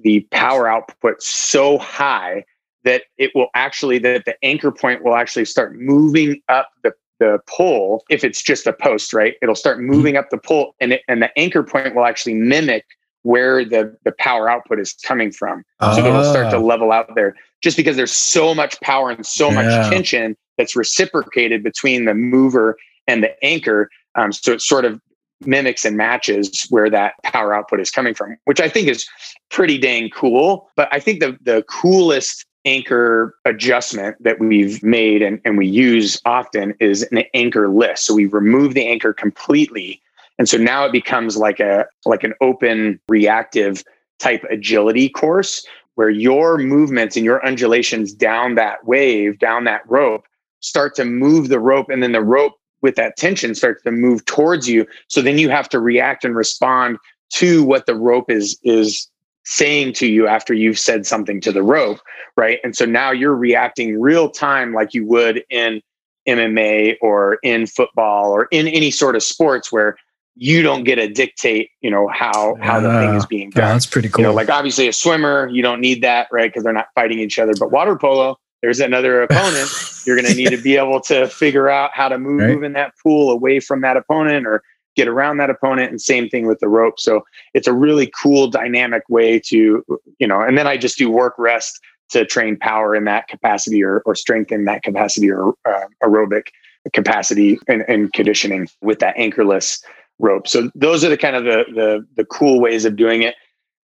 the 0.00 0.20
power 0.30 0.68
output 0.68 1.22
so 1.22 1.78
high 1.78 2.44
that 2.84 3.04
it 3.16 3.30
will 3.34 3.48
actually 3.54 3.98
that 3.98 4.24
the 4.26 4.36
anchor 4.44 4.70
point 4.70 5.02
will 5.02 5.14
actually 5.14 5.46
start 5.46 5.74
moving 5.76 6.40
up 6.48 6.70
the 6.82 6.92
the 7.20 7.38
pole 7.48 8.02
if 8.10 8.24
it's 8.24 8.42
just 8.42 8.66
a 8.66 8.72
post, 8.72 9.14
right? 9.14 9.34
It'll 9.40 9.54
start 9.54 9.78
Mm-hmm. 9.78 9.86
moving 9.86 10.16
up 10.16 10.30
the 10.30 10.36
pole 10.38 10.74
and 10.80 10.94
it, 10.94 11.02
and 11.08 11.22
the 11.22 11.30
anchor 11.38 11.62
point 11.62 11.94
will 11.94 12.04
actually 12.04 12.34
mimic 12.34 12.84
where 13.22 13.64
the 13.64 13.96
the 14.04 14.12
power 14.18 14.50
output 14.50 14.78
is 14.78 14.92
coming 14.92 15.30
from. 15.32 15.64
So 15.94 16.00
it'll 16.04 16.24
start 16.24 16.50
to 16.50 16.56
Ah. 16.56 16.60
level 16.60 16.92
out 16.92 17.14
there 17.14 17.36
just 17.64 17.78
because 17.78 17.96
there's 17.96 18.12
so 18.12 18.54
much 18.54 18.78
power 18.82 19.10
and 19.10 19.24
so 19.26 19.48
Yeah. 19.48 19.54
much 19.54 19.90
tension 19.90 20.36
that's 20.58 20.76
reciprocated 20.76 21.64
between 21.64 22.04
the 22.04 22.14
mover 22.14 22.76
and 23.08 23.22
the 23.22 23.32
anchor. 23.42 23.90
Um, 24.14 24.32
so 24.32 24.52
it 24.52 24.60
sort 24.60 24.84
of 24.84 25.00
mimics 25.40 25.84
and 25.84 25.96
matches 25.96 26.66
where 26.68 26.90
that 26.90 27.14
power 27.22 27.54
output 27.54 27.80
is 27.80 27.90
coming 27.90 28.14
from, 28.14 28.36
which 28.44 28.60
I 28.60 28.68
think 28.68 28.88
is 28.88 29.06
pretty 29.50 29.78
dang 29.78 30.10
cool. 30.10 30.68
But 30.76 30.88
I 30.92 31.00
think 31.00 31.20
the 31.20 31.36
the 31.42 31.64
coolest 31.68 32.44
anchor 32.66 33.34
adjustment 33.44 34.16
that 34.22 34.38
we've 34.38 34.82
made 34.82 35.20
and, 35.22 35.40
and 35.44 35.58
we 35.58 35.66
use 35.66 36.20
often 36.24 36.74
is 36.80 37.02
an 37.12 37.24
anchor 37.34 37.68
list. 37.68 38.04
So 38.04 38.14
we 38.14 38.26
remove 38.26 38.74
the 38.74 38.86
anchor 38.86 39.12
completely. 39.12 40.00
And 40.38 40.48
so 40.48 40.56
now 40.56 40.84
it 40.84 40.92
becomes 40.92 41.36
like 41.36 41.60
a 41.60 41.86
like 42.04 42.24
an 42.24 42.34
open 42.40 43.00
reactive 43.08 43.82
type 44.18 44.44
agility 44.50 45.08
course 45.08 45.66
where 45.94 46.10
your 46.10 46.58
movements 46.58 47.16
and 47.16 47.24
your 47.24 47.44
undulations 47.46 48.12
down 48.12 48.54
that 48.56 48.84
wave, 48.84 49.38
down 49.38 49.64
that 49.64 49.82
rope, 49.88 50.24
start 50.60 50.94
to 50.96 51.04
move 51.04 51.48
the 51.48 51.60
rope, 51.60 51.88
and 51.88 52.02
then 52.02 52.12
the 52.12 52.22
rope 52.22 52.54
with 52.82 52.96
that 52.96 53.16
tension 53.16 53.54
starts 53.54 53.82
to 53.82 53.90
move 53.90 54.24
towards 54.26 54.68
you. 54.68 54.86
So 55.08 55.22
then 55.22 55.38
you 55.38 55.48
have 55.50 55.68
to 55.70 55.80
react 55.80 56.24
and 56.24 56.36
respond 56.36 56.98
to 57.34 57.64
what 57.64 57.86
the 57.86 57.94
rope 57.94 58.30
is 58.30 58.58
is 58.62 59.08
saying 59.44 59.92
to 59.92 60.06
you 60.06 60.26
after 60.26 60.54
you've 60.54 60.78
said 60.78 61.06
something 61.06 61.40
to 61.40 61.52
the 61.52 61.62
rope, 61.62 62.00
right? 62.36 62.60
And 62.64 62.74
so 62.74 62.86
now 62.86 63.10
you're 63.10 63.34
reacting 63.34 64.00
real 64.00 64.30
time 64.30 64.72
like 64.72 64.94
you 64.94 65.06
would 65.06 65.44
in 65.50 65.82
MMA 66.26 66.96
or 67.02 67.38
in 67.42 67.66
football 67.66 68.32
or 68.32 68.48
in 68.50 68.66
any 68.68 68.90
sort 68.90 69.16
of 69.16 69.22
sports 69.22 69.70
where 69.70 69.96
you 70.36 70.62
don't 70.62 70.84
get 70.84 70.96
to 70.96 71.08
dictate, 71.08 71.70
you 71.80 71.90
know, 71.90 72.08
how 72.12 72.56
how 72.60 72.80
the 72.80 72.88
thing 72.98 73.14
is 73.14 73.26
being 73.26 73.52
Yeah, 73.54 73.62
done 73.62 73.74
that's 73.74 73.86
pretty 73.86 74.08
cool. 74.08 74.22
you 74.22 74.28
know, 74.28 74.34
like 74.34 74.48
obviously 74.48 74.88
a 74.88 74.92
swimmer, 74.92 75.48
you 75.48 75.62
don't 75.62 75.80
need 75.80 76.02
that, 76.02 76.28
right? 76.32 76.50
Because 76.50 76.64
they're 76.64 76.72
not 76.72 76.88
fighting 76.94 77.18
each 77.20 77.38
other. 77.38 77.52
But 77.58 77.70
water 77.70 77.96
polo, 77.96 78.38
there's 78.62 78.80
another 78.80 79.22
opponent. 79.28 79.70
You're 80.06 80.16
going 80.20 80.26
to 80.28 80.34
need 80.34 80.50
to 80.50 80.60
be 80.62 80.76
able 80.76 81.00
to 81.02 81.28
figure 81.28 81.68
out 81.68 81.90
how 81.94 82.08
to 82.08 82.18
move 82.18 82.40
Right. 82.40 82.64
in 82.64 82.72
that 82.74 82.92
pool 83.02 83.30
away 83.30 83.60
from 83.60 83.80
that 83.82 83.96
opponent 83.96 84.46
or 84.46 84.62
get 84.96 85.08
around 85.08 85.38
that 85.38 85.50
opponent. 85.50 85.90
And 85.90 86.00
same 86.00 86.28
thing 86.28 86.46
with 86.46 86.58
the 86.60 86.68
rope. 86.68 86.98
So 87.00 87.22
it's 87.54 87.66
a 87.66 87.72
really 87.72 88.10
cool, 88.22 88.48
dynamic 88.48 89.02
way 89.08 89.40
to, 89.46 89.84
you 90.18 90.26
know, 90.26 90.40
and 90.40 90.58
then 90.58 90.66
I 90.66 90.76
just 90.76 90.98
do 90.98 91.10
work 91.10 91.34
rest 91.38 91.80
to 92.10 92.24
train 92.26 92.56
power 92.58 92.94
in 92.94 93.04
that 93.04 93.28
capacity 93.28 93.82
or, 93.82 94.00
or 94.04 94.14
strengthen 94.14 94.66
that 94.66 94.82
capacity 94.82 95.30
or 95.30 95.54
uh, 95.64 95.84
aerobic 96.02 96.48
capacity 96.92 97.58
and, 97.66 97.82
and 97.88 98.12
conditioning 98.12 98.68
with 98.82 98.98
that 98.98 99.14
anchorless 99.16 99.82
rope. 100.18 100.46
So 100.48 100.70
those 100.74 101.04
are 101.04 101.08
the 101.08 101.16
kind 101.16 101.36
of 101.36 101.44
the, 101.44 101.64
the 101.74 102.06
the 102.16 102.24
cool 102.24 102.60
ways 102.60 102.84
of 102.84 102.96
doing 102.96 103.22
it. 103.22 103.34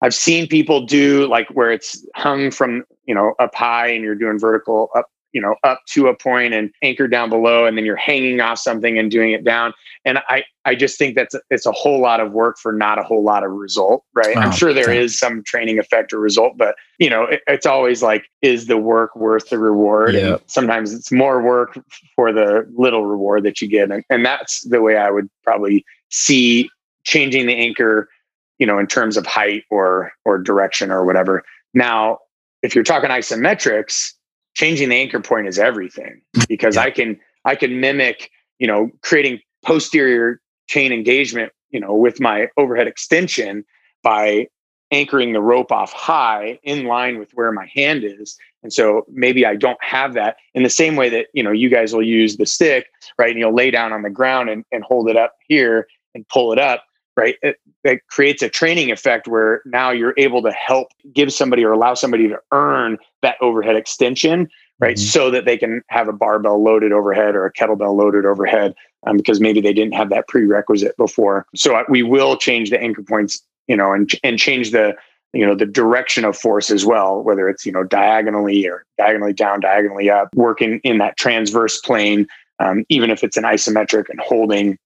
I've 0.01 0.13
seen 0.13 0.47
people 0.47 0.85
do 0.85 1.27
like 1.27 1.47
where 1.49 1.71
it's 1.71 2.05
hung 2.15 2.51
from, 2.51 2.83
you 3.05 3.15
know, 3.15 3.33
up 3.39 3.55
high 3.55 3.87
and 3.87 4.03
you're 4.03 4.15
doing 4.15 4.37
vertical 4.37 4.89
up, 4.95 5.07
you 5.31 5.41
know, 5.41 5.55
up 5.63 5.81
to 5.87 6.07
a 6.07 6.15
point 6.15 6.53
and 6.53 6.69
anchored 6.83 7.11
down 7.11 7.29
below 7.29 7.65
and 7.65 7.77
then 7.77 7.85
you're 7.85 7.95
hanging 7.95 8.39
off 8.39 8.59
something 8.59 8.99
and 8.99 9.09
doing 9.09 9.31
it 9.31 9.43
down. 9.43 9.73
And 10.03 10.19
I 10.29 10.43
I 10.65 10.75
just 10.75 10.99
think 10.99 11.15
that's 11.15 11.35
it's 11.49 11.65
a 11.65 11.71
whole 11.71 12.01
lot 12.01 12.19
of 12.19 12.33
work 12.33 12.57
for 12.57 12.71
not 12.71 12.99
a 12.99 13.03
whole 13.03 13.23
lot 13.23 13.43
of 13.43 13.51
result, 13.51 14.03
right? 14.13 14.37
I'm 14.37 14.51
sure 14.51 14.73
there 14.73 14.91
is 14.91 15.17
some 15.17 15.43
training 15.43 15.79
effect 15.79 16.13
or 16.13 16.19
result, 16.19 16.57
but 16.57 16.75
you 16.99 17.09
know, 17.09 17.23
it, 17.23 17.41
it's 17.47 17.65
always 17.65 18.03
like 18.03 18.25
is 18.41 18.67
the 18.67 18.77
work 18.77 19.15
worth 19.15 19.49
the 19.49 19.59
reward? 19.59 20.13
Yeah. 20.13 20.33
And 20.33 20.39
sometimes 20.47 20.93
it's 20.93 21.11
more 21.11 21.41
work 21.41 21.79
for 22.15 22.31
the 22.31 22.69
little 22.75 23.05
reward 23.05 23.43
that 23.43 23.61
you 23.61 23.67
get 23.67 23.89
and, 23.91 24.03
and 24.09 24.25
that's 24.25 24.61
the 24.61 24.81
way 24.81 24.97
I 24.97 25.09
would 25.09 25.29
probably 25.43 25.83
see 26.09 26.69
changing 27.03 27.45
the 27.47 27.55
anchor 27.55 28.09
you 28.57 28.65
know 28.65 28.79
in 28.79 28.87
terms 28.87 29.17
of 29.17 29.25
height 29.25 29.63
or 29.69 30.11
or 30.25 30.37
direction 30.37 30.91
or 30.91 31.05
whatever 31.05 31.43
now 31.73 32.17
if 32.61 32.73
you're 32.75 32.83
talking 32.83 33.09
isometrics 33.09 34.11
changing 34.55 34.89
the 34.89 34.95
anchor 34.95 35.19
point 35.19 35.47
is 35.47 35.59
everything 35.59 36.21
because 36.47 36.75
Yeah. 36.75 36.83
i 36.83 36.91
can 36.91 37.19
i 37.45 37.55
can 37.55 37.79
mimic 37.79 38.29
you 38.59 38.67
know 38.67 38.89
creating 39.01 39.39
posterior 39.63 40.39
chain 40.67 40.91
engagement 40.91 41.51
you 41.69 41.79
know 41.79 41.93
with 41.93 42.19
my 42.19 42.47
overhead 42.57 42.87
extension 42.87 43.63
by 44.03 44.47
anchoring 44.91 45.33
the 45.33 45.41
rope 45.41 45.71
off 45.71 45.91
high 45.93 46.59
in 46.63 46.85
line 46.85 47.17
with 47.17 47.31
where 47.33 47.51
my 47.51 47.69
hand 47.73 48.03
is 48.03 48.37
and 48.65 48.73
so 48.73 49.05
maybe 49.11 49.45
i 49.45 49.55
don't 49.55 49.81
have 49.81 50.15
that 50.15 50.35
in 50.55 50.63
the 50.63 50.69
same 50.69 50.95
way 50.95 51.07
that 51.09 51.27
you 51.33 51.43
know 51.43 51.51
you 51.51 51.69
guys 51.69 51.93
will 51.93 52.03
use 52.03 52.37
the 52.37 52.45
stick 52.45 52.87
right? 53.17 53.31
And 53.31 53.39
you'll 53.39 53.55
lay 53.55 53.71
down 53.71 53.93
on 53.93 54.01
the 54.01 54.09
ground 54.09 54.49
and, 54.49 54.65
and 54.71 54.83
hold 54.83 55.09
it 55.09 55.17
up 55.17 55.33
here 55.47 55.87
and 56.13 56.27
pull 56.27 56.51
it 56.51 56.59
up 56.59 56.83
right? 57.17 57.35
It, 57.41 57.57
it 57.85 58.01
creates 58.09 58.43
a 58.43 58.49
training 58.49 58.91
effect 58.91 59.25
where 59.25 59.61
now 59.63 59.89
you're 59.89 60.13
able 60.17 60.41
to 60.41 60.51
help 60.51 60.89
give 61.13 61.31
somebody 61.31 61.63
or 61.63 61.71
allow 61.71 61.93
somebody 61.93 62.27
to 62.27 62.37
earn 62.51 62.97
that 63.21 63.37
overhead 63.41 63.77
extension 63.77 64.49
right? 64.79 64.97
Mhm. 64.97 64.99
so 64.99 65.31
that 65.31 65.45
they 65.45 65.57
can 65.57 65.81
have 65.87 66.09
a 66.09 66.13
barbell 66.13 66.61
loaded 66.61 66.91
overhead 66.91 67.33
or 67.33 67.45
a 67.45 67.53
kettlebell 67.53 67.95
loaded 67.95 68.25
overhead 68.25 68.75
um, 69.07 69.15
because 69.15 69.39
maybe 69.39 69.61
they 69.61 69.71
didn't 69.71 69.93
have 69.93 70.09
that 70.09 70.27
prerequisite 70.27 70.97
before. 70.97 71.45
So 71.55 71.75
uh, 71.75 71.83
we 71.87 72.03
will 72.03 72.35
change 72.35 72.69
the 72.71 72.81
anchor 72.81 73.03
points 73.03 73.41
you 73.67 73.77
know 73.77 73.93
and 73.93 74.11
and 74.23 74.37
change 74.37 74.71
the 74.71 74.95
you 75.35 75.45
know 75.45 75.53
the 75.53 75.65
direction 75.65 76.23
of 76.25 76.35
force 76.35 76.71
as 76.71 76.85
well 76.85 77.21
whether 77.21 77.49
it's 77.49 77.65
you 77.65 77.71
know 77.71 77.83
diagonally 77.83 78.65
or 78.67 78.85
diagonally 78.97 79.33
down 79.33 79.59
diagonally 79.59 80.09
up 80.09 80.29
working 80.33 80.79
in 80.83 80.97
that 80.97 81.17
transverse 81.17 81.79
plane 81.81 82.25
um, 82.59 82.85
even 82.87 83.11
if 83.11 83.23
it's 83.23 83.35
an 83.35 83.43
isometric 83.43 84.09
and 84.09 84.19
holding 84.21 84.77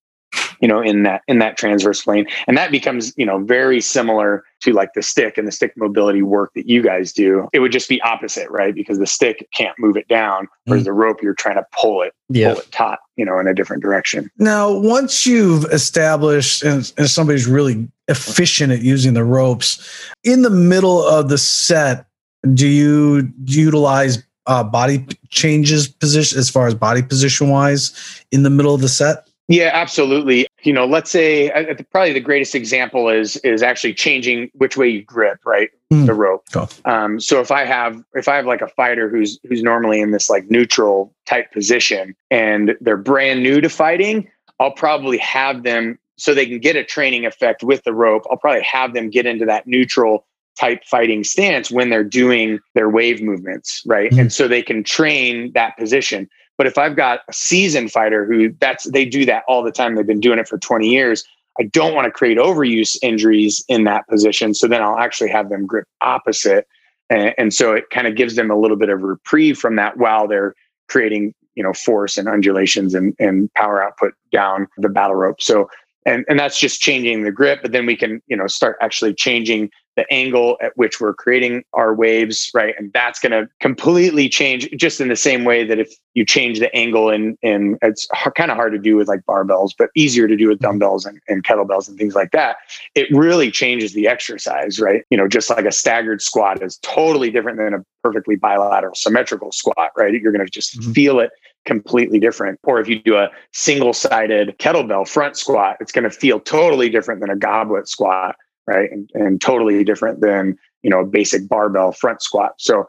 you 0.62 0.68
know 0.68 0.82
in 0.82 1.04
that 1.04 1.22
in 1.28 1.40
that 1.40 1.58
transverse 1.58 2.02
plane 2.02 2.26
and 2.48 2.58
that 2.58 2.72
becomes 2.72 3.14
you 3.18 3.26
know 3.26 3.40
very 3.40 3.82
similar 3.82 4.44
to 4.62 4.74
like 4.74 4.94
the 4.94 5.02
stick 5.02 5.38
and 5.38 5.48
the 5.48 5.52
stick 5.52 5.74
mobility 5.78 6.22
work 6.22 6.52
that 6.56 6.68
you 6.68 6.82
guys 6.82 7.14
do 7.14 7.48
it 7.54 7.60
would 7.60 7.72
just 7.72 7.90
be 7.90 8.02
opposite 8.02 8.50
right 8.50 8.76
because 8.76 9.00
the 9.00 9.08
stick 9.08 9.48
can't 9.54 9.78
move 9.80 9.96
it 9.96 10.08
down 10.08 10.48
whereas 10.66 10.84
the 10.84 10.94
rope 10.94 11.22
you're 11.22 11.34
trying 11.34 11.56
to 11.56 11.66
pull 11.80 12.02
it 12.02 12.14
yeah. 12.30 12.54
pull 12.54 12.62
it 12.62 12.72
taut 12.72 13.00
you 13.16 13.26
know 13.26 13.40
in 13.40 13.48
a 13.48 13.54
different 13.54 13.82
direction 13.82 14.30
Now, 14.38 14.72
once 14.72 15.26
you've 15.26 15.66
established 15.66 16.64
and, 16.64 16.92
and 16.98 17.10
somebody's 17.10 17.48
really 17.48 17.88
efficient 18.08 18.72
at 18.72 18.82
using 18.82 19.14
the 19.14 19.24
ropes, 19.24 20.12
in 20.24 20.42
the 20.42 20.50
middle 20.50 21.04
of 21.06 21.30
the 21.30 21.38
set, 21.38 22.06
do 22.54 22.68
you 22.68 23.32
utilize 23.46 24.24
uh, 24.48 24.64
body 24.64 25.06
changes 25.30 25.88
position 25.88 26.40
as 26.40 26.50
far 26.50 26.68
as 26.68 26.74
body 26.74 27.04
position 27.04 27.50
wise 27.50 28.24
in 28.32 28.44
the 28.44 28.50
middle 28.50 28.74
of 28.74 28.82
the 28.82 28.90
set? 28.90 29.28
Yeah, 29.48 29.72
absolutely. 29.74 30.48
You 30.64 30.74
know, 30.74 30.86
let's 30.86 31.10
say 31.10 31.50
uh, 31.52 31.76
probably 31.92 32.14
the 32.14 32.20
greatest 32.20 32.56
example 32.56 33.10
is 33.10 33.38
is 33.38 33.64
actually 33.64 33.94
changing 33.94 34.50
which 34.54 34.78
way 34.78 34.90
you 34.90 35.04
grip, 35.04 35.40
right? 35.46 35.70
Hmm. 35.90 36.06
The 36.06 36.14
rope. 36.14 36.46
Cool. 36.52 36.70
Um, 36.86 37.20
so 37.20 37.40
if 37.40 37.52
I 37.52 37.66
have 37.66 38.04
if 38.14 38.28
I 38.28 38.36
have 38.36 38.46
like 38.46 38.62
a 38.62 38.68
fighter 38.68 39.10
who's 39.10 39.40
who's 39.48 39.64
normally 39.64 40.02
in 40.02 40.12
this 40.12 40.30
like 40.30 40.50
neutral 40.50 41.14
type 41.26 41.52
position 41.52 42.16
and 42.30 42.76
they're 42.82 42.98
brand 42.98 43.44
new 43.44 43.62
to 43.62 43.70
fighting, 43.70 44.30
I'll 44.60 44.72
probably 44.72 45.18
have 45.20 45.64
them 45.64 45.98
so 46.18 46.34
they 46.34 46.46
can 46.46 46.60
get 46.60 46.76
a 46.76 46.84
training 46.84 47.26
effect 47.26 47.64
with 47.64 47.84
the 47.84 47.94
rope. 47.94 48.24
I'll 48.30 48.38
probably 48.38 48.64
have 48.64 48.94
them 48.94 49.10
get 49.10 49.26
into 49.26 49.46
that 49.46 49.66
neutral 49.68 50.26
type 50.60 50.84
fighting 50.84 51.24
stance 51.24 51.72
when 51.72 51.90
they're 51.90 52.04
doing 52.04 52.60
their 52.76 52.90
wave 52.90 53.22
movements, 53.22 53.82
right? 53.86 54.12
Mhm. 54.12 54.20
And 54.20 54.34
so 54.34 54.48
they 54.48 54.62
can 54.62 54.84
train 54.84 55.54
that 55.54 55.78
position. 55.78 56.30
But 56.60 56.68
if 56.68 56.78
I've 56.78 56.98
got 56.98 57.22
a 57.30 57.34
seasoned 57.34 57.90
fighter 57.90 58.26
who 58.26 58.54
that's 58.60 58.84
they 58.92 59.06
do 59.06 59.24
that 59.26 59.44
all 59.48 59.64
the 59.64 59.72
time, 59.72 59.96
they've 59.96 60.06
been 60.06 60.20
doing 60.20 60.40
it 60.40 60.48
for 60.48 60.58
20 60.58 60.90
years. 60.90 61.24
I 61.58 61.64
don't 61.64 61.96
want 61.96 62.04
to 62.06 62.12
create 62.12 62.38
overuse 62.38 62.98
injuries 63.02 63.64
in 63.70 63.86
that 63.86 64.06
position. 64.10 64.54
So 64.54 64.68
then 64.68 64.82
I'll 64.82 64.98
actually 64.98 65.30
have 65.30 65.48
them 65.48 65.66
grip 65.66 65.88
opposite. 66.02 66.68
And, 67.10 67.34
and 67.38 67.54
so 67.54 67.72
it 67.72 67.90
kind 67.92 68.08
of 68.08 68.18
gives 68.18 68.36
them 68.36 68.52
a 68.52 68.58
little 68.60 68.76
bit 68.76 68.90
of 68.90 69.04
reprieve 69.04 69.58
from 69.58 69.78
that 69.78 69.98
while 69.98 70.28
they're 70.28 70.54
creating, 70.90 71.34
you 71.56 71.64
know, 71.64 71.72
force 71.72 72.18
and 72.18 72.28
undulations 72.28 72.94
and, 72.94 73.16
and 73.20 73.52
power 73.54 73.82
output 73.82 74.14
down 74.30 74.68
the 74.78 74.90
battle 74.90 75.16
rope. 75.16 75.42
So 75.42 75.70
and, 76.06 76.26
and 76.28 76.38
that's 76.38 76.60
just 76.60 76.82
changing 76.82 77.24
the 77.24 77.32
grip, 77.32 77.62
but 77.62 77.72
then 77.72 77.86
we 77.86 77.96
can, 77.96 78.22
you 78.28 78.36
know, 78.36 78.48
start 78.48 78.78
actually 78.82 79.14
changing 79.14 79.70
the 80.00 80.14
angle 80.14 80.58
at 80.62 80.72
which 80.78 81.02
we're 81.02 81.14
creating 81.14 81.64
our 81.74 81.94
waves, 81.94 82.50
right? 82.54 82.74
And 82.78 82.94
that's 82.94 83.20
going 83.20 83.34
to 83.34 83.50
completely 83.60 84.30
change 84.30 84.70
just 84.78 85.02
in 85.02 85.10
the 85.10 85.16
same 85.18 85.44
way 85.44 85.66
that 85.66 85.78
if 85.78 85.94
you 86.14 86.26
change 86.26 86.60
the 86.60 86.74
angle 86.74 87.10
and 87.10 87.38
and 87.44 87.78
it's 87.82 88.08
kind 88.36 88.50
of 88.50 88.56
hard 88.56 88.72
to 88.72 88.80
do 88.80 88.96
with 88.96 89.10
like 89.10 89.22
barbells, 89.28 89.72
but 89.78 89.90
easier 89.96 90.28
to 90.28 90.38
do 90.38 90.48
with 90.48 90.60
dumbbells 90.60 91.06
and, 91.06 91.20
and 91.28 91.44
kettlebells 91.44 91.90
and 91.90 91.98
things 91.98 92.16
like 92.16 92.32
that. 92.32 92.58
It 92.96 93.08
really 93.12 93.52
changes 93.52 93.94
the 93.94 94.08
exercise, 94.08 94.80
right? 94.80 95.04
You 95.10 95.18
know, 95.18 95.28
just 95.28 95.50
like 95.50 95.66
a 95.66 95.72
staggered 95.72 96.22
squat 96.22 96.64
is 96.64 96.78
totally 96.78 97.30
different 97.30 97.58
than 97.58 97.74
a 97.74 97.84
perfectly 98.02 98.38
bilateral 98.38 98.96
symmetrical 98.96 99.52
squat, 99.52 99.92
right? 99.98 100.14
You're 100.14 100.32
going 100.32 100.46
to 100.46 100.52
just 100.52 100.80
Mhm. 100.80 100.94
feel 100.94 101.20
it 101.20 101.32
completely 101.66 102.20
different. 102.20 102.58
Or 102.64 102.80
if 102.80 102.88
you 102.88 103.00
do 103.00 103.18
a 103.18 103.30
single 103.52 103.92
sided 103.92 104.58
kettlebell 104.60 105.08
front 105.08 105.36
squat, 105.38 105.76
it's 105.82 105.92
going 105.92 106.06
to 106.06 106.10
feel 106.10 106.40
totally 106.40 106.90
different 106.90 107.20
than 107.20 107.30
a 107.30 107.36
goblet 107.36 107.90
squat 107.90 108.36
right 108.70 108.92
and, 108.92 109.10
and 109.14 109.42
totally 109.42 109.84
different 109.84 110.22
than 110.22 110.58
you 110.84 110.90
know 110.90 111.00
a 111.00 111.06
basic 111.06 111.48
barbell 111.50 111.92
front 111.92 112.22
squat 112.22 112.54
so 112.58 112.86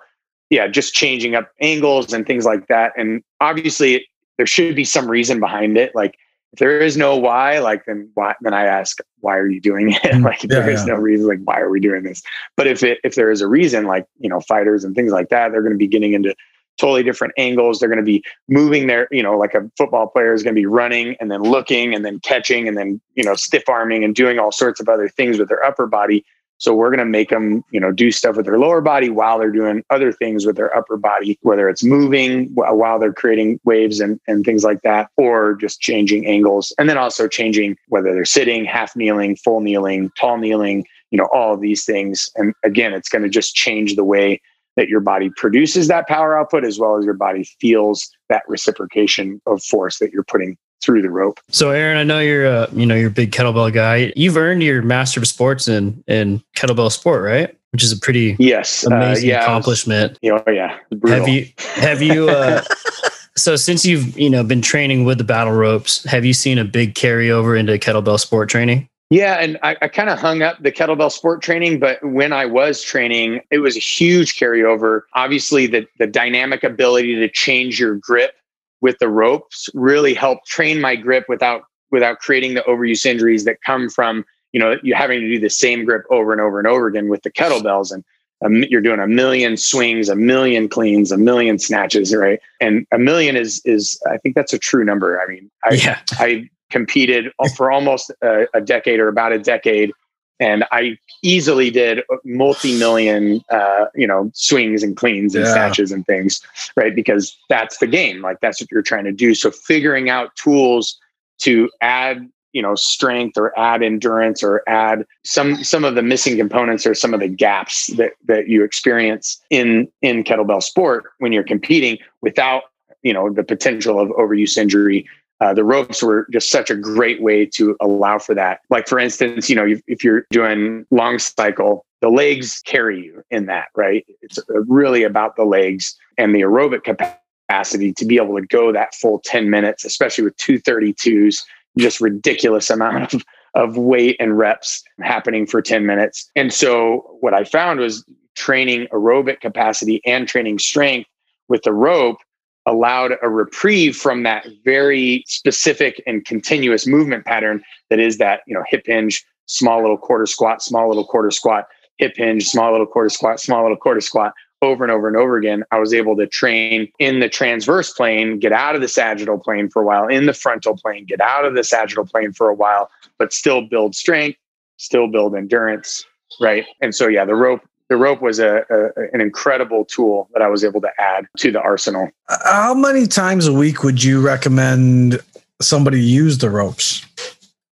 yeah 0.51 0.67
just 0.67 0.95
changing 0.95 1.35
up 1.35 1.51
angles 1.61 2.13
and 2.13 2.27
things 2.27 2.45
like 2.45 2.67
that 2.69 2.93
and 2.97 3.23
obviously 3.41 4.07
there 4.41 4.47
should 4.47 4.75
be 4.75 4.87
some 4.87 5.07
reason 5.07 5.39
behind 5.39 5.77
it. 5.77 5.95
Like 5.95 6.17
if 6.55 6.61
there 6.61 6.81
is 6.81 6.97
no 6.97 7.15
why, 7.15 7.59
like 7.59 7.85
then 7.85 8.11
why 8.15 8.35
then 8.41 8.55
I 8.55 8.65
ask, 8.65 8.97
why 9.19 9.37
are 9.37 9.47
you 9.47 9.61
doing 9.61 9.91
it? 9.91 10.01
Mm, 10.01 10.25
like 10.25 10.43
if 10.43 10.51
yeah, 10.51 10.61
there 10.61 10.71
is 10.71 10.81
yeah. 10.81 10.95
no 10.95 10.99
reason, 10.99 11.29
like 11.29 11.41
why 11.45 11.61
are 11.61 11.69
we 11.69 11.79
doing 11.79 12.05
this? 12.05 12.23
But 12.57 12.67
if 12.67 12.83
it 12.83 13.01
if 13.05 13.17
there 13.17 13.31
is 13.31 13.43
a 13.43 13.47
reason, 13.47 13.85
like 13.85 14.07
you 14.19 14.31
know, 14.31 14.41
fighters 14.41 14.83
and 14.83 14.97
things 14.97 15.13
like 15.13 15.29
that, 15.29 15.53
they're 15.53 15.61
going 15.61 15.75
to 15.75 15.79
be 15.79 15.87
getting 15.87 16.15
into 16.15 16.35
totally 16.81 17.03
different 17.03 17.35
angles. 17.37 17.79
They're 17.79 17.89
going 17.89 17.99
to 17.99 18.05
be 18.05 18.25
moving 18.49 18.87
their, 18.87 19.07
you 19.11 19.23
know, 19.23 19.37
like 19.37 19.55
a 19.55 19.71
football 19.77 20.09
player 20.09 20.33
is 20.33 20.43
going 20.43 20.55
to 20.55 20.61
be 20.61 20.67
running 20.67 21.17
and 21.21 21.31
then 21.31 21.43
looking 21.43 21.95
and 21.95 22.05
then 22.05 22.19
catching 22.21 22.67
and 22.67 22.77
then, 22.77 23.01
you 23.15 23.23
know, 23.23 23.35
stiff 23.35 23.69
arming 23.69 24.03
and 24.03 24.15
doing 24.15 24.39
all 24.39 24.51
sorts 24.51 24.81
of 24.81 24.89
other 24.89 25.09
things 25.09 25.39
with 25.39 25.49
their 25.49 25.63
upper 25.63 25.87
body. 25.87 26.25
So 26.57 26.75
we're 26.75 26.91
going 26.91 26.99
to 26.99 27.07
make 27.07 27.31
them, 27.31 27.65
you 27.71 27.81
know, 27.81 27.91
do 27.91 28.11
stuff 28.11 28.37
with 28.37 28.45
their 28.45 28.59
lower 28.59 28.83
body 28.83 29.09
while 29.09 29.39
they're 29.39 29.51
doing 29.51 29.83
other 29.89 30.13
things 30.13 30.45
with 30.45 30.57
their 30.57 30.77
upper 30.77 30.99
body, 30.99 31.39
whether 31.41 31.71
it's 31.71 31.83
moving 31.83 32.49
while 32.55 32.99
they're 32.99 33.15
creating 33.15 33.61
waves 33.65 33.99
and, 33.99 34.21
and 34.27 34.45
things 34.45 34.63
like 34.63 34.83
that, 34.83 35.09
or 35.17 35.55
just 35.55 35.81
changing 35.81 36.27
angles. 36.27 36.71
And 36.79 36.87
then 36.87 36.99
also 36.99 37.29
changing 37.29 37.79
whether 37.89 38.13
they're 38.13 38.27
sitting, 38.27 38.67
half 38.67 38.95
kneeling, 38.95 39.37
full 39.37 39.63
kneeling, 39.63 40.11
tall 40.19 40.37
kneeling, 40.37 40.85
you 41.11 41.17
know, 41.17 41.29
all 41.33 41.55
of 41.55 41.63
these 41.63 41.87
things. 41.87 42.29
And 42.37 42.53
again, 42.63 42.93
it's 42.93 43.09
going 43.09 43.23
to 43.23 43.31
just 43.31 43.55
change 43.55 43.97
the 43.97 44.05
way 44.05 44.43
that 44.81 44.89
your 44.89 45.01
body 45.01 45.29
produces 45.37 45.89
that 45.89 46.09
power 46.09 46.39
output 46.39 46.65
as 46.65 46.79
well 46.79 46.97
as 46.97 47.05
your 47.05 47.13
body 47.13 47.45
feels 47.61 48.11
that 48.31 48.43
reciprocation 48.49 49.39
of 49.47 49.63
force 49.63 49.99
that 49.99 50.11
you're 50.11 50.25
putting 50.25 50.57
through 50.83 51.03
the 51.03 51.11
rope. 51.11 51.39
So, 51.51 51.69
Aaron, 51.69 51.99
I 51.99 52.03
know 52.03 52.19
you're 52.21 52.47
a 52.47 52.67
you 52.73 52.87
know 52.87 52.95
you're 52.95 53.09
a 53.09 53.13
big 53.13 53.31
kettlebell 53.31 53.71
guy. 53.75 54.11
You've 54.17 54.39
earned 54.39 54.63
your 54.63 54.81
master 54.81 55.21
of 55.21 55.27
sports 55.29 55.69
in 55.69 56.03
in 56.09 56.43
kettlebell 56.57 56.91
sport, 56.91 57.23
right? 57.23 57.55
Which 57.73 57.85
is 57.85 57.93
a 57.93 57.99
pretty 58.01 58.37
Yes, 58.39 58.87
uh, 58.91 58.95
amazing 58.95 59.29
yeah, 59.29 59.35
it 59.35 59.39
was- 59.41 59.45
accomplishment. 59.45 60.19
you 60.23 60.31
know, 60.35 60.43
yeah, 60.49 60.79
brutal. 60.91 61.19
Have 61.19 61.29
you 61.29 61.47
have 61.59 62.01
you 62.03 62.31
uh, 62.31 62.63
so 63.37 63.55
since 63.57 63.85
you've 63.85 64.19
you 64.19 64.31
know 64.31 64.43
been 64.43 64.63
training 64.63 65.05
with 65.05 65.19
the 65.19 65.25
battle 65.25 65.53
ropes, 65.53 66.03
have 66.05 66.25
you 66.25 66.33
seen 66.33 66.57
a 66.57 66.65
big 66.65 66.95
carryover 66.95 67.59
into 67.61 67.75
kettlebell 67.75 68.19
sport 68.19 68.49
training? 68.49 68.89
Yeah, 69.11 69.41
and 69.41 69.59
I, 69.65 69.77
I 69.83 69.89
kind 69.89 70.09
of 70.09 70.21
hung 70.21 70.41
up 70.41 70.63
the 70.63 70.71
kettlebell 70.71 71.11
sport 71.11 71.43
training, 71.43 71.81
but 71.81 71.99
when 72.05 72.33
I 72.33 72.47
was 72.47 72.81
training, 72.81 73.41
it 73.51 73.59
was 73.59 73.77
a 73.77 73.81
huge 73.81 74.39
carryover. 74.39 75.03
Obviously, 75.15 75.67
the 75.67 75.85
the 75.99 76.07
dynamic 76.07 76.63
ability 76.63 77.17
to 77.17 77.29
change 77.29 77.81
your 77.81 77.97
grip 77.97 78.37
with 78.81 78.99
the 79.01 79.09
ropes 79.09 79.69
really 79.75 80.15
helped 80.15 80.47
train 80.47 80.81
my 80.81 80.95
grip 80.95 81.25
without 81.29 81.65
without 81.91 82.21
creating 82.21 82.55
the 82.55 82.63
overuse 82.63 83.05
injuries 83.05 83.45
that 83.47 83.61
come 83.67 83.91
from 83.91 84.25
you 84.53 84.61
know 84.61 84.77
you 84.85 84.95
having 84.95 85.21
to 85.21 85.27
do 85.27 85.41
the 85.41 85.51
same 85.51 85.85
grip 85.85 86.05
over 86.11 86.31
and 86.31 86.41
over 86.41 86.61
and 86.61 86.69
over 86.69 86.87
again 86.87 87.09
with 87.09 87.23
the 87.23 87.33
kettlebells 87.33 87.93
and 87.93 88.05
um, 88.43 88.65
you're 88.71 88.81
doing 88.81 89.01
a 89.01 89.07
million 89.07 89.57
swings, 89.59 90.09
a 90.09 90.17
million 90.17 90.67
cleans, 90.69 91.13
a 91.13 91.19
million 91.19 91.59
snatches, 91.59 92.15
right? 92.15 92.41
And 92.61 92.87
a 92.93 92.99
million 92.99 93.37
is 93.37 93.61
is 93.65 94.01
I 94.09 94.19
think 94.19 94.37
that's 94.37 94.53
a 94.53 94.59
true 94.59 94.85
number. 94.85 95.21
I 95.21 95.27
mean, 95.27 95.51
I, 95.65 95.75
yeah, 95.75 96.01
I 96.13 96.49
competed 96.71 97.33
for 97.57 97.71
almost 97.71 98.11
a, 98.23 98.47
a 98.55 98.61
decade 98.61 99.01
or 99.01 99.09
about 99.09 99.33
a 99.33 99.39
decade, 99.39 99.93
and 100.41 100.65
I 100.73 100.97
easily 101.23 101.71
did 101.71 102.03
multi-million, 102.25 103.43
uh, 103.51 103.87
you 103.95 104.07
know, 104.07 104.31
swings 104.35 104.83
and 104.83 104.97
cleans 104.97 105.35
and 105.35 105.45
Yeah. 105.45 105.53
snatches 105.53 105.93
and 105.93 106.07
things, 106.07 106.41
right? 106.77 106.95
Because 106.95 107.37
that's 107.49 107.79
the 107.79 107.87
game. 107.87 108.23
Like 108.23 108.41
that's 108.41 108.61
what 108.61 108.71
you're 108.73 108.83
trying 108.83 109.05
to 109.05 109.13
do. 109.13 109.35
So 109.35 109.51
figuring 109.51 110.09
out 110.09 110.35
tools 110.37 110.99
to 111.41 111.71
add, 111.83 112.27
you 112.53 112.63
know, 112.63 112.75
strength 112.75 113.37
or 113.37 113.57
add 113.59 113.83
endurance 113.83 114.43
or 114.43 114.63
add 114.67 115.07
some 115.25 115.63
some 115.63 115.85
of 115.85 115.95
the 115.95 116.03
missing 116.03 116.39
components 116.39 116.87
or 116.87 116.95
some 116.95 117.13
of 117.13 117.21
the 117.21 117.29
gaps 117.29 117.89
that 117.99 118.13
that 118.25 118.49
you 118.49 118.65
experience 118.65 119.41
in 119.51 119.89
in 120.01 120.25
kettlebell 120.25 120.63
sport 120.63 121.05
when 121.19 121.33
you're 121.33 121.45
competing 121.45 121.99
without 122.23 122.65
you 123.03 123.13
know 123.13 123.31
the 123.33 123.45
potential 123.45 124.01
of 124.01 124.09
overuse 124.11 124.57
injury 124.57 125.07
uh, 125.41 125.55
the 125.55 125.65
ropes 125.65 126.03
were 126.03 126.27
just 126.31 126.51
such 126.51 126.71
a 126.71 126.77
great 126.77 127.23
way 127.23 127.47
to 127.47 127.77
allow 127.81 128.19
for 128.19 128.35
that. 128.35 128.61
Like 128.69 128.87
for 128.87 128.99
instance, 128.99 129.49
you 129.49 129.57
know, 129.57 129.67
if, 129.87 130.05
you're 130.05 130.27
doing 130.31 130.87
long 130.91 131.19
cycle, 131.19 131.87
the 132.01 132.11
legs 132.11 132.61
carry 132.65 133.03
you 133.03 133.23
in 133.31 133.47
that, 133.47 133.69
right? 133.75 134.05
It's 134.21 134.39
uh, 134.39 134.61
really 134.67 135.03
about 135.03 135.37
the 135.37 135.45
legs 135.45 135.97
and 136.19 136.35
the 136.35 136.43
aerobic 136.43 136.85
capacity 136.85 137.93
to 137.95 138.05
be 138.05 138.17
able 138.17 138.39
to 138.39 138.47
go 138.47 138.73
that 138.73 138.95
full 138.95 139.21
10 139.25 139.49
minutes, 139.49 139.85
especially 139.85 140.25
with 140.25 140.37
232s, 140.37 141.43
just 141.79 142.01
ridiculous 142.01 142.69
amount 142.69 143.15
of, 143.15 143.25
of 143.55 143.77
weight 143.79 144.17
and 144.21 144.37
reps 144.37 144.83
happening 145.01 145.47
for 145.47 145.63
10 145.63 145.87
minutes. 145.87 146.31
And 146.37 146.53
so 146.53 147.17
what 147.21 147.33
I 147.33 147.45
found 147.45 147.81
was 147.81 148.05
training 148.37 148.89
aerobic 148.93 149.41
capacity 149.41 150.03
and 150.05 150.29
training 150.29 150.59
strength 150.59 151.09
with 151.49 151.63
the 151.63 151.73
rope 151.73 152.19
allowed 152.67 153.13
a 153.23 153.29
reprieve 153.29 153.97
from 153.97 154.23
that 154.23 154.47
very 154.65 155.25
specific 155.27 156.03
and 156.07 156.25
continuous 156.25 156.87
movement 156.87 157.25
pattern 157.25 157.63
that 157.89 157.99
is 157.99 158.19
that 158.19 158.41
you 158.47 158.55
know 158.55 158.63
hip 158.69 158.83
hinge 158.87 159.25
small 159.47 159.81
little 159.81 159.99
quarter 159.99 160.27
squat 160.27 160.63
small 160.63 160.89
little 160.89 161.07
quarter 161.07 161.31
squat 161.31 161.67
hip 161.99 162.13
hinge 162.17 162.47
small 162.47 162.71
little 162.71 162.87
quarter 162.87 163.09
squat 163.09 163.41
small 163.41 163.63
little 163.63 163.77
quarter 163.77 164.01
squat 164.01 164.33
over 164.63 164.85
and 164.85 164.93
over 164.93 165.09
and 165.09 165.17
over 165.17 165.37
again. 165.39 165.65
I 165.71 165.79
was 165.79 165.95
able 165.95 166.17
to 166.17 166.27
train 166.27 166.93
in 166.99 167.21
the 167.21 167.29
transverse 167.29 167.93
plane 167.93 168.39
get 168.39 168.53
out 168.53 168.75
of 168.75 168.83
the 168.83 168.89
sagittal 168.89 169.39
plane 169.39 169.71
for 169.71 169.83
a 169.83 169.85
while 169.85 170.07
in 170.07 170.27
the 170.27 170.35
frontal 170.35 170.77
plane 170.77 171.07
get 171.07 171.21
out 171.21 171.45
of 171.45 171.55
the 171.55 171.65
sagittal 171.65 172.07
plane 172.07 172.33
for 172.33 172.49
a 172.49 172.55
while 172.55 172.91
but 173.19 173.33
still 173.33 173.63
build 173.63 173.95
strength 173.95 174.39
still 174.77 175.07
build 175.07 175.35
endurance 175.35 176.05
right? 176.41 176.67
And 176.81 176.95
so 176.95 177.09
yeah 177.09 177.25
the 177.25 177.35
rope 177.35 177.63
the 177.91 177.97
rope 177.97 178.23
was 178.23 178.39
a, 178.39 178.65
a, 178.71 179.03
an 179.13 179.21
incredible 179.21 179.85
tool 179.85 180.31
that 180.33 180.41
I 180.41 180.49
was 180.49 180.65
able 180.65 180.81
to 180.81 180.91
add 180.99 181.27
to 181.39 181.51
the 181.51 181.61
arsenal. 181.61 182.09
How 182.45 182.73
many 182.73 183.07
times 183.07 183.49
a 183.49 183.53
week 183.53 183.83
would 183.83 184.03
you 184.03 184.21
recommend 184.21 185.21
somebody 185.61 186.01
use 186.01 186.39
the 186.39 186.49
ropes? 186.49 187.05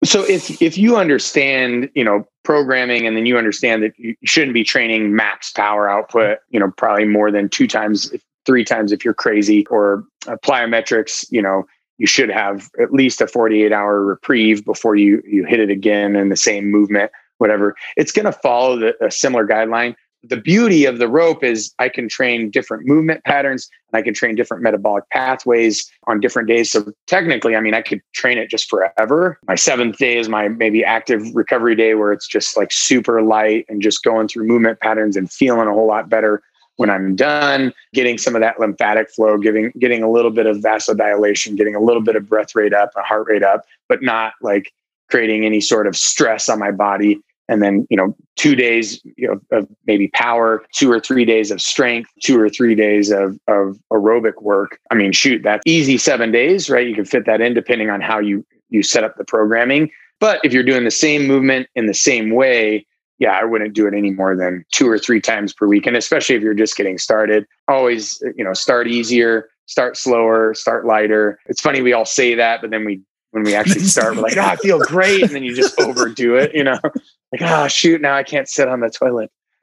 So 0.05 0.25
if 0.25 0.61
if 0.61 0.77
you 0.77 0.97
understand, 0.97 1.89
you 1.95 2.05
know, 2.05 2.27
programming 2.45 3.07
and 3.07 3.17
then 3.17 3.27
you 3.27 3.39
understand 3.39 3.83
that 3.85 3.93
you 3.97 4.17
shouldn't 4.25 4.55
be 4.55 4.65
training 4.65 5.15
max 5.15 5.51
power 5.51 5.89
output, 5.89 6.39
you 6.51 6.59
know, 6.59 6.73
probably 6.77 7.05
more 7.05 7.31
than 7.31 7.49
two 7.49 7.67
times, 7.67 8.13
three 8.45 8.65
times 8.65 8.93
if 8.93 9.05
you're 9.05 9.15
crazy 9.15 9.67
or 9.69 10.05
uh, 10.27 10.37
plyometrics, 10.45 11.27
you 11.31 11.43
know, 11.43 11.65
you 11.99 12.07
should 12.07 12.31
have 12.31 12.71
at 12.81 12.93
least 12.93 13.21
a 13.21 13.27
48 13.27 13.73
hour 13.73 14.05
reprieve 14.05 14.65
before 14.65 14.97
you 14.97 15.23
you 15.25 15.45
hit 15.45 15.61
it 15.61 15.71
again 15.71 16.17
in 16.17 16.29
the 16.29 16.37
same 16.37 16.71
movement, 16.71 17.13
whatever. 17.39 17.77
It's 17.97 18.13
going 18.13 18.27
to 18.27 18.33
follow 18.33 18.77
the, 18.77 19.05
a 19.05 19.11
similar 19.11 19.47
guideline 19.47 19.95
the 20.23 20.37
beauty 20.37 20.85
of 20.85 20.99
the 20.99 21.09
rope 21.09 21.45
is 21.45 21.73
I 21.79 21.89
can 21.89 22.09
train 22.09 22.51
different 22.51 22.87
movement 22.87 23.23
patterns 23.25 23.69
and 23.93 23.99
I 23.99 24.03
can 24.03 24.15
train 24.15 24.35
different 24.35 24.63
metabolic 24.63 25.05
pathways 25.11 25.91
on 26.07 26.21
different 26.21 26.49
days. 26.49 26.71
So 26.71 26.93
technically, 27.07 27.55
I 27.55 27.61
mean, 27.61 27.75
I 27.75 27.83
could 27.83 28.01
train 28.15 28.37
it 28.39 28.51
just 28.51 28.69
forever. 28.69 29.39
My 29.47 29.55
seventh 29.55 29.99
day 29.99 30.19
is 30.19 30.29
my 30.29 30.49
maybe 30.49 30.85
active 30.85 31.35
recovery 31.35 31.77
day 31.77 31.95
where 31.95 32.13
it's 32.13 32.27
just 32.27 32.57
like 32.57 32.73
super 32.73 33.23
light 33.23 33.65
and 33.69 33.81
just 33.81 34.03
going 34.03 34.29
through 34.29 34.47
movement 34.47 34.81
patterns 34.81 35.17
and 35.17 35.31
feeling 35.31 35.69
a 35.69 35.73
whole 35.73 35.87
lot 35.87 36.09
better 36.09 36.43
when 36.77 36.91
I'm 36.91 37.17
done, 37.17 37.73
getting 37.93 38.19
some 38.19 38.37
of 38.37 38.41
that 38.41 38.61
lymphatic 38.61 39.11
flow, 39.11 39.37
giving 39.37 39.73
getting 39.79 40.03
a 40.03 40.11
little 40.11 40.31
bit 40.31 40.47
of 40.47 40.59
vasodilation, 40.59 41.57
getting 41.57 41.75
a 41.75 41.81
little 41.81 42.03
bit 42.03 42.15
of 42.15 42.29
breath 42.29 42.55
rate 42.55 42.73
up, 42.73 42.93
a 42.97 43.03
heart 43.03 43.27
rate 43.29 43.43
up, 43.43 43.65
but 43.89 44.01
not 44.01 44.35
like 44.43 44.73
creating 45.11 45.45
any 45.45 45.61
sort 45.61 45.87
of 45.87 45.97
stress 45.97 46.49
on 46.49 46.59
my 46.59 46.71
body 46.71 47.21
and 47.49 47.63
then 47.63 47.87
you 47.91 47.97
know 47.97 48.15
two 48.37 48.55
days 48.55 49.01
you 49.17 49.29
know, 49.29 49.41
of 49.57 49.67
maybe 49.87 50.09
power 50.09 50.65
two 50.73 50.91
or 50.91 51.01
three 51.01 51.25
days 51.25 51.51
of 51.51 51.61
strength 51.61 52.11
two 52.23 52.39
or 52.39 52.49
three 52.49 52.75
days 52.75 53.11
of, 53.11 53.39
of 53.49 53.79
aerobic 53.93 54.43
work. 54.43 54.79
I 54.91 54.95
mean 54.95 55.13
shoot 55.13 55.43
that's 55.43 55.63
easy 55.67 55.99
seven 55.99 56.31
days 56.31 56.71
right? 56.71 56.87
You 56.87 56.95
can 56.95 57.05
fit 57.05 57.27
that 57.27 57.41
in 57.41 57.55
depending 57.55 57.91
on 57.91 58.01
how 58.01 58.19
you 58.19 58.45
you 58.69 58.83
set 58.83 59.05
up 59.05 59.17
the 59.17 59.25
programming. 59.25 59.91
But 60.21 60.41
if 60.45 60.53
you're 60.53 60.65
doing 60.65 60.85
the 60.85 60.91
same 60.91 61.27
movement 61.27 61.69
in 61.75 61.87
the 61.87 61.95
same 61.95 62.31
way 62.31 62.87
yeah 63.19 63.33
i 63.33 63.45
wouldn't 63.45 63.75
do 63.75 63.87
it 63.87 63.95
any 63.95 64.11
more 64.11 64.37
than 64.37 64.65
two 64.71 64.89
or 64.89 64.99
three 64.99 65.21
times 65.21 65.53
per 65.53 65.67
week. 65.67 65.87
And 65.87 65.97
especially 65.97 66.37
if 66.37 66.43
you're 66.43 66.55
just 66.55 66.77
getting 66.77 66.99
started 66.99 67.47
always 67.67 68.23
you 68.37 68.45
know 68.45 68.53
start 68.53 68.89
easier 68.89 69.49
start 69.67 69.97
slower 69.97 70.55
start 70.55 70.87
lighter. 70.87 71.39
It's 71.47 71.61
funny 71.61 71.83
we 71.83 71.93
all 71.93 72.07
say 72.07 72.35
that 72.35 72.61
but 72.61 72.71
then 72.71 72.85
we 72.85 73.01
when 73.33 73.43
we 73.45 73.55
actually 73.55 73.81
start 73.85 74.17
we're 74.17 74.23
like 74.23 74.37
oh 74.37 74.43
i 74.43 74.57
feel 74.57 74.79
great 74.81 75.23
and 75.23 75.31
then 75.31 75.43
you 75.43 75.55
just 75.55 75.79
overdo 75.81 76.37
it 76.37 76.55
you 76.55 76.65
know 76.65 76.79
like 77.33 77.43
oh 77.43 77.69
shoot 77.69 78.01
now 78.01 78.15
i 78.15 78.23
can't 78.23 78.49
sit 78.49 78.69
on 78.69 78.81
the 78.81 78.91
toilet 78.91 79.31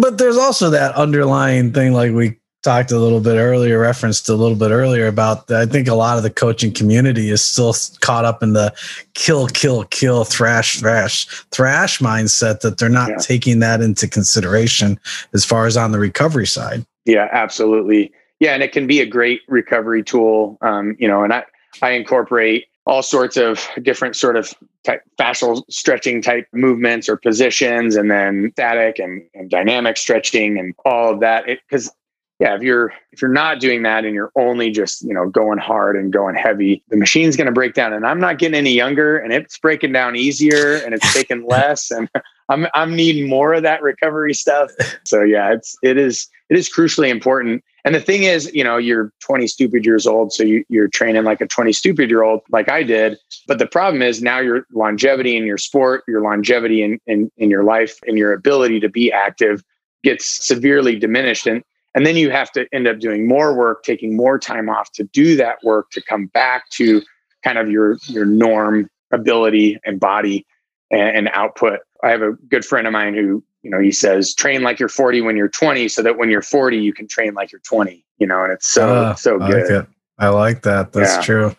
but 0.00 0.18
there's 0.18 0.36
also 0.36 0.70
that 0.70 0.94
underlying 0.94 1.72
thing 1.72 1.92
like 1.92 2.12
we 2.12 2.38
talked 2.62 2.90
a 2.90 2.98
little 2.98 3.20
bit 3.20 3.36
earlier 3.36 3.78
referenced 3.78 4.28
a 4.28 4.34
little 4.34 4.56
bit 4.56 4.70
earlier 4.70 5.06
about 5.06 5.50
i 5.50 5.64
think 5.64 5.88
a 5.88 5.94
lot 5.94 6.16
of 6.16 6.22
the 6.22 6.30
coaching 6.30 6.72
community 6.72 7.30
is 7.30 7.40
still 7.42 7.74
caught 8.00 8.24
up 8.24 8.42
in 8.42 8.52
the 8.52 8.72
kill 9.14 9.46
kill 9.48 9.84
kill 9.84 10.24
thrash 10.24 10.78
thrash 10.80 11.26
thrash 11.50 12.00
mindset 12.00 12.60
that 12.60 12.76
they're 12.78 12.88
not 12.88 13.10
Yeah. 13.10 13.16
taking 13.18 13.60
that 13.60 13.80
into 13.80 14.06
consideration 14.08 14.98
as 15.32 15.44
far 15.44 15.66
as 15.66 15.76
on 15.76 15.92
the 15.92 15.98
recovery 15.98 16.46
side 16.46 16.84
Yeah, 17.06 17.28
absolutely. 17.32 18.12
Yeah, 18.40 18.52
and 18.54 18.62
it 18.62 18.70
can 18.72 18.86
be 18.86 19.00
a 19.00 19.06
great 19.06 19.40
recovery 19.48 20.04
tool. 20.04 20.58
Um, 20.60 20.94
you 21.00 21.08
know, 21.08 21.24
and 21.24 21.32
I 21.32 21.44
I 21.82 21.90
incorporate 21.90 22.66
all 22.86 23.02
sorts 23.02 23.36
of 23.36 23.68
different 23.82 24.16
sort 24.16 24.36
of 24.36 24.54
type, 24.84 25.02
fascial 25.18 25.62
stretching 25.68 26.22
type 26.22 26.46
movements 26.52 27.08
or 27.08 27.16
positions, 27.16 27.96
and 27.96 28.10
then 28.10 28.50
static 28.52 28.98
and, 28.98 29.28
and 29.34 29.50
dynamic 29.50 29.96
stretching 29.96 30.58
and 30.58 30.74
all 30.84 31.12
of 31.12 31.20
that. 31.20 31.44
Because 31.46 31.90
yeah, 32.38 32.54
if 32.54 32.62
you're 32.62 32.92
if 33.10 33.20
you're 33.20 33.32
not 33.32 33.58
doing 33.58 33.82
that 33.82 34.04
and 34.04 34.14
you're 34.14 34.30
only 34.36 34.70
just 34.70 35.02
you 35.02 35.12
know 35.12 35.28
going 35.28 35.58
hard 35.58 35.96
and 35.96 36.12
going 36.12 36.36
heavy, 36.36 36.82
the 36.88 36.96
machine's 36.96 37.36
going 37.36 37.46
to 37.46 37.52
break 37.52 37.74
down. 37.74 37.92
And 37.92 38.06
I'm 38.06 38.20
not 38.20 38.38
getting 38.38 38.54
any 38.54 38.72
younger, 38.72 39.18
and 39.18 39.32
it's 39.32 39.58
breaking 39.58 39.92
down 39.92 40.14
easier, 40.14 40.76
and 40.76 40.94
it's 40.94 41.12
taking 41.12 41.46
less, 41.48 41.90
and 41.90 42.08
I'm 42.48 42.68
I'm 42.74 42.94
needing 42.94 43.28
more 43.28 43.54
of 43.54 43.64
that 43.64 43.82
recovery 43.82 44.34
stuff. 44.34 44.70
So 45.04 45.22
yeah, 45.22 45.52
it's 45.52 45.76
it 45.82 45.96
is 45.96 46.28
it 46.48 46.56
is 46.56 46.72
crucially 46.72 47.08
important. 47.08 47.64
And 47.84 47.94
the 47.94 48.00
thing 48.00 48.22
is, 48.22 48.52
you 48.54 48.62
know, 48.62 48.76
you're 48.76 49.12
20 49.20 49.46
stupid 49.46 49.84
years 49.84 50.06
old, 50.06 50.32
so 50.32 50.42
you, 50.42 50.64
you're 50.68 50.88
training 50.88 51.24
like 51.24 51.40
a 51.40 51.46
20 51.46 51.72
stupid 51.72 52.10
year 52.10 52.22
old, 52.22 52.42
like 52.50 52.68
I 52.68 52.82
did. 52.82 53.18
But 53.46 53.58
the 53.58 53.66
problem 53.66 54.02
is 54.02 54.22
now 54.22 54.40
your 54.40 54.66
longevity 54.72 55.36
in 55.36 55.46
your 55.46 55.58
sport, 55.58 56.04
your 56.06 56.20
longevity 56.20 56.82
in, 56.82 57.00
in, 57.06 57.30
in 57.36 57.50
your 57.50 57.64
life, 57.64 57.98
and 58.06 58.18
your 58.18 58.32
ability 58.32 58.80
to 58.80 58.88
be 58.88 59.12
active 59.12 59.62
gets 60.02 60.24
severely 60.46 60.98
diminished. 60.98 61.46
And 61.46 61.62
and 61.98 62.06
then 62.06 62.14
you 62.14 62.30
have 62.30 62.52
to 62.52 62.64
end 62.72 62.86
up 62.86 63.00
doing 63.00 63.26
more 63.26 63.56
work, 63.56 63.82
taking 63.82 64.14
more 64.14 64.38
time 64.38 64.68
off 64.68 64.92
to 64.92 65.02
do 65.02 65.34
that 65.34 65.58
work 65.64 65.90
to 65.90 66.00
come 66.00 66.26
back 66.26 66.70
to 66.70 67.02
kind 67.42 67.58
of 67.58 67.68
your 67.68 67.98
your 68.04 68.24
norm 68.24 68.88
ability 69.10 69.80
and 69.84 69.98
body 69.98 70.46
and, 70.92 71.16
and 71.16 71.30
output. 71.32 71.80
I 72.04 72.10
have 72.10 72.22
a 72.22 72.34
good 72.48 72.64
friend 72.64 72.86
of 72.86 72.92
mine 72.92 73.14
who 73.14 73.42
you 73.62 73.70
know, 73.70 73.80
he 73.80 73.90
says, 73.90 74.32
train 74.32 74.62
like 74.62 74.78
you're 74.78 74.88
40 74.88 75.22
when 75.22 75.36
you're 75.36 75.48
20, 75.48 75.88
so 75.88 76.00
that 76.02 76.16
when 76.16 76.30
you're 76.30 76.40
40, 76.40 76.78
you 76.78 76.92
can 76.92 77.08
train 77.08 77.34
like 77.34 77.50
you're 77.50 77.60
20, 77.62 78.04
you 78.18 78.26
know, 78.28 78.44
and 78.44 78.52
it's 78.52 78.68
so, 78.68 78.94
uh, 78.94 79.14
so 79.16 79.36
good. 79.36 79.68
I 79.68 79.74
like, 79.74 79.88
I 80.20 80.28
like 80.28 80.62
that. 80.62 80.92
That's 80.92 81.16
yeah. 81.16 81.22
true. 81.22 81.56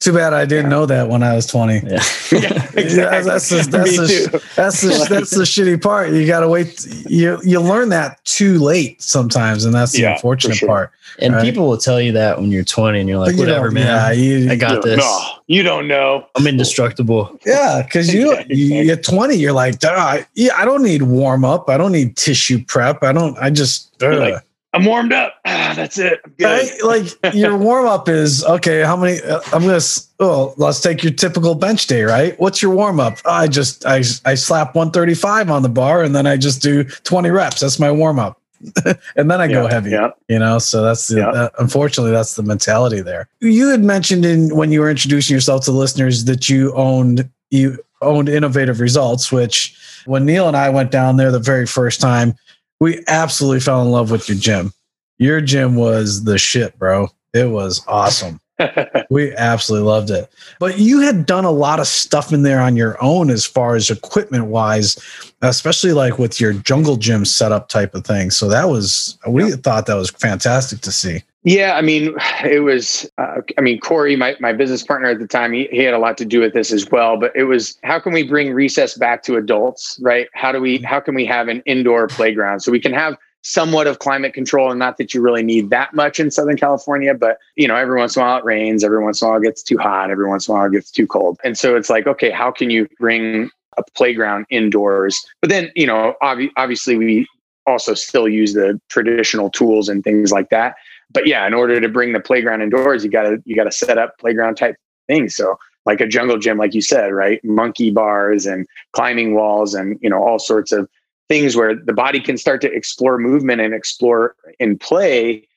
Too 0.00 0.12
bad 0.12 0.32
I 0.32 0.44
didn't 0.44 0.66
yeah. 0.66 0.70
know 0.70 0.86
that 0.86 1.08
when 1.08 1.24
I 1.24 1.34
was 1.34 1.46
20. 1.46 1.74
Yeah, 1.74 1.80
yeah 1.82 2.70
exactly. 2.74 2.84
that's, 2.84 3.48
the, 3.48 3.56
that's, 3.68 3.96
the, 3.96 4.42
that's, 4.54 4.80
the, 4.80 5.06
that's 5.08 5.30
the 5.30 5.42
shitty 5.42 5.82
part. 5.82 6.12
You 6.12 6.24
got 6.24 6.40
to 6.40 6.48
wait. 6.48 6.86
You, 7.08 7.40
you 7.42 7.60
learn 7.60 7.88
that 7.88 8.24
too 8.24 8.60
late 8.60 9.02
sometimes. 9.02 9.64
And 9.64 9.74
that's 9.74 9.92
the 9.92 10.02
yeah, 10.02 10.12
unfortunate 10.12 10.58
sure. 10.58 10.68
part. 10.68 10.92
And 11.18 11.34
right? 11.34 11.42
people 11.42 11.68
will 11.68 11.78
tell 11.78 12.00
you 12.00 12.12
that 12.12 12.38
when 12.38 12.52
you're 12.52 12.62
20 12.62 13.00
and 13.00 13.08
you're 13.08 13.18
like, 13.18 13.36
whatever, 13.36 13.72
man. 13.72 13.86
Yeah, 13.86 14.12
you, 14.12 14.50
I 14.52 14.54
got 14.54 14.84
this. 14.84 14.98
No, 14.98 15.24
you 15.48 15.64
don't 15.64 15.88
know. 15.88 16.28
I'm 16.36 16.46
indestructible. 16.46 17.36
Yeah. 17.44 17.84
Cause 17.90 18.14
you, 18.14 18.38
you, 18.48 18.92
are 18.92 18.96
20, 18.96 19.34
you're 19.34 19.52
like, 19.52 19.82
yeah, 19.82 20.52
I 20.56 20.64
don't 20.64 20.84
need 20.84 21.02
warm 21.02 21.44
up. 21.44 21.68
I 21.68 21.76
don't 21.76 21.90
need 21.90 22.16
tissue 22.16 22.64
prep. 22.64 23.02
I 23.02 23.12
don't, 23.12 23.36
I 23.38 23.50
just, 23.50 24.00
like, 24.00 24.44
I'm 24.74 24.84
warmed 24.84 25.12
up. 25.12 25.34
Ah, 25.44 25.72
that's 25.76 25.98
it. 25.98 26.20
Right? 26.40 26.70
Like 26.84 27.06
your 27.34 27.56
warm 27.56 27.86
up 27.86 28.08
is 28.08 28.44
okay. 28.44 28.82
How 28.82 28.96
many? 28.96 29.20
Uh, 29.20 29.40
I'm 29.52 29.62
gonna. 29.62 29.80
Oh, 30.20 30.54
let's 30.56 30.80
take 30.80 31.02
your 31.02 31.12
typical 31.12 31.54
bench 31.54 31.86
day. 31.86 32.02
Right? 32.02 32.38
What's 32.38 32.62
your 32.62 32.74
warm 32.74 33.00
up? 33.00 33.18
I 33.24 33.48
just 33.48 33.86
I 33.86 33.98
I 34.24 34.34
slap 34.34 34.74
135 34.74 35.50
on 35.50 35.62
the 35.62 35.68
bar 35.68 36.02
and 36.02 36.14
then 36.14 36.26
I 36.26 36.36
just 36.36 36.62
do 36.62 36.84
20 36.84 37.30
reps. 37.30 37.60
That's 37.60 37.78
my 37.78 37.90
warm 37.90 38.18
up. 38.18 38.40
and 39.16 39.30
then 39.30 39.40
I 39.40 39.44
yeah, 39.44 39.52
go 39.52 39.66
heavy. 39.68 39.90
Yeah. 39.90 40.10
You 40.28 40.40
know, 40.40 40.58
so 40.58 40.82
that's 40.82 41.06
the 41.08 41.18
yeah. 41.18 41.28
uh, 41.28 41.48
unfortunately 41.58 42.10
that's 42.10 42.34
the 42.34 42.42
mentality 42.42 43.00
there. 43.00 43.28
You 43.40 43.68
had 43.68 43.84
mentioned 43.84 44.24
in 44.24 44.54
when 44.54 44.72
you 44.72 44.80
were 44.80 44.90
introducing 44.90 45.34
yourself 45.34 45.64
to 45.66 45.72
listeners 45.72 46.24
that 46.24 46.48
you 46.48 46.74
owned 46.74 47.28
you 47.50 47.78
owned 48.02 48.28
innovative 48.28 48.80
results, 48.80 49.32
which 49.32 49.76
when 50.06 50.24
Neil 50.24 50.48
and 50.48 50.56
I 50.56 50.68
went 50.70 50.90
down 50.90 51.16
there 51.16 51.30
the 51.30 51.38
very 51.38 51.66
first 51.66 52.00
time, 52.00 52.34
we 52.80 53.02
absolutely 53.08 53.60
fell 53.60 53.82
in 53.82 53.90
love 53.90 54.10
with 54.10 54.28
your 54.28 54.38
gym. 54.38 54.72
Your 55.18 55.40
gym 55.40 55.74
was 55.74 56.24
the 56.24 56.38
shit, 56.38 56.78
bro. 56.78 57.08
It 57.34 57.50
was 57.50 57.84
awesome. 57.88 58.40
we 59.10 59.34
absolutely 59.36 59.86
loved 59.86 60.10
it. 60.10 60.30
But 60.58 60.78
you 60.78 61.00
had 61.00 61.26
done 61.26 61.44
a 61.44 61.50
lot 61.50 61.80
of 61.80 61.86
stuff 61.86 62.32
in 62.32 62.42
there 62.42 62.60
on 62.60 62.76
your 62.76 63.02
own 63.02 63.30
as 63.30 63.44
far 63.44 63.76
as 63.76 63.90
equipment 63.90 64.46
wise, 64.46 64.96
especially 65.42 65.92
like 65.92 66.18
with 66.18 66.40
your 66.40 66.52
jungle 66.52 66.96
gym 66.96 67.24
setup 67.24 67.68
type 67.68 67.94
of 67.94 68.04
thing. 68.04 68.30
So 68.30 68.48
that 68.48 68.68
was, 68.68 69.18
we 69.28 69.52
thought 69.52 69.86
that 69.86 69.94
was 69.94 70.10
fantastic 70.10 70.80
to 70.80 70.92
see. 70.92 71.22
Yeah, 71.44 71.74
I 71.74 71.82
mean, 71.82 72.14
it 72.44 72.62
was. 72.62 73.10
Uh, 73.18 73.40
I 73.56 73.60
mean, 73.60 73.80
Corey, 73.80 74.16
my 74.16 74.36
my 74.40 74.52
business 74.52 74.82
partner 74.82 75.08
at 75.08 75.18
the 75.18 75.26
time, 75.26 75.52
he, 75.52 75.68
he 75.70 75.78
had 75.78 75.94
a 75.94 75.98
lot 75.98 76.18
to 76.18 76.24
do 76.24 76.40
with 76.40 76.52
this 76.52 76.72
as 76.72 76.88
well. 76.90 77.18
But 77.18 77.34
it 77.34 77.44
was 77.44 77.78
how 77.84 78.00
can 78.00 78.12
we 78.12 78.22
bring 78.22 78.52
recess 78.52 78.96
back 78.96 79.22
to 79.24 79.36
adults, 79.36 79.98
right? 80.02 80.28
How 80.34 80.52
do 80.52 80.60
we 80.60 80.78
how 80.78 81.00
can 81.00 81.14
we 81.14 81.26
have 81.26 81.48
an 81.48 81.62
indoor 81.66 82.08
playground 82.08 82.60
so 82.60 82.72
we 82.72 82.80
can 82.80 82.92
have 82.92 83.16
somewhat 83.42 83.86
of 83.86 84.00
climate 84.00 84.34
control 84.34 84.70
and 84.70 84.78
not 84.78 84.98
that 84.98 85.14
you 85.14 85.20
really 85.20 85.44
need 85.44 85.70
that 85.70 85.94
much 85.94 86.18
in 86.18 86.28
southern 86.28 86.56
california 86.56 87.14
but 87.14 87.38
you 87.54 87.68
know 87.68 87.76
every 87.76 87.96
once 87.96 88.16
in 88.16 88.20
a 88.20 88.24
while 88.24 88.38
it 88.38 88.44
rains 88.44 88.82
every 88.82 89.02
once 89.02 89.22
in 89.22 89.26
a 89.26 89.30
while 89.30 89.38
it 89.38 89.44
gets 89.44 89.62
too 89.62 89.78
hot 89.78 90.10
every 90.10 90.28
once 90.28 90.48
in 90.48 90.52
a 90.52 90.58
while 90.58 90.66
it 90.66 90.72
gets 90.72 90.90
too 90.90 91.06
cold 91.06 91.38
and 91.44 91.56
so 91.56 91.76
it's 91.76 91.88
like 91.88 92.06
okay 92.08 92.30
how 92.30 92.50
can 92.50 92.68
you 92.68 92.88
bring 92.98 93.48
a 93.76 93.82
playground 93.94 94.44
indoors 94.50 95.24
but 95.40 95.48
then 95.48 95.70
you 95.76 95.86
know 95.86 96.14
ob- 96.20 96.50
obviously 96.56 96.96
we 96.96 97.26
also 97.64 97.94
still 97.94 98.28
use 98.28 98.54
the 98.54 98.78
traditional 98.88 99.50
tools 99.50 99.88
and 99.88 100.02
things 100.02 100.32
like 100.32 100.50
that 100.50 100.74
but 101.10 101.26
yeah, 101.26 101.46
in 101.46 101.54
order 101.54 101.80
to 101.80 101.88
bring 101.88 102.12
the 102.12 102.20
playground 102.20 102.62
indoors, 102.62 103.04
you 103.04 103.10
gotta 103.10 103.42
you 103.44 103.56
gotta 103.56 103.72
set 103.72 103.98
up 103.98 104.18
playground 104.18 104.56
type 104.56 104.76
things. 105.06 105.34
So 105.34 105.58
like 105.86 106.00
a 106.00 106.06
jungle 106.06 106.38
gym, 106.38 106.58
like 106.58 106.74
you 106.74 106.82
said, 106.82 107.12
right? 107.12 107.42
Monkey 107.44 107.90
bars 107.90 108.46
and 108.46 108.66
climbing 108.92 109.34
walls 109.34 109.74
and 109.74 109.98
you 110.02 110.10
know 110.10 110.22
all 110.22 110.38
sorts 110.38 110.72
of 110.72 110.88
things 111.28 111.56
where 111.56 111.74
the 111.74 111.92
body 111.92 112.20
can 112.20 112.36
start 112.36 112.60
to 112.60 112.72
explore 112.72 113.18
movement 113.18 113.60
and 113.60 113.74
explore 113.74 114.34
in 114.58 114.78
play 114.78 115.47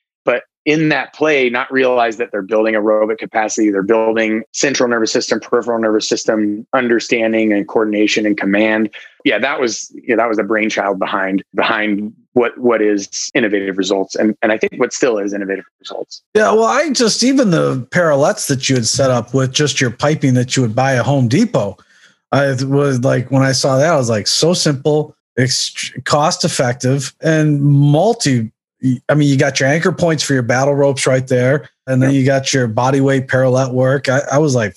in 0.64 0.88
that 0.90 1.12
play 1.12 1.50
not 1.50 1.70
realize 1.72 2.16
that 2.18 2.30
they're 2.30 2.42
building 2.42 2.74
aerobic 2.74 3.18
capacity 3.18 3.70
they're 3.70 3.82
building 3.82 4.42
central 4.52 4.88
nervous 4.88 5.12
system 5.12 5.40
peripheral 5.40 5.78
nervous 5.80 6.08
system 6.08 6.66
understanding 6.72 7.52
and 7.52 7.68
coordination 7.68 8.26
and 8.26 8.36
command. 8.36 8.90
Yeah 9.24 9.38
that 9.38 9.60
was 9.60 9.94
yeah, 10.06 10.16
that 10.16 10.28
was 10.28 10.36
the 10.36 10.44
brainchild 10.44 10.98
behind 10.98 11.44
behind 11.54 12.12
what 12.32 12.56
what 12.58 12.80
is 12.80 13.30
innovative 13.34 13.78
results. 13.78 14.14
And 14.14 14.36
and 14.42 14.52
i 14.52 14.58
think 14.58 14.74
what 14.76 14.92
still 14.92 15.18
is 15.18 15.32
innovative 15.32 15.64
results. 15.80 16.22
Yeah 16.34 16.52
well 16.52 16.64
i 16.64 16.90
just 16.90 17.22
even 17.22 17.50
the 17.50 17.86
parallettes 17.90 18.48
that 18.48 18.68
you 18.68 18.76
had 18.76 18.86
set 18.86 19.10
up 19.10 19.34
with 19.34 19.52
just 19.52 19.80
your 19.80 19.90
piping 19.90 20.34
that 20.34 20.56
you 20.56 20.62
would 20.62 20.74
buy 20.74 20.96
at 20.96 21.04
home 21.04 21.28
depot 21.28 21.76
i 22.32 22.46
was 22.46 23.00
like 23.00 23.30
when 23.30 23.42
i 23.42 23.52
saw 23.52 23.78
that 23.78 23.92
i 23.92 23.96
was 23.96 24.10
like 24.10 24.26
so 24.26 24.54
simple 24.54 25.14
cost 26.04 26.44
effective 26.44 27.14
and 27.22 27.62
multi 27.62 28.50
I 29.08 29.14
mean, 29.14 29.28
you 29.28 29.38
got 29.38 29.60
your 29.60 29.68
anchor 29.68 29.92
points 29.92 30.22
for 30.22 30.32
your 30.34 30.42
battle 30.42 30.74
ropes 30.74 31.06
right 31.06 31.26
there, 31.26 31.68
and 31.86 32.02
then 32.02 32.12
you 32.12 32.24
got 32.24 32.52
your 32.52 32.66
body 32.66 33.00
weight 33.00 33.28
parallel 33.28 33.72
work. 33.72 34.08
I, 34.08 34.20
I 34.32 34.38
was 34.38 34.54
like, 34.54 34.76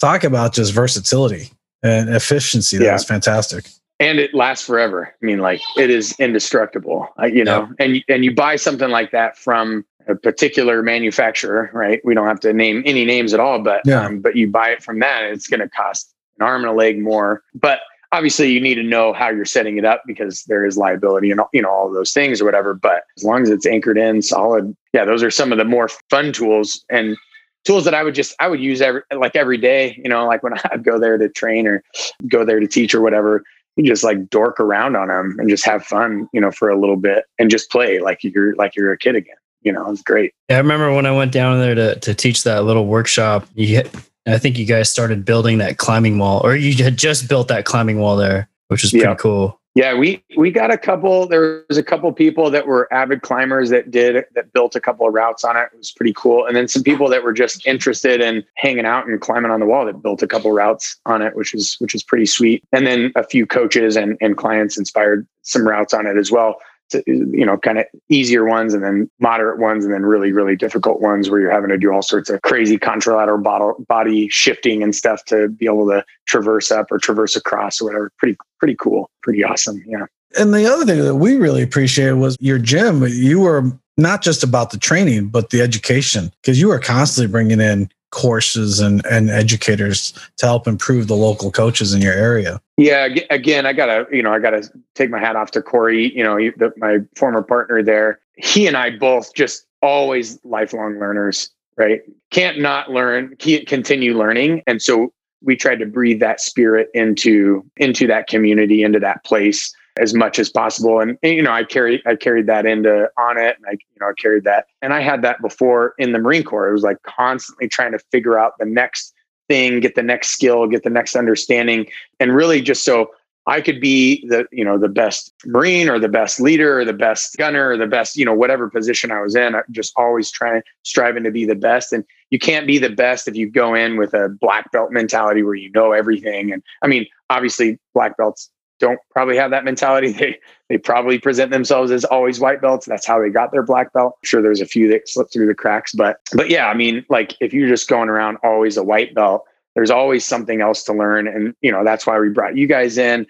talk 0.00 0.24
about 0.24 0.54
just 0.54 0.72
versatility 0.72 1.50
and 1.82 2.08
efficiency. 2.08 2.78
That 2.78 2.84
yeah. 2.84 2.92
was 2.94 3.04
fantastic. 3.04 3.68
And 4.00 4.18
it 4.18 4.34
lasts 4.34 4.66
forever. 4.66 5.14
I 5.22 5.24
mean, 5.24 5.38
like 5.38 5.60
it 5.76 5.88
is 5.88 6.18
indestructible. 6.18 7.08
Uh, 7.20 7.26
you 7.26 7.44
know, 7.44 7.68
yeah. 7.78 7.86
and 7.86 8.04
and 8.08 8.24
you 8.24 8.34
buy 8.34 8.56
something 8.56 8.90
like 8.90 9.12
that 9.12 9.38
from 9.38 9.84
a 10.08 10.16
particular 10.16 10.82
manufacturer, 10.82 11.70
right? 11.72 12.00
We 12.04 12.14
don't 12.14 12.26
have 12.26 12.40
to 12.40 12.52
name 12.52 12.82
any 12.84 13.04
names 13.04 13.32
at 13.32 13.38
all, 13.38 13.60
but 13.60 13.82
yeah. 13.84 14.06
um, 14.06 14.20
but 14.20 14.34
you 14.34 14.48
buy 14.48 14.70
it 14.70 14.82
from 14.82 14.98
that, 14.98 15.22
it's 15.24 15.46
going 15.46 15.60
to 15.60 15.68
cost 15.68 16.12
an 16.40 16.44
arm 16.44 16.62
and 16.62 16.70
a 16.70 16.74
leg 16.74 17.00
more. 17.00 17.44
But 17.54 17.80
obviously 18.12 18.52
you 18.52 18.60
need 18.60 18.74
to 18.74 18.82
know 18.82 19.12
how 19.12 19.30
you're 19.30 19.44
setting 19.44 19.78
it 19.78 19.84
up 19.84 20.02
because 20.06 20.44
there 20.44 20.64
is 20.64 20.76
liability 20.76 21.30
and 21.30 21.40
you 21.52 21.62
know 21.62 21.70
all 21.70 21.90
those 21.90 22.12
things 22.12 22.40
or 22.40 22.44
whatever 22.44 22.74
but 22.74 23.04
as 23.16 23.24
long 23.24 23.42
as 23.42 23.50
it's 23.50 23.66
anchored 23.66 23.98
in 23.98 24.22
solid 24.22 24.76
yeah 24.92 25.04
those 25.04 25.22
are 25.22 25.30
some 25.30 25.50
of 25.50 25.58
the 25.58 25.64
more 25.64 25.88
fun 26.10 26.32
tools 26.32 26.84
and 26.90 27.16
tools 27.64 27.84
that 27.84 27.94
i 27.94 28.02
would 28.02 28.14
just 28.14 28.34
i 28.38 28.46
would 28.46 28.60
use 28.60 28.80
every 28.80 29.02
like 29.16 29.34
every 29.34 29.56
day 29.58 29.98
you 30.04 30.08
know 30.08 30.26
like 30.26 30.42
when 30.42 30.52
i'd 30.70 30.84
go 30.84 30.98
there 30.98 31.18
to 31.18 31.28
train 31.28 31.66
or 31.66 31.82
go 32.28 32.44
there 32.44 32.60
to 32.60 32.68
teach 32.68 32.94
or 32.94 33.00
whatever 33.00 33.42
you 33.76 33.84
just 33.84 34.04
like 34.04 34.28
dork 34.28 34.60
around 34.60 34.96
on 34.96 35.08
them 35.08 35.36
and 35.38 35.48
just 35.48 35.64
have 35.64 35.82
fun 35.84 36.28
you 36.32 36.40
know 36.40 36.50
for 36.50 36.68
a 36.68 36.78
little 36.78 36.96
bit 36.96 37.24
and 37.38 37.50
just 37.50 37.70
play 37.70 37.98
like 38.00 38.22
you're 38.22 38.54
like 38.56 38.76
you're 38.76 38.92
a 38.92 38.98
kid 38.98 39.16
again 39.16 39.36
you 39.62 39.72
know 39.72 39.88
it's 39.90 40.02
great. 40.02 40.34
Yeah, 40.50 40.56
i 40.56 40.58
remember 40.58 40.92
when 40.92 41.06
i 41.06 41.12
went 41.12 41.32
down 41.32 41.58
there 41.58 41.74
to, 41.74 41.98
to 42.00 42.14
teach 42.14 42.44
that 42.44 42.64
little 42.64 42.86
workshop 42.86 43.46
you 43.54 43.82
I 44.26 44.38
think 44.38 44.58
you 44.58 44.66
guys 44.66 44.88
started 44.88 45.24
building 45.24 45.58
that 45.58 45.78
climbing 45.78 46.18
wall, 46.18 46.40
or 46.44 46.54
you 46.54 46.82
had 46.82 46.96
just 46.96 47.28
built 47.28 47.48
that 47.48 47.64
climbing 47.64 47.98
wall 47.98 48.16
there, 48.16 48.48
which 48.68 48.84
is 48.84 48.90
pretty 48.90 49.06
yeah. 49.06 49.14
cool. 49.14 49.58
Yeah, 49.74 49.94
we 49.94 50.22
we 50.36 50.50
got 50.50 50.70
a 50.70 50.76
couple. 50.76 51.26
There 51.26 51.64
was 51.68 51.78
a 51.78 51.82
couple 51.82 52.12
people 52.12 52.50
that 52.50 52.66
were 52.66 52.92
avid 52.92 53.22
climbers 53.22 53.70
that 53.70 53.90
did 53.90 54.26
that 54.34 54.52
built 54.52 54.76
a 54.76 54.80
couple 54.80 55.08
of 55.08 55.14
routes 55.14 55.44
on 55.44 55.56
it. 55.56 55.70
It 55.72 55.78
was 55.78 55.90
pretty 55.90 56.12
cool, 56.14 56.44
and 56.44 56.54
then 56.54 56.68
some 56.68 56.82
people 56.82 57.08
that 57.08 57.24
were 57.24 57.32
just 57.32 57.66
interested 57.66 58.20
in 58.20 58.44
hanging 58.56 58.84
out 58.84 59.06
and 59.06 59.18
climbing 59.18 59.50
on 59.50 59.60
the 59.60 59.66
wall 59.66 59.86
that 59.86 60.02
built 60.02 60.22
a 60.22 60.26
couple 60.26 60.52
routes 60.52 60.98
on 61.06 61.22
it, 61.22 61.34
which 61.36 61.54
is 61.54 61.76
which 61.78 61.94
is 61.94 62.02
pretty 62.02 62.26
sweet. 62.26 62.62
And 62.70 62.86
then 62.86 63.12
a 63.16 63.24
few 63.24 63.46
coaches 63.46 63.96
and 63.96 64.18
and 64.20 64.36
clients 64.36 64.76
inspired 64.76 65.26
some 65.40 65.66
routes 65.66 65.94
on 65.94 66.06
it 66.06 66.18
as 66.18 66.30
well 66.30 66.58
you 67.06 67.44
know, 67.46 67.56
kind 67.56 67.78
of 67.78 67.86
easier 68.08 68.44
ones 68.44 68.74
and 68.74 68.82
then 68.82 69.10
moderate 69.20 69.58
ones 69.58 69.84
and 69.84 69.92
then 69.92 70.02
really, 70.02 70.32
really 70.32 70.56
difficult 70.56 71.00
ones 71.00 71.30
where 71.30 71.40
you're 71.40 71.50
having 71.50 71.70
to 71.70 71.78
do 71.78 71.92
all 71.92 72.02
sorts 72.02 72.30
of 72.30 72.40
crazy 72.42 72.78
contralateral 72.78 73.86
body 73.86 74.28
shifting 74.28 74.82
and 74.82 74.94
stuff 74.94 75.24
to 75.26 75.48
be 75.48 75.66
able 75.66 75.86
to 75.88 76.04
traverse 76.26 76.70
up 76.70 76.90
or 76.90 76.98
traverse 76.98 77.36
across 77.36 77.80
or 77.80 77.86
whatever. 77.86 78.10
Pretty, 78.18 78.36
pretty 78.58 78.76
cool. 78.78 79.10
Pretty 79.22 79.44
awesome. 79.44 79.82
Yeah. 79.86 80.06
And 80.38 80.54
the 80.54 80.66
other 80.66 80.84
thing 80.84 81.02
that 81.02 81.16
we 81.16 81.36
really 81.36 81.62
appreciated 81.62 82.14
was 82.14 82.36
your 82.40 82.58
gym. 82.58 83.04
You 83.06 83.40
were 83.40 83.70
not 83.96 84.22
just 84.22 84.42
about 84.42 84.70
the 84.70 84.78
training, 84.78 85.28
but 85.28 85.50
the 85.50 85.60
education, 85.60 86.32
because 86.40 86.58
you 86.58 86.68
were 86.68 86.78
constantly 86.78 87.30
bringing 87.30 87.60
in 87.60 87.90
courses 88.12 88.78
and, 88.78 89.04
and 89.06 89.28
educators 89.30 90.12
to 90.36 90.46
help 90.46 90.68
improve 90.68 91.08
the 91.08 91.16
local 91.16 91.50
coaches 91.50 91.92
in 91.92 92.00
your 92.00 92.12
area. 92.12 92.60
Yeah, 92.76 93.08
again, 93.30 93.66
I 93.66 93.72
gotta, 93.72 94.06
you 94.14 94.22
know, 94.22 94.32
I 94.32 94.38
gotta 94.38 94.70
take 94.94 95.10
my 95.10 95.18
hat 95.18 95.34
off 95.34 95.50
to 95.52 95.62
Corey. 95.62 96.14
You 96.16 96.22
know, 96.22 96.36
the, 96.36 96.72
my 96.76 96.98
former 97.16 97.42
partner 97.42 97.82
there. 97.82 98.20
he 98.36 98.66
and 98.66 98.76
I 98.76 98.90
both 98.96 99.34
just 99.34 99.66
always 99.82 100.38
lifelong 100.44 100.98
learners, 100.98 101.50
right? 101.76 102.02
Can't 102.30 102.60
not 102.60 102.90
learn, 102.90 103.34
can't 103.36 103.66
continue 103.66 104.16
learning. 104.16 104.62
And 104.66 104.80
so 104.80 105.12
we 105.42 105.56
tried 105.56 105.80
to 105.80 105.86
breathe 105.86 106.20
that 106.20 106.40
spirit 106.40 106.88
into 106.94 107.64
into 107.76 108.06
that 108.06 108.28
community, 108.28 108.82
into 108.82 109.00
that 109.00 109.24
place 109.24 109.74
as 109.98 110.14
much 110.14 110.38
as 110.38 110.50
possible. 110.50 111.00
And, 111.00 111.18
and, 111.22 111.34
you 111.34 111.42
know, 111.42 111.52
I 111.52 111.64
carried 111.64 112.02
I 112.06 112.16
carried 112.16 112.46
that 112.46 112.66
into 112.66 113.10
Onnit 113.18 113.56
and 113.56 113.66
I, 113.66 113.72
you 113.72 114.00
know, 114.00 114.08
I 114.08 114.12
carried 114.18 114.44
that. 114.44 114.66
And 114.80 114.92
I 114.92 115.00
had 115.00 115.22
that 115.22 115.40
before 115.42 115.94
in 115.98 116.12
the 116.12 116.18
Marine 116.18 116.44
Corps. 116.44 116.68
It 116.68 116.72
was 116.72 116.82
like 116.82 117.02
constantly 117.02 117.68
trying 117.68 117.92
to 117.92 117.98
figure 118.10 118.38
out 118.38 118.52
the 118.58 118.66
next 118.66 119.12
thing, 119.48 119.80
get 119.80 119.94
the 119.94 120.02
next 120.02 120.28
skill, 120.28 120.66
get 120.66 120.82
the 120.82 120.90
next 120.90 121.16
understanding. 121.16 121.86
And 122.20 122.34
really 122.34 122.62
just 122.62 122.84
so 122.84 123.10
I 123.46 123.60
could 123.60 123.80
be 123.80 124.24
the, 124.28 124.46
you 124.52 124.64
know, 124.64 124.78
the 124.78 124.88
best 124.88 125.32
Marine 125.44 125.88
or 125.88 125.98
the 125.98 126.08
best 126.08 126.40
leader 126.40 126.78
or 126.78 126.84
the 126.84 126.92
best 126.92 127.36
gunner 127.36 127.70
or 127.70 127.76
the 127.76 127.88
best, 127.88 128.16
you 128.16 128.24
know, 128.24 128.34
whatever 128.34 128.70
position 128.70 129.10
I 129.10 129.20
was 129.20 129.34
in, 129.34 129.56
I 129.56 129.62
just 129.72 129.92
always 129.96 130.30
trying, 130.30 130.62
striving 130.84 131.24
to 131.24 131.30
be 131.32 131.44
the 131.44 131.56
best. 131.56 131.92
And 131.92 132.04
you 132.30 132.38
can't 132.38 132.68
be 132.68 132.78
the 132.78 132.88
best 132.88 133.26
if 133.26 133.34
you 133.34 133.50
go 133.50 133.74
in 133.74 133.96
with 133.96 134.14
a 134.14 134.28
black 134.28 134.70
belt 134.70 134.92
mentality 134.92 135.42
where 135.42 135.54
you 135.54 135.72
know 135.72 135.90
everything. 135.90 136.52
And 136.52 136.62
I 136.82 136.86
mean, 136.86 137.04
obviously 137.30 137.80
black 137.94 138.16
belts 138.16 138.48
don't 138.82 138.98
probably 139.10 139.36
have 139.36 139.50
that 139.50 139.64
mentality. 139.64 140.12
They 140.18 140.38
they 140.68 140.78
probably 140.78 141.18
present 141.18 141.50
themselves 141.50 141.90
as 141.90 142.04
always 142.04 142.40
white 142.40 142.62
belts. 142.62 142.86
That's 142.86 143.06
how 143.06 143.20
they 143.20 143.28
got 143.28 143.52
their 143.52 143.62
black 143.62 143.92
belt. 143.92 144.14
I'm 144.16 144.26
sure 144.26 144.40
there's 144.40 144.60
a 144.60 144.66
few 144.66 144.88
that 144.88 145.06
slipped 145.08 145.32
through 145.32 145.46
the 145.46 145.54
cracks, 145.54 145.92
but 145.92 146.18
but 146.34 146.48
yeah, 146.48 146.66
I 146.68 146.74
mean, 146.74 147.04
like 147.10 147.36
if 147.40 147.52
you're 147.52 147.68
just 147.68 147.88
going 147.88 148.08
around 148.08 148.38
always 148.42 148.76
a 148.78 148.82
white 148.82 149.14
belt, 149.14 149.44
there's 149.74 149.90
always 149.90 150.24
something 150.24 150.60
else 150.60 150.82
to 150.84 150.92
learn. 150.92 151.26
And, 151.26 151.54
you 151.60 151.70
know, 151.70 151.84
that's 151.84 152.06
why 152.06 152.18
we 152.18 152.28
brought 152.28 152.56
you 152.56 152.66
guys 152.66 152.98
in. 152.98 153.26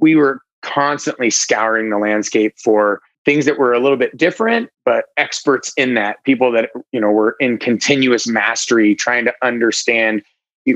We 0.00 0.14
were 0.14 0.40
constantly 0.62 1.30
scouring 1.30 1.90
the 1.90 1.98
landscape 1.98 2.54
for 2.58 3.00
things 3.24 3.44
that 3.44 3.58
were 3.58 3.72
a 3.72 3.80
little 3.80 3.98
bit 3.98 4.16
different, 4.16 4.70
but 4.84 5.06
experts 5.16 5.72
in 5.76 5.94
that, 5.94 6.22
people 6.24 6.52
that, 6.52 6.70
you 6.92 7.00
know, 7.00 7.10
were 7.10 7.36
in 7.40 7.58
continuous 7.58 8.26
mastery, 8.26 8.94
trying 8.94 9.24
to 9.24 9.34
understand 9.42 10.22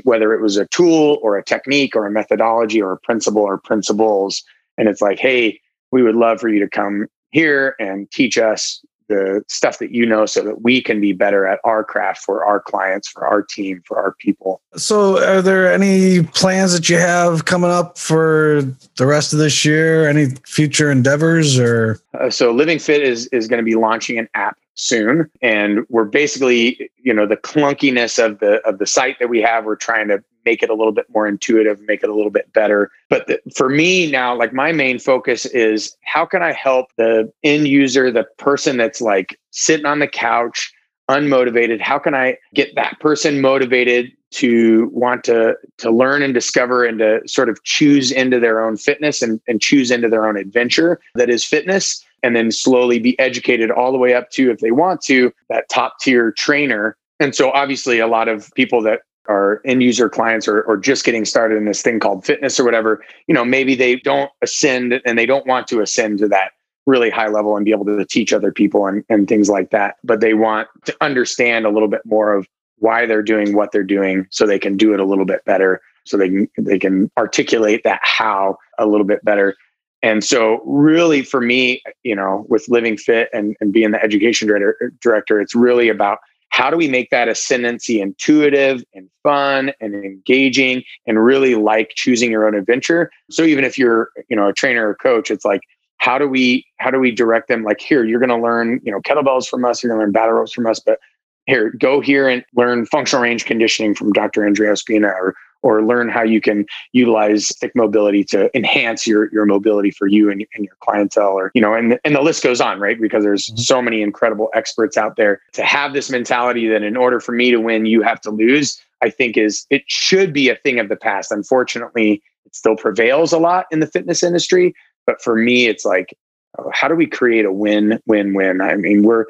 whether 0.02 0.32
it 0.32 0.40
was 0.40 0.56
a 0.56 0.66
tool 0.68 1.18
or 1.22 1.36
a 1.36 1.44
technique 1.44 1.94
or 1.94 2.06
a 2.06 2.10
methodology 2.10 2.80
or 2.80 2.92
a 2.92 2.98
principle 2.98 3.42
or 3.42 3.58
principles. 3.58 4.42
And 4.78 4.88
it's 4.88 5.00
like, 5.00 5.18
hey, 5.18 5.60
we 5.92 6.02
would 6.02 6.16
love 6.16 6.40
for 6.40 6.48
you 6.48 6.58
to 6.60 6.68
come 6.68 7.06
here 7.30 7.76
and 7.78 8.10
teach 8.10 8.38
us 8.38 8.84
the 9.08 9.44
stuff 9.48 9.78
that 9.78 9.90
you 9.90 10.06
know 10.06 10.24
so 10.26 10.42
that 10.42 10.62
we 10.62 10.80
can 10.80 11.00
be 11.00 11.12
better 11.12 11.46
at 11.46 11.60
our 11.64 11.84
craft 11.84 12.22
for 12.22 12.44
our 12.44 12.60
clients 12.60 13.06
for 13.06 13.26
our 13.26 13.42
team 13.42 13.82
for 13.86 13.98
our 13.98 14.14
people. 14.18 14.62
So 14.76 15.22
are 15.22 15.42
there 15.42 15.70
any 15.72 16.22
plans 16.22 16.72
that 16.72 16.88
you 16.88 16.96
have 16.96 17.44
coming 17.44 17.70
up 17.70 17.98
for 17.98 18.62
the 18.96 19.06
rest 19.06 19.32
of 19.32 19.38
this 19.38 19.64
year? 19.64 20.08
Any 20.08 20.28
future 20.46 20.90
endeavors 20.90 21.58
or? 21.58 22.00
Uh, 22.18 22.30
so 22.30 22.50
living 22.50 22.78
fit 22.78 23.02
is 23.02 23.26
is 23.26 23.46
going 23.46 23.58
to 23.58 23.64
be 23.64 23.74
launching 23.74 24.18
an 24.18 24.28
app 24.34 24.56
soon 24.74 25.30
and 25.40 25.86
we're 25.88 26.04
basically 26.04 26.90
you 27.02 27.14
know 27.14 27.26
the 27.26 27.36
clunkiness 27.36 28.24
of 28.24 28.40
the 28.40 28.60
of 28.66 28.78
the 28.78 28.86
site 28.86 29.16
that 29.20 29.28
we 29.28 29.40
have 29.40 29.64
we're 29.64 29.76
trying 29.76 30.08
to 30.08 30.22
make 30.44 30.62
it 30.62 30.70
a 30.70 30.74
little 30.74 30.92
bit 30.92 31.06
more 31.12 31.26
intuitive, 31.26 31.80
make 31.82 32.02
it 32.02 32.08
a 32.08 32.14
little 32.14 32.30
bit 32.30 32.52
better. 32.52 32.90
But 33.08 33.26
the, 33.26 33.40
for 33.54 33.68
me 33.68 34.10
now, 34.10 34.36
like 34.36 34.52
my 34.52 34.72
main 34.72 34.98
focus 34.98 35.46
is 35.46 35.96
how 36.04 36.26
can 36.26 36.42
I 36.42 36.52
help 36.52 36.88
the 36.96 37.32
end 37.42 37.68
user, 37.68 38.10
the 38.10 38.26
person 38.38 38.76
that's 38.76 39.00
like 39.00 39.38
sitting 39.50 39.86
on 39.86 39.98
the 39.98 40.08
couch, 40.08 40.72
unmotivated? 41.10 41.80
How 41.80 41.98
can 41.98 42.14
I 42.14 42.38
get 42.54 42.74
that 42.76 42.98
person 43.00 43.40
motivated 43.40 44.12
to 44.32 44.90
want 44.92 45.22
to 45.24 45.54
to 45.78 45.90
learn 45.90 46.22
and 46.22 46.34
discover 46.34 46.84
and 46.84 46.98
to 46.98 47.20
sort 47.26 47.48
of 47.48 47.62
choose 47.62 48.10
into 48.10 48.40
their 48.40 48.64
own 48.64 48.76
fitness 48.76 49.22
and, 49.22 49.40
and 49.46 49.60
choose 49.60 49.92
into 49.92 50.08
their 50.08 50.26
own 50.26 50.36
adventure 50.36 51.00
that 51.14 51.30
is 51.30 51.44
fitness 51.44 52.03
and 52.24 52.34
then 52.34 52.50
slowly 52.50 52.98
be 52.98 53.18
educated 53.20 53.70
all 53.70 53.92
the 53.92 53.98
way 53.98 54.14
up 54.14 54.30
to 54.30 54.50
if 54.50 54.58
they 54.58 54.72
want 54.72 55.00
to 55.02 55.32
that 55.48 55.68
top 55.68 56.00
tier 56.00 56.32
trainer 56.32 56.96
and 57.20 57.34
so 57.34 57.50
obviously 57.52 57.98
a 58.00 58.06
lot 58.06 58.28
of 58.28 58.52
people 58.54 58.82
that 58.82 59.02
our 59.28 59.62
end 59.64 59.82
user 59.82 60.08
clients 60.08 60.46
or, 60.46 60.62
or 60.62 60.76
just 60.76 61.04
getting 61.04 61.24
started 61.24 61.56
in 61.56 61.64
this 61.64 61.82
thing 61.82 62.00
called 62.00 62.24
fitness 62.24 62.60
or 62.60 62.64
whatever, 62.64 63.02
you 63.26 63.34
know, 63.34 63.44
maybe 63.44 63.74
they 63.74 63.96
don't 63.96 64.30
ascend 64.42 65.00
and 65.04 65.18
they 65.18 65.26
don't 65.26 65.46
want 65.46 65.66
to 65.68 65.80
ascend 65.80 66.18
to 66.18 66.28
that 66.28 66.52
really 66.86 67.08
high 67.08 67.28
level 67.28 67.56
and 67.56 67.64
be 67.64 67.70
able 67.70 67.86
to 67.86 68.04
teach 68.04 68.32
other 68.32 68.52
people 68.52 68.86
and, 68.86 69.04
and 69.08 69.28
things 69.28 69.48
like 69.48 69.70
that. 69.70 69.96
But 70.04 70.20
they 70.20 70.34
want 70.34 70.68
to 70.84 70.94
understand 71.00 71.64
a 71.64 71.70
little 71.70 71.88
bit 71.88 72.02
more 72.04 72.34
of 72.34 72.46
why 72.78 73.06
they're 73.06 73.22
doing 73.22 73.54
what 73.54 73.72
they're 73.72 73.82
doing 73.82 74.26
so 74.30 74.46
they 74.46 74.58
can 74.58 74.76
do 74.76 74.92
it 74.92 75.00
a 75.00 75.04
little 75.04 75.24
bit 75.24 75.44
better. 75.44 75.80
So 76.04 76.18
they 76.18 76.28
can 76.28 76.48
they 76.58 76.78
can 76.78 77.10
articulate 77.16 77.82
that 77.84 78.00
how 78.02 78.58
a 78.78 78.84
little 78.84 79.06
bit 79.06 79.24
better. 79.24 79.56
And 80.04 80.22
so 80.22 80.60
really 80.66 81.22
for 81.22 81.40
me, 81.40 81.82
you 82.02 82.14
know, 82.14 82.44
with 82.50 82.68
living 82.68 82.98
fit 82.98 83.30
and, 83.32 83.56
and 83.58 83.72
being 83.72 83.90
the 83.90 84.02
education 84.02 84.46
director, 84.46 84.92
director, 85.00 85.40
it's 85.40 85.54
really 85.54 85.88
about 85.88 86.18
how 86.50 86.68
do 86.68 86.76
we 86.76 86.88
make 86.88 87.08
that 87.08 87.26
ascendancy 87.26 88.02
intuitive 88.02 88.84
and 88.92 89.08
fun 89.22 89.72
and 89.80 89.94
engaging 89.94 90.84
and 91.06 91.24
really 91.24 91.54
like 91.54 91.92
choosing 91.96 92.30
your 92.30 92.46
own 92.46 92.54
adventure. 92.54 93.10
So 93.30 93.44
even 93.44 93.64
if 93.64 93.78
you're 93.78 94.10
you 94.28 94.36
know 94.36 94.48
a 94.48 94.52
trainer 94.52 94.86
or 94.86 94.94
coach 94.94 95.30
it's 95.30 95.44
like 95.44 95.62
how 95.96 96.18
do 96.18 96.28
we 96.28 96.66
how 96.76 96.90
do 96.90 96.98
we 96.98 97.10
direct 97.10 97.48
them? 97.48 97.64
Like 97.64 97.80
here 97.80 98.04
you're 98.04 98.20
going 98.20 98.28
to 98.28 98.36
learn 98.36 98.80
you 98.84 98.92
know 98.92 99.00
kettlebells 99.00 99.48
from 99.48 99.64
us 99.64 99.82
you're 99.82 99.88
going 99.88 100.00
to 100.00 100.04
learn 100.04 100.12
battle 100.12 100.34
ropes 100.34 100.52
from 100.52 100.66
us 100.66 100.80
but 100.80 100.98
here 101.46 101.70
go 101.80 102.00
here 102.00 102.28
and 102.28 102.44
learn 102.54 102.84
functional 102.86 103.22
range 103.22 103.46
conditioning 103.46 103.94
from 103.94 104.12
dr 104.12 104.40
andreo 104.40 104.76
spina 104.76 105.08
or 105.08 105.34
or 105.64 105.82
learn 105.82 106.10
how 106.10 106.22
you 106.22 106.40
can 106.42 106.66
utilize 106.92 107.48
stick 107.48 107.72
mobility 107.74 108.22
to 108.22 108.54
enhance 108.54 109.06
your 109.06 109.32
your 109.32 109.46
mobility 109.46 109.90
for 109.90 110.06
you 110.06 110.30
and, 110.30 110.46
and 110.54 110.64
your 110.64 110.76
clientele 110.80 111.32
or 111.32 111.50
you 111.54 111.60
know 111.60 111.74
and, 111.74 111.98
and 112.04 112.14
the 112.14 112.20
list 112.20 112.44
goes 112.44 112.60
on 112.60 112.78
right? 112.78 113.00
Because 113.00 113.24
there's 113.24 113.46
mm-hmm. 113.46 113.56
so 113.56 113.82
many 113.82 114.02
incredible 114.02 114.50
experts 114.54 114.96
out 114.96 115.16
there. 115.16 115.40
To 115.54 115.64
have 115.64 115.94
this 115.94 116.10
mentality 116.10 116.68
that 116.68 116.82
in 116.82 116.96
order 116.96 117.18
for 117.18 117.32
me 117.32 117.50
to 117.50 117.58
win 117.58 117.86
you 117.86 118.02
have 118.02 118.20
to 118.20 118.30
lose 118.30 118.80
i 119.02 119.10
think 119.10 119.36
is 119.36 119.66
it 119.70 119.82
should 119.86 120.32
be 120.32 120.48
a 120.48 120.56
thing 120.56 120.78
of 120.78 120.88
the 120.88 120.96
past. 120.96 121.32
Unfortunately 121.32 122.22
it 122.44 122.54
still 122.54 122.76
prevails 122.76 123.32
a 123.32 123.38
lot 123.38 123.66
in 123.70 123.80
the 123.80 123.86
fitness 123.86 124.22
industry 124.22 124.74
but 125.06 125.20
for 125.22 125.34
me 125.34 125.66
it's 125.66 125.84
like 125.84 126.14
oh, 126.58 126.70
how 126.74 126.88
do 126.88 126.94
we 126.94 127.06
create 127.06 127.46
a 127.46 127.52
win 127.52 127.98
win 128.06 128.34
win? 128.34 128.60
I 128.60 128.76
mean 128.76 129.02
we're 129.02 129.24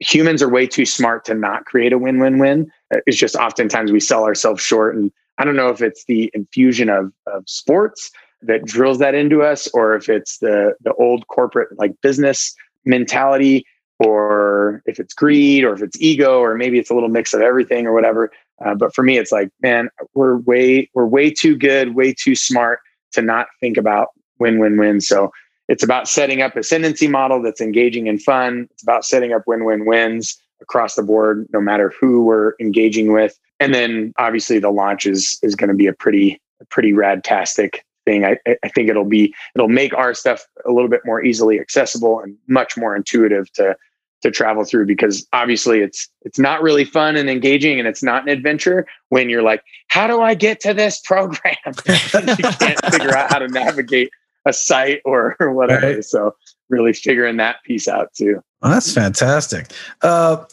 humans 0.00 0.42
are 0.42 0.48
way 0.48 0.66
too 0.66 0.86
smart 0.86 1.24
to 1.24 1.34
not 1.34 1.64
create 1.64 1.92
a 1.92 1.98
win 1.98 2.18
win 2.18 2.38
win 2.38 2.70
it's 3.06 3.16
just 3.16 3.36
oftentimes 3.36 3.92
we 3.92 4.00
sell 4.00 4.24
ourselves 4.24 4.62
short 4.62 4.94
and 4.94 5.12
I 5.38 5.44
don't 5.44 5.56
know 5.56 5.68
if 5.68 5.80
it's 5.80 6.04
the 6.04 6.30
infusion 6.34 6.88
of, 6.88 7.12
of 7.26 7.48
sports 7.48 8.10
that 8.42 8.64
drills 8.64 8.98
that 8.98 9.14
into 9.14 9.42
us, 9.42 9.68
or 9.68 9.94
if 9.94 10.08
it's 10.08 10.38
the 10.38 10.74
the 10.82 10.92
old 10.94 11.26
corporate 11.28 11.76
like 11.78 12.00
business 12.02 12.54
mentality, 12.84 13.64
or 14.00 14.82
if 14.86 15.00
it's 15.00 15.14
greed, 15.14 15.64
or 15.64 15.72
if 15.72 15.82
it's 15.82 16.00
ego, 16.00 16.40
or 16.40 16.56
maybe 16.56 16.78
it's 16.78 16.90
a 16.90 16.94
little 16.94 17.08
mix 17.08 17.32
of 17.34 17.40
everything 17.40 17.86
or 17.86 17.92
whatever. 17.92 18.30
Uh, 18.64 18.74
but 18.74 18.94
for 18.94 19.02
me, 19.02 19.16
it's 19.16 19.30
like, 19.30 19.50
man, 19.62 19.88
we're 20.14 20.36
way 20.38 20.90
we're 20.94 21.06
way 21.06 21.30
too 21.30 21.56
good, 21.56 21.94
way 21.94 22.12
too 22.12 22.34
smart 22.34 22.80
to 23.12 23.22
not 23.22 23.46
think 23.60 23.76
about 23.76 24.08
win 24.38 24.58
win 24.58 24.76
win. 24.76 25.00
So 25.00 25.30
it's 25.68 25.82
about 25.82 26.08
setting 26.08 26.40
up 26.42 26.56
a 26.56 26.60
ascendancy 26.60 27.08
model 27.08 27.42
that's 27.42 27.60
engaging 27.60 28.08
and 28.08 28.22
fun. 28.22 28.68
It's 28.70 28.82
about 28.82 29.04
setting 29.04 29.32
up 29.32 29.42
win 29.46 29.64
win 29.64 29.84
wins 29.84 30.40
across 30.60 30.94
the 30.94 31.02
board, 31.02 31.46
no 31.52 31.60
matter 31.60 31.92
who 32.00 32.24
we're 32.24 32.54
engaging 32.60 33.12
with. 33.12 33.38
And 33.60 33.74
then 33.74 34.12
obviously 34.18 34.58
the 34.58 34.70
launch 34.70 35.06
is 35.06 35.38
is 35.42 35.54
going 35.54 35.68
to 35.68 35.76
be 35.76 35.86
a 35.86 35.92
pretty 35.92 36.40
pretty 36.70 36.92
radtastic 36.92 37.80
thing. 38.04 38.24
I, 38.24 38.38
I 38.64 38.68
think 38.68 38.88
it'll 38.88 39.04
be 39.04 39.34
it'll 39.54 39.68
make 39.68 39.94
our 39.94 40.14
stuff 40.14 40.44
a 40.66 40.72
little 40.72 40.88
bit 40.88 41.02
more 41.04 41.22
easily 41.22 41.60
accessible 41.60 42.20
and 42.20 42.36
much 42.48 42.76
more 42.76 42.96
intuitive 42.96 43.52
to 43.54 43.76
to 44.22 44.30
travel 44.30 44.64
through 44.64 44.86
because 44.86 45.26
obviously 45.32 45.80
it's 45.80 46.08
it's 46.22 46.38
not 46.38 46.62
really 46.62 46.84
fun 46.84 47.16
and 47.16 47.30
engaging 47.30 47.78
and 47.78 47.86
it's 47.86 48.02
not 48.02 48.22
an 48.22 48.28
adventure 48.28 48.86
when 49.10 49.28
you're 49.30 49.42
like 49.42 49.62
how 49.88 50.08
do 50.08 50.20
i 50.20 50.34
get 50.34 50.58
to 50.58 50.74
this 50.74 51.00
program 51.02 51.54
you 51.86 52.50
can't 52.58 52.84
figure 52.90 53.16
out 53.16 53.30
how 53.30 53.38
to 53.38 53.46
navigate 53.46 54.10
a 54.46 54.52
site 54.52 55.00
or, 55.04 55.36
or 55.40 55.52
whatever 55.52 55.94
right. 55.94 56.04
so 56.04 56.34
really 56.68 56.92
figuring 56.92 57.36
that 57.36 57.62
piece 57.64 57.88
out 57.88 58.12
too 58.14 58.42
well, 58.60 58.72
that's 58.72 58.92
fantastic 58.92 59.70
uh, 60.02 60.44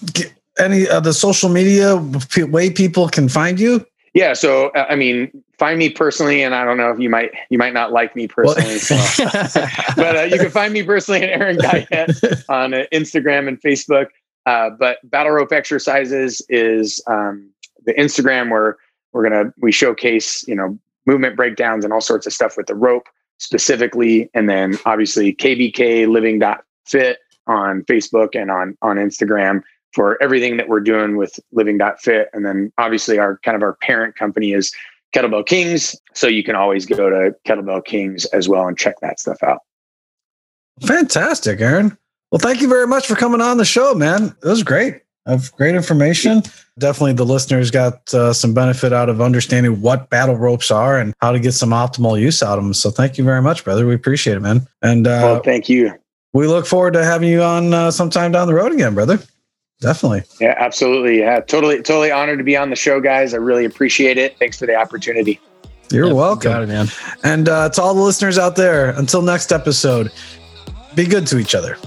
any 0.58 0.88
of 0.88 1.04
the 1.04 1.14
social 1.14 1.50
media 1.50 2.02
way 2.38 2.70
people 2.70 3.10
can 3.10 3.28
find 3.28 3.60
you? 3.60 3.86
Yeah, 4.14 4.34
so 4.34 4.70
uh, 4.70 4.86
I 4.90 4.96
mean, 4.96 5.44
find 5.60 5.78
me 5.78 5.90
personally, 5.90 6.42
and 6.42 6.56
I 6.56 6.64
don't 6.64 6.78
know 6.78 6.90
if 6.90 7.00
you 7.00 7.10
might 7.10 7.32
you 7.50 7.58
might 7.58 7.74
not 7.74 7.92
like 7.92 8.16
me 8.16 8.28
personally, 8.28 8.78
so. 8.78 8.96
but 9.98 10.16
uh, 10.16 10.22
you 10.22 10.38
can 10.38 10.50
find 10.50 10.74
me 10.74 10.84
personally 10.84 11.22
at 11.22 11.30
Aaron 11.30 11.58
Guyette 11.58 12.12
on 12.50 12.74
uh, 12.74 12.84
Instagram 12.94 13.48
and 13.48 13.62
Facebook. 13.62 14.08
Uh, 14.46 14.70
but 14.70 15.00
battle 15.10 15.34
rope 15.34 15.52
exercises 15.52 16.42
is 16.50 17.02
um, 17.08 17.50
the 17.86 17.94
Instagram 17.96 18.52
where 18.52 18.78
we're 19.12 19.24
gonna 19.28 19.54
we 19.58 19.72
showcase 19.72 20.48
you 20.48 20.56
know 20.56 20.78
movement 21.06 21.36
breakdowns 21.36 21.84
and 21.84 21.94
all 21.94 22.02
sorts 22.02 22.26
of 22.26 22.32
stuff 22.32 22.56
with 22.56 22.68
the 22.68 22.76
rope 22.76 23.10
specifically, 23.38 24.30
and 24.34 24.50
then 24.50 24.78
obviously 24.86 25.34
KBK 25.34 26.08
Living 26.08 26.42
Fit 26.86 27.18
on 27.48 27.84
Facebook 27.84 28.30
and 28.40 28.52
on 28.52 28.78
on 28.82 28.98
Instagram 28.98 29.62
for 29.94 30.22
everything 30.22 30.58
that 30.58 30.68
we're 30.68 30.82
doing 30.82 31.16
with 31.16 31.40
living.fit. 31.54 32.30
And 32.34 32.46
then 32.46 32.72
obviously 32.78 33.18
our 33.18 33.38
kind 33.40 33.56
of 33.56 33.64
our 33.64 33.78
parent 33.82 34.16
company 34.16 34.52
is 34.52 34.74
Kettlebell 35.16 35.46
Kings. 35.46 35.96
So 36.14 36.28
you 36.28 36.44
can 36.44 36.56
always 36.56 36.86
go 36.86 37.10
to 37.10 37.34
Kettlebell 37.48 37.86
Kings 37.86 38.26
as 38.26 38.50
well 38.50 38.68
and 38.68 38.78
check 38.78 39.00
that 39.02 39.20
stuff 39.20 39.42
out. 39.42 39.60
Fantastic, 40.82 41.62
Aaron. 41.62 41.98
Well, 42.32 42.40
thank 42.40 42.60
you 42.62 42.68
very 42.68 42.88
much 42.88 43.08
for 43.08 43.16
coming 43.16 43.40
on 43.40 43.58
the 43.58 43.66
show, 43.66 43.96
man. 43.96 44.36
It 44.44 44.48
was 44.48 44.64
great. 44.64 45.02
Of 45.26 45.52
great 45.56 45.74
information. 45.74 46.44
Definitely, 46.78 47.14
the 47.14 47.26
listeners 47.26 47.72
got 47.72 48.14
uh, 48.14 48.32
some 48.32 48.54
benefit 48.54 48.94
out 48.94 49.10
of 49.10 49.22
understanding 49.22 49.82
what 49.82 50.10
battle 50.12 50.36
ropes 50.36 50.70
are 50.70 51.00
and 51.00 51.16
how 51.20 51.32
to 51.32 51.40
get 51.40 51.54
some 51.54 51.72
optimal 51.72 52.20
use 52.20 52.44
out 52.44 52.60
of 52.60 52.64
them. 52.64 52.74
So, 52.76 52.92
thank 52.92 53.18
you 53.18 53.24
very 53.24 53.42
much, 53.42 53.64
brother. 53.64 53.88
We 53.88 53.96
appreciate 53.96 54.38
it, 54.38 54.42
man. 54.42 54.68
And 54.84 55.08
uh, 55.08 55.22
well, 55.24 55.40
thank 55.42 55.68
you. 55.68 55.94
We 56.34 56.48
look 56.48 56.68
forward 56.68 56.94
to 56.94 57.04
having 57.04 57.30
you 57.30 57.42
on 57.42 57.74
uh, 57.74 57.92
sometime 57.92 58.34
down 58.34 58.48
the 58.48 58.54
road 58.54 58.72
again, 58.72 58.94
brother. 58.94 59.20
Definitely. 59.80 60.24
Yeah, 60.40 60.54
absolutely. 60.58 61.20
Yeah, 61.20 61.40
totally, 61.40 61.78
totally 61.78 62.12
honored 62.12 62.38
to 62.40 62.44
be 62.44 62.56
on 62.56 62.70
the 62.70 62.76
show, 62.76 63.00
guys. 63.00 63.34
I 63.34 63.38
really 63.38 63.66
appreciate 63.66 64.18
it. 64.18 64.38
Thanks 64.38 64.60
for 64.60 64.66
the 64.66 64.76
opportunity. 64.76 65.40
You're 65.92 66.08
Yep, 66.08 66.16
welcome. 66.16 66.52
Got 66.52 66.64
it, 66.64 66.68
man. 66.68 66.88
And 67.24 67.50
uh, 67.50 67.70
to 67.70 67.82
all 67.82 67.94
the 67.94 68.02
listeners 68.02 68.38
out 68.38 68.56
there, 68.56 68.90
until 68.92 69.22
next 69.22 69.52
episode, 69.52 70.12
be 70.94 71.06
good 71.06 71.28
to 71.28 71.38
each 71.38 71.56
other. 71.56 71.78